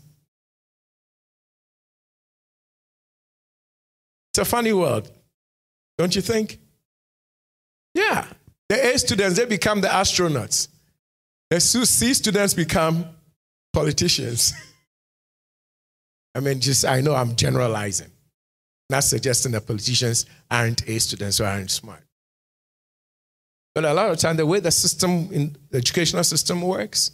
[4.32, 5.12] It's a funny world,
[5.98, 6.60] don't you think?
[7.94, 8.26] Yeah.
[8.70, 10.70] The A students, they become the astronauts.
[11.50, 13.06] The C students become
[13.74, 14.54] politicians.
[16.36, 18.12] I mean, just I know I'm generalizing,
[18.90, 22.02] not suggesting that politicians aren't A students or aren't smart.
[23.74, 27.12] But a lot of time, the way the system in the educational system works,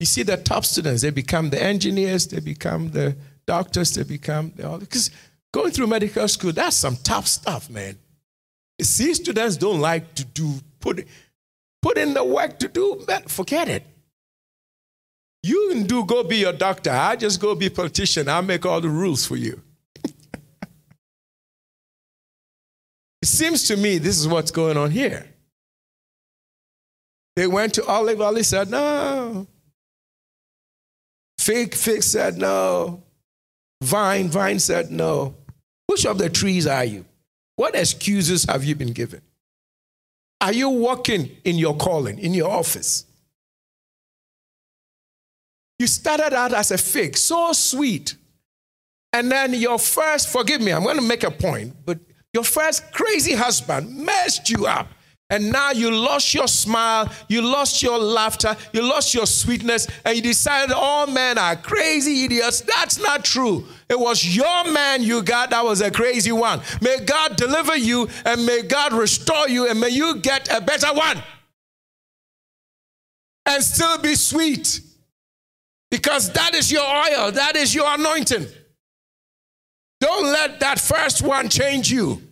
[0.00, 3.16] you see the top students, they become the engineers, they become the
[3.46, 5.10] doctors, they become the all because
[5.52, 7.96] going through medical school, that's some tough stuff, man.
[8.80, 11.06] See, students don't like to do put
[11.82, 13.84] put in the work to do, man, forget it.
[15.42, 16.90] You can do go be your doctor.
[16.90, 18.28] I just go be politician.
[18.28, 19.60] I'll make all the rules for you.
[20.04, 20.12] it
[23.24, 25.26] seems to me this is what's going on here.
[27.36, 29.46] They went to Olive, Olive said no.
[31.38, 33.02] Fig, Fig said no.
[33.82, 35.34] Vine, Vine said no.
[35.86, 37.06] Which of the trees are you?
[37.56, 39.22] What excuses have you been given?
[40.40, 43.06] Are you working in your calling, in your office?
[45.80, 48.14] You started out as a fig, so sweet.
[49.14, 51.98] And then your first, forgive me, I'm going to make a point, but
[52.34, 54.88] your first crazy husband messed you up.
[55.30, 60.16] And now you lost your smile, you lost your laughter, you lost your sweetness, and
[60.16, 62.60] you decided all men are crazy idiots.
[62.60, 63.64] That's not true.
[63.88, 66.60] It was your man you got that was a crazy one.
[66.82, 70.92] May God deliver you, and may God restore you, and may you get a better
[70.92, 71.22] one.
[73.46, 74.82] And still be sweet.
[75.90, 78.46] Because that is your oil, that is your anointing.
[80.00, 82.22] Don't let that first one change you.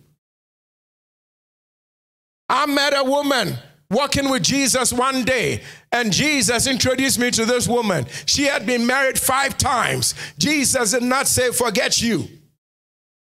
[2.47, 3.55] I met a woman
[3.91, 5.61] walking with Jesus one day,
[5.91, 8.05] and Jesus introduced me to this woman.
[8.25, 10.15] She had been married five times.
[10.39, 12.27] Jesus did not say, Forget you.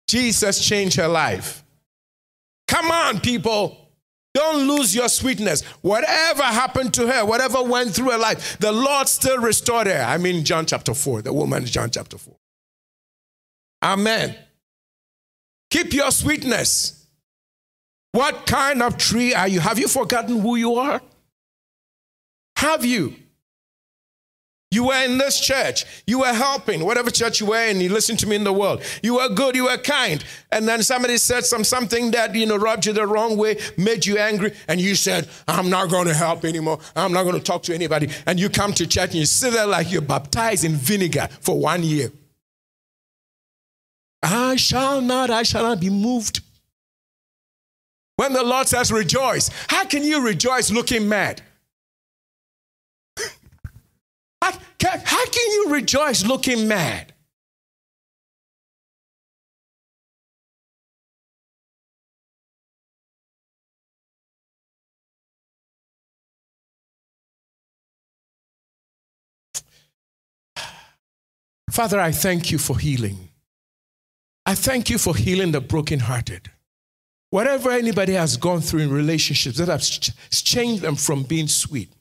[0.07, 1.63] Jesus changed her life.
[2.67, 3.84] Come on, people.
[4.35, 5.63] Don't lose your sweetness.
[5.81, 10.03] Whatever happened to her, whatever went through her life, the Lord still restored her.
[10.03, 12.35] I mean, John chapter 4, the woman, John chapter 4.
[13.81, 14.35] Amen.
[15.71, 17.07] Keep your sweetness.
[18.11, 19.61] What kind of tree are you?
[19.61, 21.01] Have you forgotten who you are?
[22.57, 23.15] Have you?
[24.71, 25.85] You were in this church.
[26.05, 27.79] You were helping, whatever church you were in.
[27.79, 28.83] You listened to me in the world.
[29.01, 29.55] You were good.
[29.55, 30.23] You were kind.
[30.51, 34.05] And then somebody said some something that you know rubbed you the wrong way, made
[34.05, 36.79] you angry, and you said, "I'm not going to help anymore.
[36.95, 39.53] I'm not going to talk to anybody." And you come to church and you sit
[39.53, 42.11] there like you're baptized in vinegar for one year.
[44.23, 45.29] I shall not.
[45.29, 46.41] I shall not be moved
[48.17, 51.41] when the Lord says rejoice, how can you rejoice looking mad?
[54.87, 57.13] How, can, you rejoice looking mad?
[71.75, 73.29] Father, I thank you for healing.
[74.45, 76.49] I thank you for healing the brokenhearted.
[77.31, 81.91] Whatever anybody has gone through in relationships that have changed them from being sweet,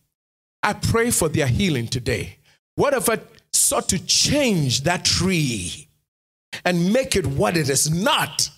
[0.62, 2.38] I pray for their healing today.
[2.76, 3.20] Whatever
[3.52, 5.88] sought to change that tree
[6.64, 8.50] and make it what it is not,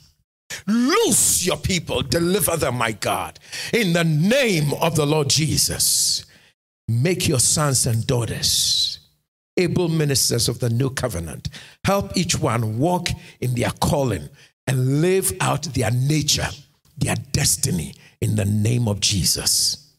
[0.66, 3.38] loose your people, deliver them, my God,
[3.72, 6.24] in the name of the Lord Jesus.
[6.88, 9.00] Make your sons and daughters
[9.56, 11.48] able ministers of the new covenant.
[11.84, 13.08] Help each one walk
[13.40, 14.28] in their calling
[14.66, 16.48] and live out their nature
[16.96, 19.94] their destiny in the name of Jesus.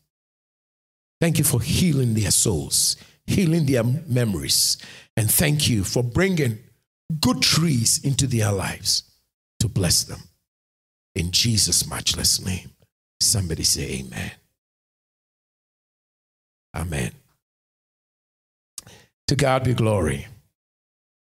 [1.21, 2.95] Thank you for healing their souls,
[3.27, 4.77] healing their memories,
[5.15, 6.59] and thank you for bringing
[7.21, 9.03] good trees into their lives
[9.59, 10.19] to bless them.
[11.15, 12.71] In Jesus' matchless name.
[13.19, 14.31] Somebody say amen.
[16.75, 17.11] Amen.
[19.27, 20.27] To God be glory.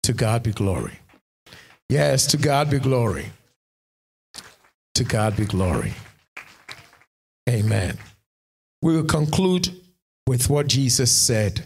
[0.03, 0.99] To God be glory.
[1.89, 3.31] Yes, to God be glory.
[4.95, 5.93] To God be glory.
[7.49, 7.97] Amen.
[8.81, 9.69] We will conclude
[10.27, 11.65] with what Jesus said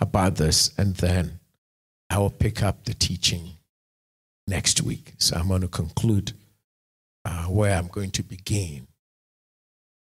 [0.00, 1.40] about this, and then
[2.08, 3.56] I will pick up the teaching
[4.46, 5.14] next week.
[5.18, 6.32] So I'm going to conclude
[7.24, 8.88] uh, where I'm going to begin,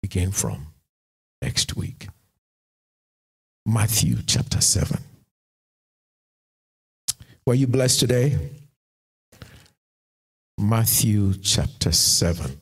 [0.02, 0.68] begin from
[1.42, 2.08] next week.
[3.64, 4.98] Matthew chapter 7.
[7.44, 8.38] Were you blessed today?
[10.58, 12.60] Matthew chapter 7.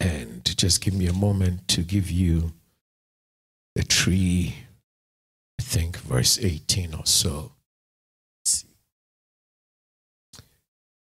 [0.00, 2.52] And just give me a moment to give you
[3.74, 4.54] the tree,
[5.58, 7.52] I think verse 18 or so.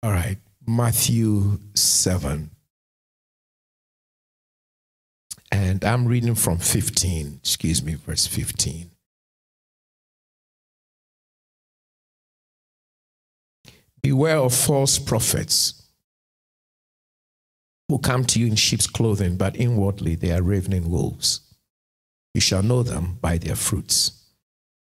[0.02, 2.52] All right, Matthew 7.
[5.52, 8.92] And I'm reading from 15, excuse me, verse 15.
[14.02, 15.84] Beware of false prophets
[17.90, 21.42] who come to you in sheep's clothing, but inwardly they are ravening wolves.
[22.34, 24.26] You shall know them by their fruits.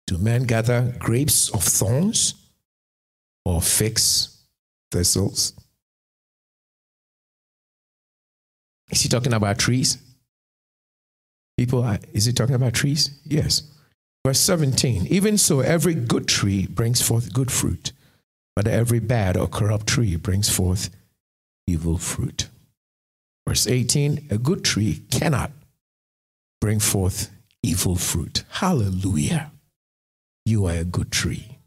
[0.07, 2.35] Do men gather grapes of thorns
[3.43, 4.43] or figs,
[4.91, 5.53] thistles?
[8.91, 9.97] Is he talking about trees?
[11.57, 13.19] People, are, is he talking about trees?
[13.23, 13.63] Yes.
[14.25, 17.91] Verse 17 Even so, every good tree brings forth good fruit
[18.55, 20.89] but every bad or corrupt tree brings forth
[21.67, 22.47] evil fruit.
[23.47, 25.51] Verse 18 A good tree cannot
[26.61, 27.29] bring forth
[27.65, 28.43] evil fruit.
[28.49, 29.51] Hallelujah.
[30.45, 31.57] You are a good tree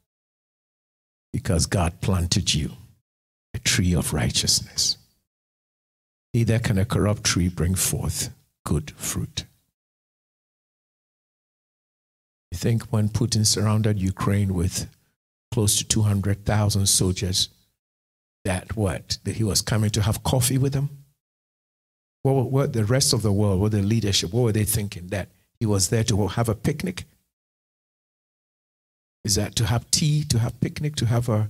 [1.33, 2.71] because God planted you,
[3.53, 4.97] a tree of righteousness.
[6.33, 8.31] Neither can a corrupt tree bring forth
[8.65, 9.45] good fruit.
[12.53, 14.89] You think when Putin surrounded Ukraine with
[15.53, 17.49] close to 200,000 soldiers
[18.45, 19.19] that what?
[19.25, 20.91] That he was coming to have coffee with them?
[22.23, 25.09] what, what the rest of the world, what the leadership, what were they thinking?
[25.09, 25.29] That
[25.61, 27.05] he was there to have a picnic?
[29.25, 31.49] Is that to have tea, to have picnic, to have a,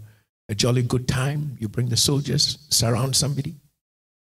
[0.48, 1.56] a jolly good time?
[1.60, 3.56] You bring the soldiers, surround somebody?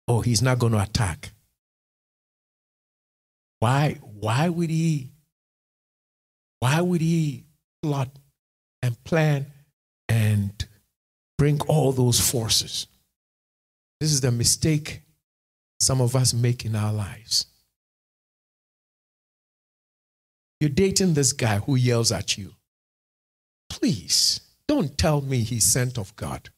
[0.08, 1.32] Oh, he's not going to attack.
[3.60, 5.10] Why, why would he,
[6.60, 7.44] why would he
[7.82, 8.10] plot
[8.82, 9.48] and plan
[10.08, 10.66] and
[11.38, 12.88] bring all those forces?
[14.00, 15.02] This is the mistake
[15.80, 17.46] some of us make in our lives.
[20.60, 22.54] You're dating this guy who yells at you.
[23.70, 26.50] Please don't tell me he's sent of God.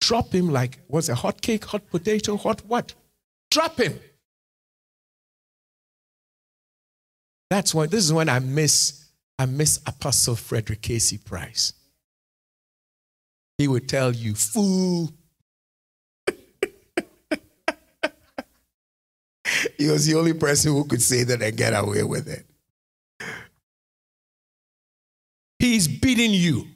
[0.00, 2.94] Drop him like, was a hot cake, hot potato, hot what?
[3.50, 3.98] Drop him.
[7.48, 9.02] That's why this is when I miss
[9.38, 11.18] I miss Apostle Frederick K.C.
[11.18, 11.72] Price.
[13.58, 15.10] He would tell you, fool.
[19.76, 22.46] he was the only person who could say that and get away with it.
[25.62, 26.66] He's beating you.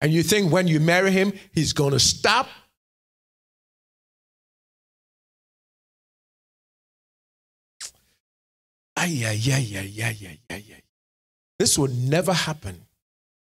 [0.00, 2.48] And you think when you marry him, he's going to stop?
[8.96, 10.82] Ay, ay, ay, ay, ay, ay, ay.
[11.58, 12.86] This would never happen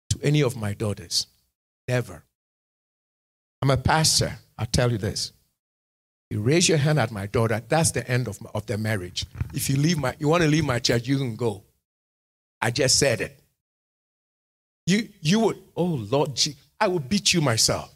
[0.08, 1.26] to any of my daughters.
[1.86, 2.24] Never.
[3.60, 4.38] I'm a pastor.
[4.56, 5.32] I'll tell you this.
[6.30, 9.26] You raise your hand at my daughter, that's the end of, my, of the marriage.
[9.52, 11.64] If you leave my, you want to leave my church, you can go.
[12.62, 13.37] I just said it.
[14.88, 16.40] You, you would, oh Lord,
[16.80, 17.94] I will beat you myself.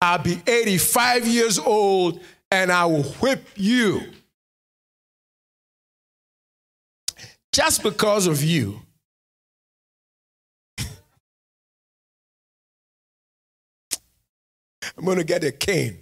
[0.00, 2.18] I'll be 85 years old
[2.50, 4.00] and I will whip you.
[7.52, 8.80] Just because of you.
[10.78, 10.86] I'm
[15.04, 15.98] going to get a cane.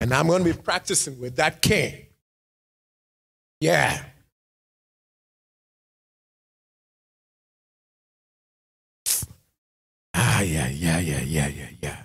[0.00, 2.06] And I'm going to be practicing with that cane.
[3.60, 4.06] Yeah.
[10.42, 11.96] Yeah, yeah, yeah, yeah, yeah, yeah.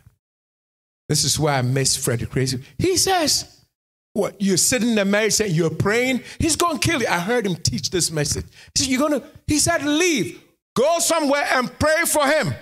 [1.09, 2.61] This is why I miss Frederick Crazy.
[2.77, 3.65] He says,
[4.13, 6.21] What, you're sitting in the married saying you're praying?
[6.39, 7.07] He's going to kill you.
[7.07, 8.45] I heard him teach this message.
[8.73, 10.41] He said, You're going to, he said, leave,
[10.75, 12.53] go somewhere and pray for him,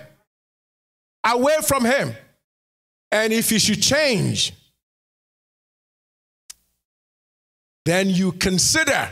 [1.24, 2.14] away from him.
[3.10, 4.52] And if you should change,
[7.84, 9.08] then you consider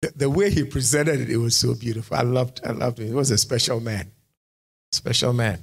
[0.00, 1.30] the, the way he presented it.
[1.30, 2.16] It was so beautiful.
[2.16, 3.06] I loved, I loved it.
[3.06, 4.10] He was a special man.
[4.94, 5.58] Special man.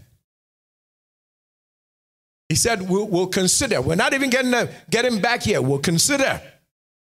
[2.50, 3.82] He said, we'll, we'll consider.
[3.82, 5.62] We're not even getting, uh, getting back here.
[5.62, 6.42] We'll consider.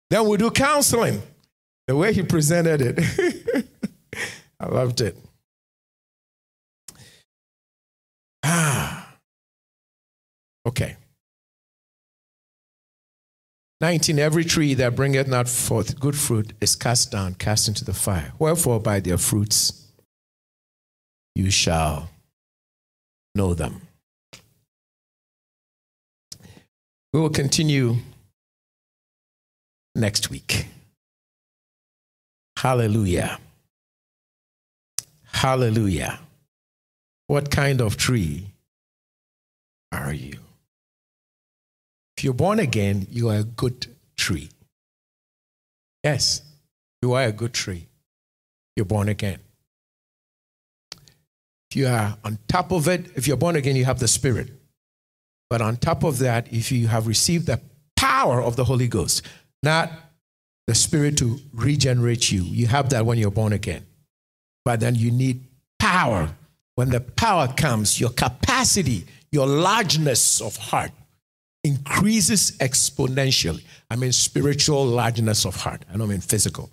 [0.09, 1.21] Then we'll do counseling.
[1.85, 3.67] The way he presented it,
[4.59, 5.15] I loved it.
[8.43, 9.15] Ah.
[10.65, 10.97] Okay.
[13.79, 17.93] 19 Every tree that bringeth not forth good fruit is cast down, cast into the
[17.93, 18.33] fire.
[18.39, 19.86] Wherefore, by their fruits
[21.37, 22.09] you shall
[23.35, 23.79] know them.
[27.13, 27.97] We will continue
[29.93, 30.65] next week.
[32.57, 33.37] Hallelujah.
[35.25, 36.19] Hallelujah.
[37.27, 38.47] What kind of tree
[39.91, 40.39] are you?
[42.17, 43.85] If you're born again, you are a good
[44.17, 44.49] tree.
[46.03, 46.41] Yes,
[47.03, 47.85] you are a good tree.
[48.75, 49.37] You're born again.
[51.69, 54.49] If you are on top of it, if you're born again, you have the Spirit.
[55.49, 57.61] But on top of that, if you have received the
[57.95, 59.25] power of the Holy Ghost,
[59.63, 59.91] not
[60.65, 63.85] the Spirit to regenerate you, you have that when you're born again.
[64.63, 65.45] But then you need
[65.79, 66.29] power.
[66.75, 70.91] When the power comes, your capacity, your largeness of heart
[71.63, 73.63] increases exponentially.
[73.89, 75.83] I mean, spiritual largeness of heart.
[75.91, 76.69] I don't mean physical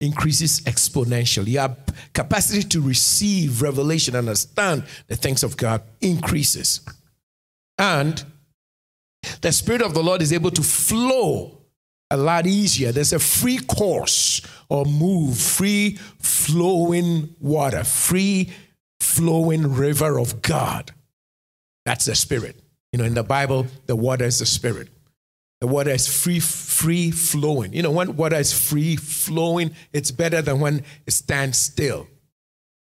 [0.00, 1.52] increases exponentially.
[1.52, 1.76] Your
[2.12, 6.80] capacity to receive revelation, understand the things of God increases.
[7.78, 8.24] And
[9.40, 11.58] the Spirit of the Lord is able to flow
[12.10, 12.92] a lot easier.
[12.92, 18.50] There's a free course or move, free flowing water, free
[18.98, 20.92] flowing river of God.
[21.84, 22.60] That's the Spirit.
[22.92, 24.88] You know, in the Bible, the water is the Spirit.
[25.60, 27.74] The water is free, free flowing.
[27.74, 32.06] You know, when water is free flowing, it's better than when it stands still.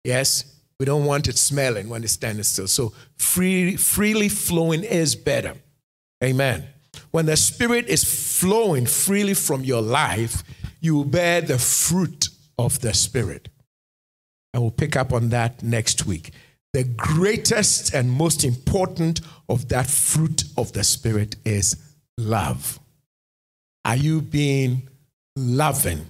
[0.03, 0.56] Yes?
[0.80, 2.68] We don't want it smelling when it stands still.
[2.68, 5.56] So free, freely flowing is better.
[6.23, 6.65] Amen.
[7.11, 8.03] When the Spirit is
[8.39, 10.44] flowing freely from your life,
[10.81, 12.30] you will bear the fruit
[12.60, 13.49] of the Spirit.
[14.53, 16.31] And we'll pick up on that next week.
[16.77, 21.76] the greatest and most important of that fruit of the Spirit is
[22.18, 22.80] love.
[23.85, 24.88] Are you being
[25.35, 26.10] loving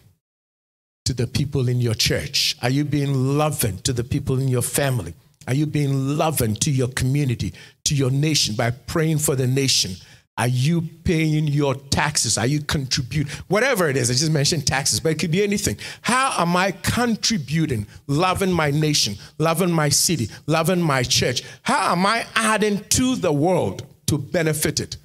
[1.06, 2.58] to the people in your church?
[2.62, 5.14] Are you being loving to the people in your family?
[5.48, 7.54] Are you being loving to your community,
[7.86, 9.92] to your nation by praying for the nation?
[10.38, 12.38] Are you paying your taxes?
[12.38, 13.32] Are you contributing?
[13.48, 15.78] Whatever it is, I just mentioned taxes, but it could be anything.
[16.02, 21.42] How am I contributing, loving my nation, loving my city, loving my church?
[21.64, 24.98] How am I adding to the world to benefit it?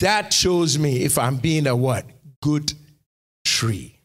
[0.00, 2.04] That shows me if I'm being a what?
[2.42, 2.72] Good
[3.44, 3.98] tree.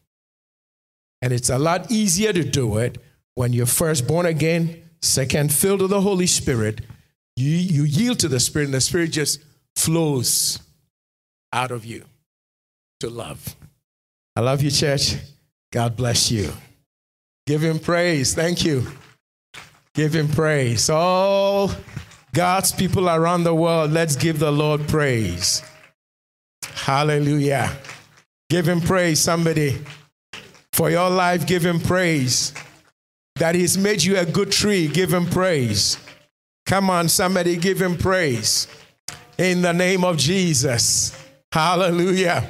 [1.22, 2.98] And it's a lot easier to do it
[3.34, 6.82] when you're first born again, second, filled with the Holy Spirit,
[7.36, 9.40] you, you yield to the Spirit, and the Spirit just
[9.74, 10.58] flows
[11.52, 12.04] out of you
[13.00, 13.56] to love.
[14.34, 15.16] I love you, church.
[15.70, 16.52] God bless you.
[17.46, 18.34] Give him praise.
[18.34, 18.86] Thank you.
[19.94, 20.90] Give him praise.
[20.90, 21.70] All
[22.32, 25.62] God's people around the world, let's give the Lord praise.
[26.86, 27.76] Hallelujah.
[28.48, 29.76] Give him praise, somebody.
[30.72, 32.54] For your life, give him praise.
[33.40, 35.98] That he's made you a good tree, give him praise.
[36.64, 38.68] Come on, somebody give him praise.
[39.36, 41.20] In the name of Jesus.
[41.50, 42.48] Hallelujah.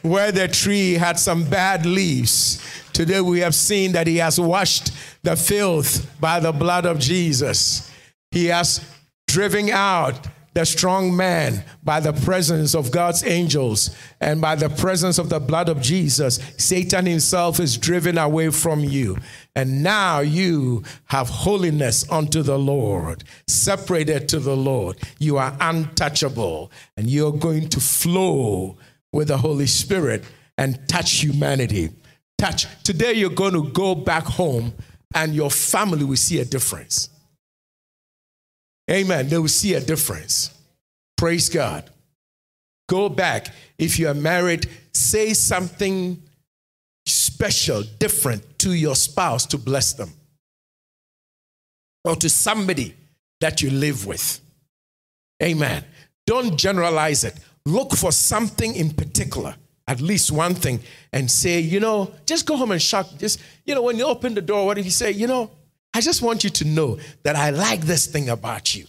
[0.00, 2.58] Where the tree had some bad leaves,
[2.94, 4.92] today we have seen that he has washed
[5.22, 7.90] the filth by the blood of Jesus.
[8.30, 8.82] He has
[9.28, 15.18] driven out the strong man by the presence of God's angels and by the presence
[15.18, 16.40] of the blood of Jesus.
[16.58, 19.16] Satan himself is driven away from you.
[19.56, 24.98] And now you have holiness unto the Lord, separated to the Lord.
[25.18, 28.76] You are untouchable, and you're going to flow
[29.12, 30.24] with the Holy Spirit
[30.56, 31.90] and touch humanity.
[32.38, 32.66] Touch.
[32.82, 34.72] Today, you're going to go back home,
[35.14, 37.10] and your family will see a difference.
[38.92, 39.28] Amen.
[39.28, 40.54] They will see a difference.
[41.16, 41.88] Praise God.
[42.88, 43.48] Go back.
[43.78, 46.22] If you are married, say something
[47.06, 50.10] special, different to your spouse to bless them
[52.04, 52.94] or to somebody
[53.40, 54.40] that you live with.
[55.42, 55.84] Amen.
[56.26, 57.34] Don't generalize it.
[57.64, 59.54] Look for something in particular,
[59.86, 60.80] at least one thing,
[61.12, 63.08] and say, you know, just go home and shock.
[63.18, 65.50] Just, you know, when you open the door, what if you say, you know,
[65.94, 68.86] I just want you to know that I like this thing about you.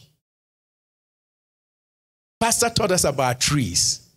[2.40, 4.08] Pastor taught us about trees,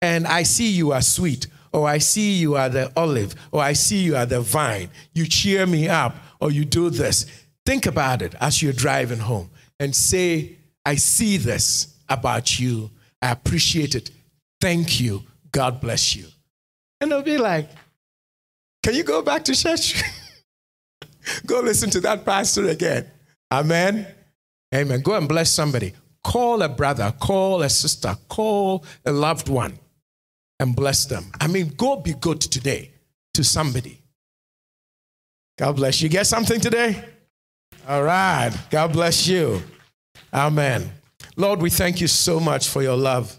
[0.00, 3.72] and I see you are sweet or I see you are the olive, or I
[3.72, 4.90] see you are the vine.
[5.14, 7.26] You cheer me up, or you do this.
[7.64, 9.50] Think about it as you're driving home
[9.80, 12.90] and say, I see this about you.
[13.22, 14.10] I appreciate it.
[14.60, 15.22] Thank you.
[15.50, 16.26] God bless you.
[17.00, 17.70] And they'll be like,
[18.82, 20.02] Can you go back to church?
[21.46, 23.06] go listen to that pastor again.
[23.50, 24.06] Amen.
[24.74, 25.02] Amen.
[25.02, 25.92] Go and bless somebody.
[26.24, 29.78] Call a brother, call a sister, call a loved one
[30.60, 31.24] and bless them.
[31.40, 32.92] I mean, go be good today
[33.34, 34.00] to somebody.
[35.58, 36.08] God bless you.
[36.08, 37.04] Get something today?
[37.88, 38.52] All right.
[38.70, 39.60] God bless you.
[40.32, 40.90] Amen.
[41.36, 43.38] Lord, we thank you so much for your love.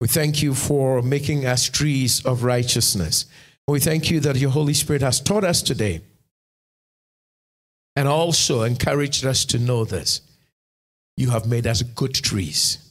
[0.00, 3.26] We thank you for making us trees of righteousness.
[3.68, 6.02] We thank you that your Holy Spirit has taught us today
[7.96, 10.20] and also encouraged us to know this.
[11.16, 12.90] You have made us good trees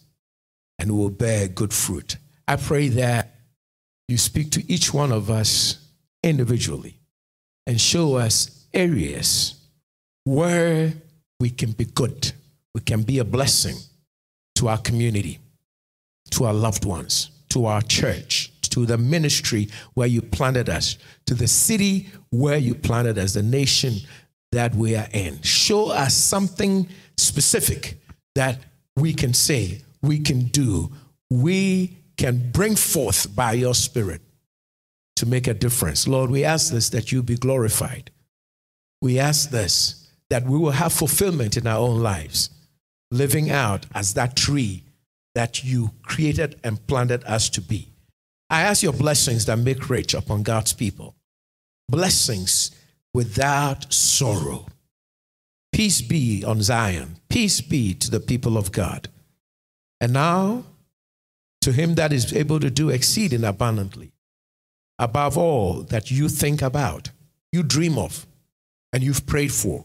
[0.78, 2.18] and will bear good fruit.
[2.48, 3.36] I pray that
[4.08, 5.78] you speak to each one of us
[6.24, 6.96] individually
[7.68, 9.56] and show us areas
[10.26, 10.94] where
[11.40, 12.32] we can be good,
[12.74, 13.76] we can be a blessing
[14.56, 15.40] to our community,
[16.32, 21.34] to our loved ones, to our church, to the ministry where you planted us, to
[21.34, 23.96] the city where you planted us, the nation
[24.52, 25.42] that we are in.
[25.42, 28.02] Show us something specific
[28.36, 28.60] that
[28.96, 30.92] we can say, we can do,
[31.30, 34.22] we can bring forth by your Spirit
[35.16, 36.08] to make a difference.
[36.08, 38.12] Lord, we ask this that you be glorified.
[39.02, 42.52] We ask this that we will have fulfillment in our own lives,
[43.10, 44.84] living out as that tree
[45.34, 47.90] that you created and planted us to be.
[48.50, 51.16] I ask your blessings that make rich upon God's people,
[51.88, 52.72] blessings
[53.20, 54.66] without sorrow.
[55.74, 59.10] Peace be on Zion, peace be to the people of God.
[60.00, 60.64] And now,
[61.60, 64.14] to him that is able to do exceeding abundantly,
[64.98, 67.10] above all that you think about,
[67.52, 68.26] you dream of,
[68.94, 69.84] and you've prayed for,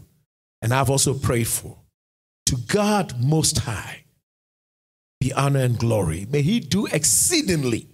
[0.63, 1.77] and I've also prayed for.
[2.47, 4.05] To God Most High
[5.19, 6.29] be honor and glory.
[6.31, 7.89] May He do exceedingly,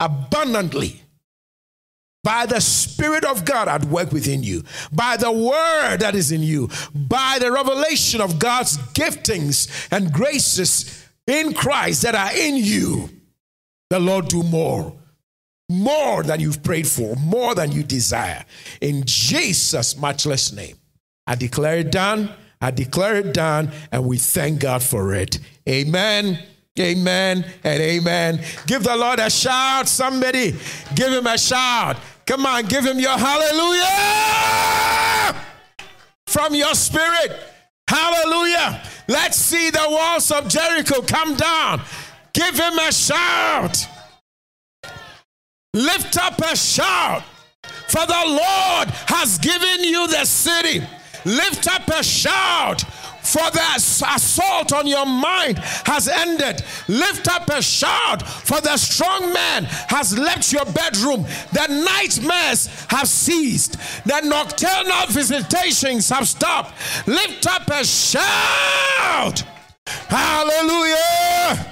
[0.00, 1.02] abundantly,
[2.22, 4.62] by the Spirit of God at work within you,
[4.92, 11.06] by the word that is in you, by the revelation of God's giftings and graces
[11.26, 13.08] in Christ that are in you,
[13.90, 14.96] the Lord do more.
[15.68, 18.44] More than you've prayed for, more than you desire.
[18.80, 20.76] In Jesus' matchless name.
[21.26, 22.30] I declare it done.
[22.60, 25.38] I declare it done, and we thank God for it.
[25.68, 26.38] Amen.
[26.78, 28.40] Amen and amen.
[28.66, 29.88] Give the Lord a shout.
[29.88, 30.52] Somebody
[30.94, 31.98] give him a shout.
[32.26, 34.62] Come on, give him your hallelujah
[36.32, 37.38] from your spirit.
[37.88, 38.82] Hallelujah.
[39.06, 41.82] Let's see the walls of Jericho come down.
[42.32, 43.86] Give him a shout.
[45.74, 47.22] Lift up a shout.
[47.88, 50.82] For the Lord has given you the city.
[51.24, 52.82] Lift up a shout
[53.32, 53.62] for the
[54.14, 56.62] assault on your mind has ended.
[56.86, 61.24] Lift up a shout, for the strong man has left your bedroom.
[61.52, 63.78] The nightmares have ceased.
[64.04, 66.74] The nocturnal visitations have stopped.
[67.06, 69.42] Lift up a shout.
[69.86, 71.66] Hallelujah.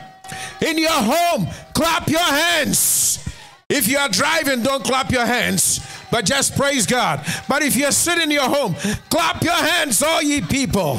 [0.63, 3.29] In your home, clap your hands.
[3.69, 5.81] If you are driving, don't clap your hands
[6.11, 7.25] but just praise God.
[7.49, 8.75] But if you're sitting in your home,
[9.11, 10.99] clap your hands, all ye people.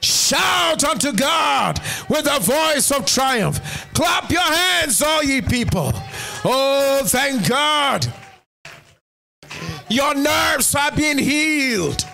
[0.00, 3.88] Shout unto God with a voice of triumph.
[3.94, 5.92] Clap your hands, all ye people.
[6.44, 8.06] Oh, thank God.
[9.88, 12.04] Your nerves are being healed.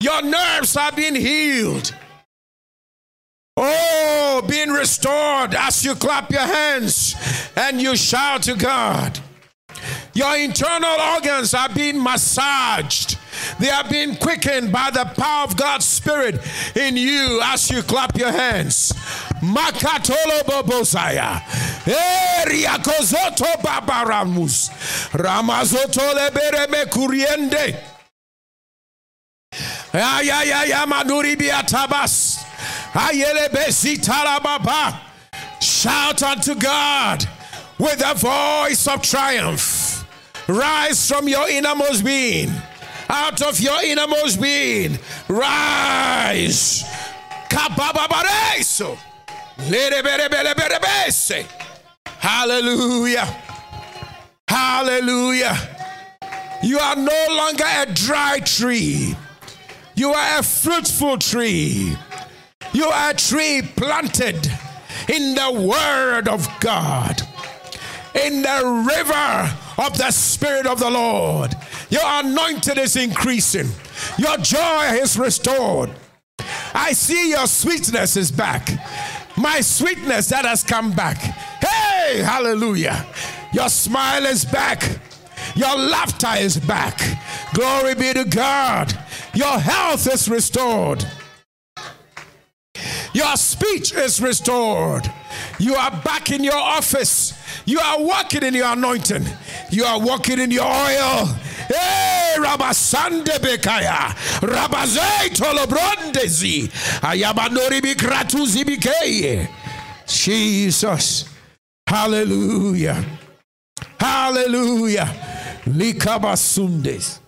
[0.00, 1.94] Your nerves are being healed.
[3.56, 7.14] Oh, being restored as you clap your hands
[7.56, 9.18] and you shout to God.
[10.12, 13.18] Your internal organs are being massaged.
[13.58, 16.40] They are being quickened by the power of God's Spirit
[16.76, 18.92] in you as you clap your hands.
[19.40, 21.40] Makatolo bobosaya.
[21.86, 24.70] Eria kozoto babaramus.
[25.12, 27.76] Ramazoto lebereme kuriende.
[29.92, 32.44] Ayaya maduri biatabas.
[32.92, 35.00] Ayele besitala.
[35.60, 37.26] Shout unto God
[37.78, 40.04] with a voice of triumph.
[40.46, 42.50] Rise from your innermost being.
[43.08, 44.98] Out of your innermost being.
[45.28, 46.84] Rise.
[52.18, 53.26] Hallelujah.
[54.48, 55.56] Hallelujah.
[56.62, 59.14] You are no longer a dry tree.
[59.94, 61.96] You are a fruitful tree.
[62.72, 64.50] You are a tree planted
[65.08, 67.20] in the Word of God
[68.14, 71.54] in the river of the Spirit of the Lord.
[71.94, 73.68] Your anointing is increasing,
[74.18, 75.90] your joy is restored.
[76.74, 78.68] I see your sweetness is back.
[79.36, 81.18] My sweetness that has come back.
[81.18, 83.06] Hey, hallelujah.
[83.52, 84.82] Your smile is back.
[85.54, 87.00] Your laughter is back.
[87.54, 88.92] Glory be to God.
[89.32, 91.06] Your health is restored.
[93.12, 95.08] Your speech is restored.
[95.60, 97.34] You are back in your office.
[97.66, 99.24] You are walking in your anointing.
[99.70, 101.28] You are walking in your oil.
[101.68, 106.68] Hey, Rabasande Bekaya, Rabazei Tolobrondezi,
[107.00, 109.48] Ayabanori Bikratuzi Bikeye.
[110.06, 111.24] Jesus.
[111.86, 113.04] Hallelujah.
[113.98, 115.06] Hallelujah.
[115.66, 117.20] Likabasundes.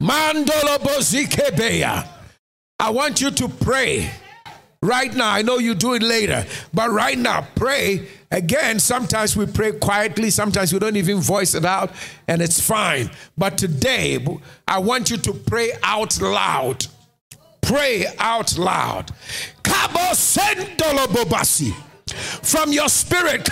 [0.00, 2.06] Mandolo Bozikebeya.
[2.78, 4.10] I want you to pray
[4.82, 5.30] right now.
[5.30, 10.30] I know you do it later, but right now, pray Again, sometimes we pray quietly,
[10.30, 11.90] sometimes we don't even voice it out,
[12.28, 13.10] and it's fine.
[13.36, 14.24] But today,
[14.68, 16.86] I want you to pray out loud.
[17.60, 19.10] Pray out loud.
[22.42, 23.48] From your spirit,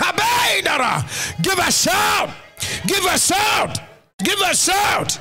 [1.41, 2.29] give a shout,
[2.87, 3.79] give a shout,
[4.23, 5.19] give a shout.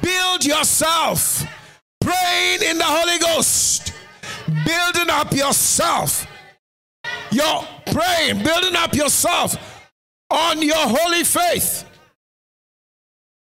[0.00, 1.44] Build yourself,
[2.00, 3.92] praying in the Holy Ghost,
[4.64, 6.26] building up yourself
[7.30, 9.56] you're praying, building up yourself
[10.30, 11.84] on your holy faith.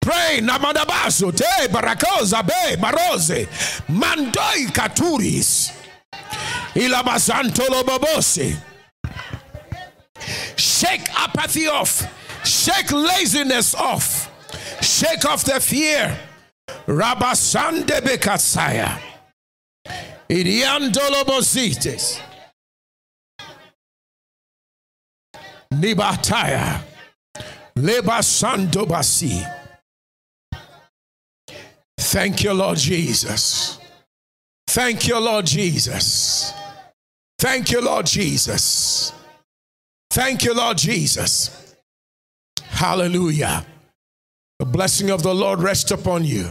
[0.02, 3.48] Pray namadabazo te barakoza be baroze
[3.90, 5.72] mandoi katuris
[6.76, 8.56] ilabazantolo babose.
[10.56, 12.08] Shake apathy off.
[12.46, 14.32] Shake laziness off.
[14.82, 16.16] Shake off the fear.
[16.88, 19.00] Rabasande bekatsaya.
[20.30, 22.20] Iriandolo bosites.
[25.74, 26.82] Nibataya.
[27.78, 29.44] Leba Santo Basi.
[31.98, 33.78] Thank you, Lord Jesus.
[34.68, 36.54] Thank you, Lord Jesus.
[37.38, 39.12] Thank you, Lord Jesus.
[40.10, 41.76] Thank you, Lord Jesus.
[42.62, 43.66] Hallelujah.
[44.60, 46.50] The blessing of the Lord rest upon you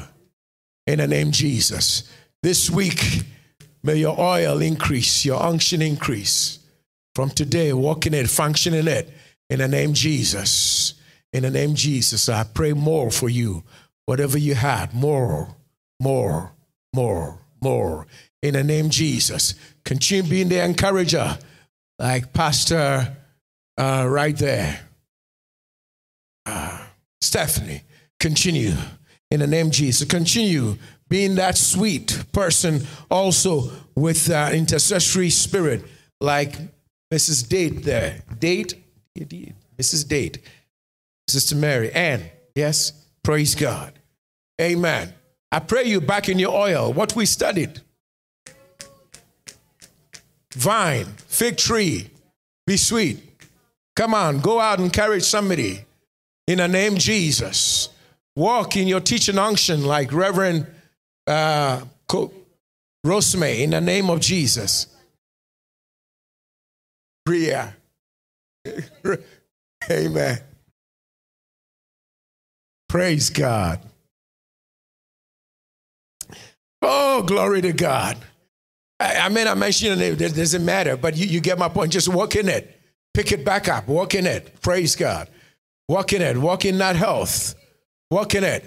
[0.87, 2.11] in the name Jesus.
[2.43, 3.23] This week,
[3.83, 6.59] may your oil increase, your unction increase.
[7.15, 9.11] From today, walk in it, function in it
[9.49, 10.95] in the name Jesus.
[11.33, 13.65] In the name Jesus, I pray more for you.
[14.05, 15.57] Whatever you had, more,
[15.99, 16.53] more,
[16.95, 18.07] more, more.
[18.43, 19.55] In the name Jesus.
[19.85, 21.39] Continue being the encourager,
[21.99, 23.17] like Pastor
[23.79, 24.81] uh, right there.
[26.45, 26.85] Uh,
[27.23, 27.83] Stephanie,
[28.25, 28.73] continue
[29.31, 30.09] in the name Jesus.
[30.09, 30.77] Continue
[31.11, 32.81] being that sweet person
[33.11, 35.85] also with uh, intercessory spirit,
[36.23, 36.57] like
[37.13, 37.47] Mrs.
[37.47, 38.23] Date there.
[38.39, 38.83] Date,
[39.79, 40.09] Mrs.
[40.09, 40.39] Date,
[41.29, 42.23] Sister Mary, Ann.
[42.55, 43.93] Yes, praise God.
[44.59, 45.13] Amen.
[45.53, 46.95] I pray you back in your oil.
[46.95, 47.83] What we studied
[50.53, 52.09] vine, fig tree,
[52.67, 53.19] be sweet.
[53.95, 55.85] Come on, go out and encourage somebody
[56.47, 57.91] in the name Jesus.
[58.37, 60.67] Walk in your teaching unction like Reverend
[61.27, 61.83] uh,
[63.05, 64.87] Rosemary in the name of Jesus.
[67.25, 67.75] Bria.
[69.91, 70.39] Amen.
[72.89, 73.81] Praise God.
[76.83, 78.19] Oh, glory to God.
[79.01, 81.93] I, I mean, I mentioned it, it doesn't matter, but you, you get my point.
[81.93, 82.81] Just walk in it.
[83.13, 83.87] Pick it back up.
[83.89, 84.61] Walk in it.
[84.61, 85.29] Praise God.
[85.89, 86.37] Walk in it.
[86.37, 87.55] Walk in that health.
[88.15, 88.65] Walk in it.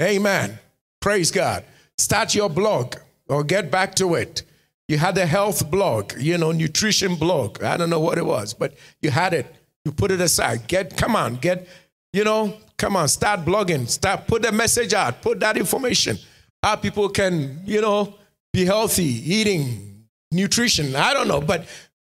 [0.00, 0.58] Amen.
[1.02, 1.64] Praise God.
[1.98, 2.96] Start your blog
[3.28, 4.42] or get back to it.
[4.88, 7.62] You had a health blog, you know, nutrition blog.
[7.62, 9.54] I don't know what it was, but you had it.
[9.84, 10.66] You put it aside.
[10.66, 11.68] Get, come on, get,
[12.14, 13.86] you know, come on, start blogging.
[13.86, 15.20] Start, put the message out.
[15.20, 16.16] Put that information.
[16.62, 18.14] How people can, you know,
[18.50, 20.96] be healthy, eating, nutrition.
[20.96, 21.66] I don't know, but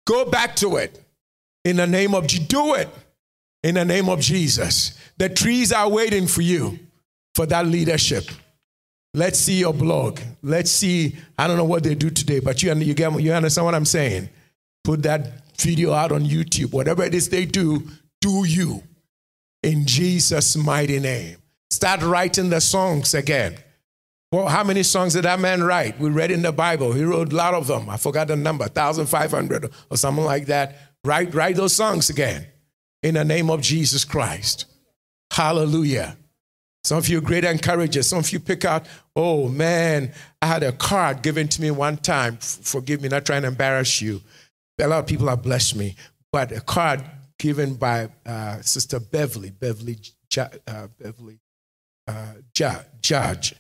[0.07, 0.99] go back to it
[1.63, 2.89] in the name of, do it
[3.65, 4.97] in the name of Jesus.
[5.17, 6.79] The trees are waiting for you
[7.35, 8.25] for that leadership.
[9.15, 10.21] Let's see your blog.
[10.43, 11.17] Let's see.
[11.39, 13.87] I don't know what they do today, but you, you, get, you understand what I'm
[13.87, 14.29] saying?
[14.85, 16.73] Put that video out on YouTube.
[16.73, 17.89] Whatever it is they do,
[18.21, 18.83] do you
[19.63, 21.39] in Jesus' mighty name.
[21.71, 23.57] Start writing the songs again.
[24.31, 25.99] Well, how many songs did that man write?
[25.99, 26.93] We read in the Bible.
[26.93, 27.89] He wrote a lot of them.
[27.89, 30.77] I forgot the number, 1,500 or something like that.
[31.03, 32.47] Write, write those songs again
[33.05, 34.65] in the name of Jesus Christ.
[35.31, 36.17] Hallelujah.
[36.83, 38.09] Some of you great encouragers.
[38.09, 41.99] Some of you pick out, oh man, I had a card given to me one
[41.99, 42.39] time.
[42.39, 44.23] Forgive me, not trying to embarrass you.
[44.81, 45.97] A lot of people have blessed me,
[46.33, 47.05] but a card
[47.39, 49.99] given by uh, Sister Beverly, Beverly,
[50.39, 51.39] uh, Beverly
[52.09, 53.55] uh, Judge.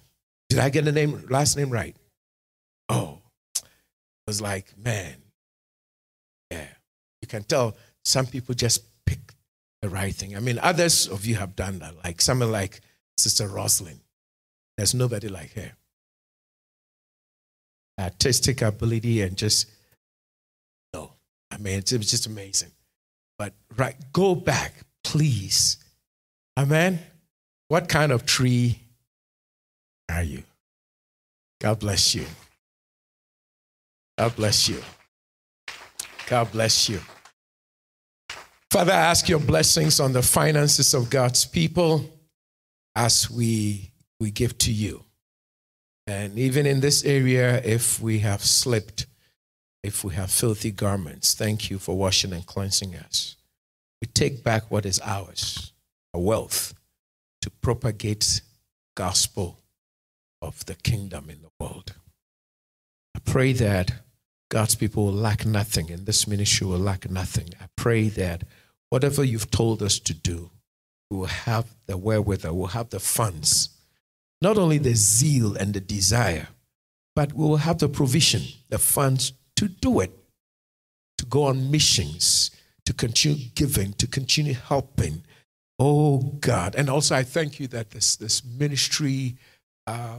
[0.48, 1.94] Did I get the name, last name right?
[2.88, 3.18] Oh,
[3.56, 3.62] it
[4.26, 5.16] was like, man,
[6.50, 6.66] yeah.
[7.20, 8.82] You can tell some people just
[9.84, 10.34] the right thing.
[10.34, 12.80] I mean, others of you have done that, like someone like
[13.18, 14.00] Sister Roslyn.
[14.78, 15.72] There's nobody like her.
[18.00, 19.70] Artistic ability and just,
[20.94, 21.12] no.
[21.50, 22.70] I mean, it's, it's just amazing.
[23.38, 24.72] But, right, go back,
[25.04, 25.76] please.
[26.58, 26.98] Amen.
[27.68, 28.78] What kind of tree
[30.08, 30.44] are you?
[31.60, 32.24] God bless you.
[34.16, 34.82] God bless you.
[36.26, 37.00] God bless you.
[38.74, 42.10] Father, I ask your blessings on the finances of God's people
[42.96, 45.04] as we, we give to you.
[46.08, 49.06] And even in this area, if we have slipped,
[49.84, 53.36] if we have filthy garments, thank you for washing and cleansing us.
[54.02, 55.72] We take back what is ours,
[56.12, 56.74] our wealth,
[57.42, 58.40] to propagate
[58.96, 59.60] gospel
[60.42, 61.94] of the kingdom in the world.
[63.14, 63.92] I pray that
[64.50, 67.50] God's people will lack nothing and this ministry will lack nothing.
[67.60, 68.42] I pray that
[68.90, 70.50] whatever you've told us to do,
[71.10, 73.70] we will have the wherewithal, we'll have the funds,
[74.40, 76.48] not only the zeal and the desire,
[77.14, 80.12] but we will have the provision, the funds to do it,
[81.18, 82.50] to go on missions,
[82.86, 85.24] to continue giving, to continue helping.
[85.78, 86.74] Oh God.
[86.74, 89.36] And also, I thank you that this, this ministry
[89.86, 90.18] uh,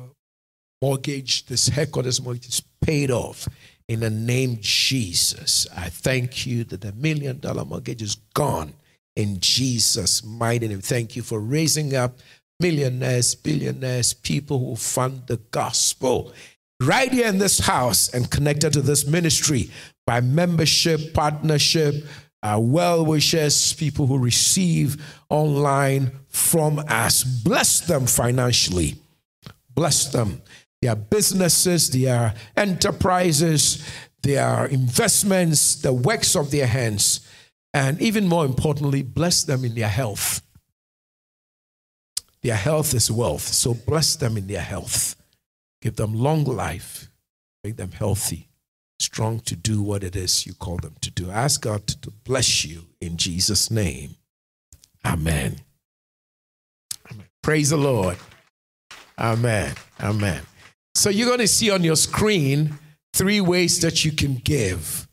[0.82, 3.48] mortgage, this headquarters mortgage is paid off.
[3.88, 8.74] In the name Jesus, I thank you that the million dollar mortgage is gone
[9.16, 10.82] in Jesus' mighty name.
[10.82, 12.18] Thank you for raising up
[12.60, 16.34] millionaires, billionaires, people who fund the gospel
[16.82, 19.70] right here in this house and connected to this ministry
[20.06, 21.96] by membership, partnership,
[22.44, 27.24] uh, well wishers, people who receive online from us.
[27.24, 28.96] Bless them financially.
[29.74, 30.42] Bless them.
[30.86, 33.84] Their businesses, their enterprises,
[34.22, 37.22] their investments, the works of their hands
[37.76, 40.42] And even more importantly, bless them in their health.
[42.42, 43.42] Their health is wealth.
[43.42, 45.18] So bless them in their health.
[45.82, 47.10] Give them long life.
[47.66, 48.48] Make them healthy,
[49.00, 51.30] strong to do what it is you call them to do.
[51.32, 54.16] Ask God to bless you in Jesus' name.
[55.04, 55.58] Amen.
[57.12, 57.26] Amen.
[57.42, 58.18] Praise the Lord.
[59.20, 59.74] Amen.
[60.00, 60.44] Amen.
[60.96, 62.80] So you're going to see on your screen
[63.14, 65.08] three ways that you can give.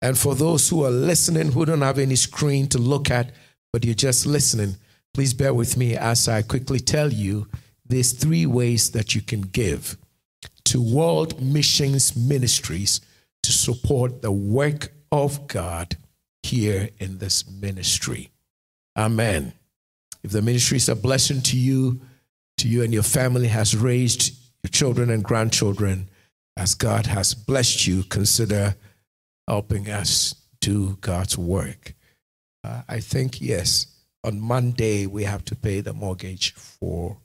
[0.00, 3.32] And for those who are listening who don't have any screen to look at,
[3.72, 4.76] but you're just listening,
[5.12, 7.48] please bear with me as I quickly tell you
[7.86, 9.96] these three ways that you can give
[10.64, 13.00] to World Missions Ministries
[13.42, 15.96] to support the work of God
[16.42, 18.30] here in this ministry.
[18.96, 19.52] Amen.
[20.22, 22.00] If the ministry is a blessing to you,
[22.58, 24.34] to you and your family, has raised
[24.66, 26.08] your children and grandchildren,
[26.56, 28.74] as God has blessed you, consider
[29.46, 31.94] helping us do God's work.
[32.64, 33.86] Uh, I think, yes,
[34.24, 37.18] on Monday we have to pay the mortgage for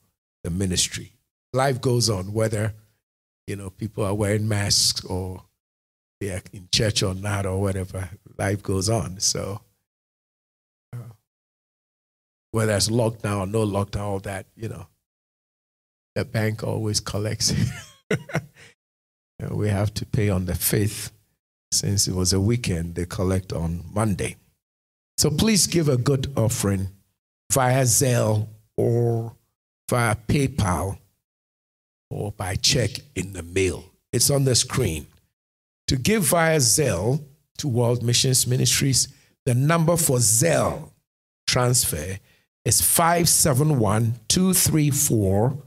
[0.44, 1.14] the ministry.
[1.52, 2.76] Life goes on, whether
[3.48, 5.44] you know people are wearing masks or
[6.20, 8.08] they're in church or not or whatever.
[8.38, 9.20] Life goes on.
[9.20, 9.62] So
[10.94, 11.14] uh,
[12.52, 14.86] whether it's lockdown or no lockdown, all that, you know,
[16.16, 17.54] the bank always collects.
[19.50, 21.12] we have to pay on the 5th
[21.72, 24.36] since it was a weekend, they collect on Monday.
[25.18, 26.90] So please give a good offering
[27.52, 29.34] via Zelle or
[29.90, 30.98] via PayPal
[32.10, 33.86] or by check in the mail.
[34.12, 35.08] It's on the screen.
[35.88, 37.24] To give via Zelle
[37.60, 39.08] to World Missions Ministries,
[39.46, 40.92] the number for Zelle
[41.48, 42.18] transfer
[42.66, 45.58] is 571 234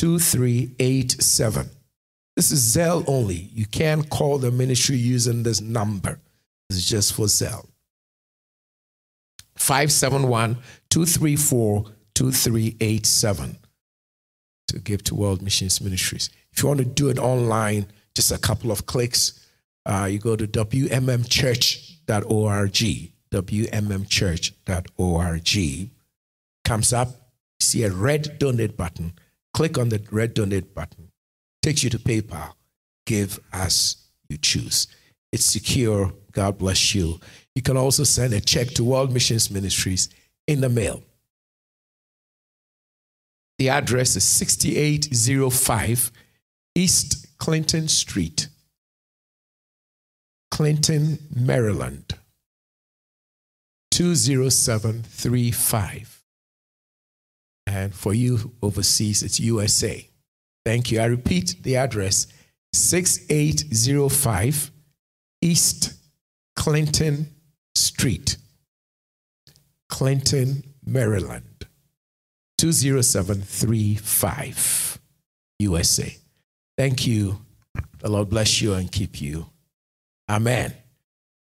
[0.00, 1.68] 2387.
[2.34, 3.50] This is Zelle only.
[3.52, 6.18] You can't call the ministry using this number.
[6.70, 7.68] It's just for Zelle.
[9.56, 10.56] 571
[10.88, 13.58] 234 2387
[14.68, 16.30] to give to World Missions Ministries.
[16.50, 19.46] If you want to do it online, just a couple of clicks,
[19.84, 22.72] uh, you go to wmmchurch.org.
[23.30, 25.90] wmmchurch.org.
[26.64, 27.14] Comes up, You
[27.60, 29.12] see a red donate button.
[29.52, 31.10] Click on the red donate button
[31.62, 32.54] takes you to PayPal.
[33.06, 33.96] Give as
[34.28, 34.88] you choose.
[35.32, 36.12] It's secure.
[36.32, 37.18] God bless you.
[37.54, 40.08] You can also send a check to World Missions Ministries
[40.46, 41.02] in the mail.
[43.58, 46.12] The address is 6805
[46.74, 48.48] East Clinton Street,
[50.50, 52.14] Clinton, Maryland,
[53.90, 56.19] 20735.
[57.70, 60.04] And for you overseas, it's USA.
[60.64, 60.98] Thank you.
[61.00, 62.26] I repeat the address
[62.72, 64.72] 6805
[65.40, 65.92] East
[66.56, 67.28] Clinton
[67.76, 68.38] Street,
[69.88, 71.68] Clinton, Maryland,
[72.58, 74.98] 20735,
[75.60, 76.16] USA.
[76.76, 77.38] Thank you.
[78.00, 79.46] The Lord bless you and keep you.
[80.28, 80.74] Amen.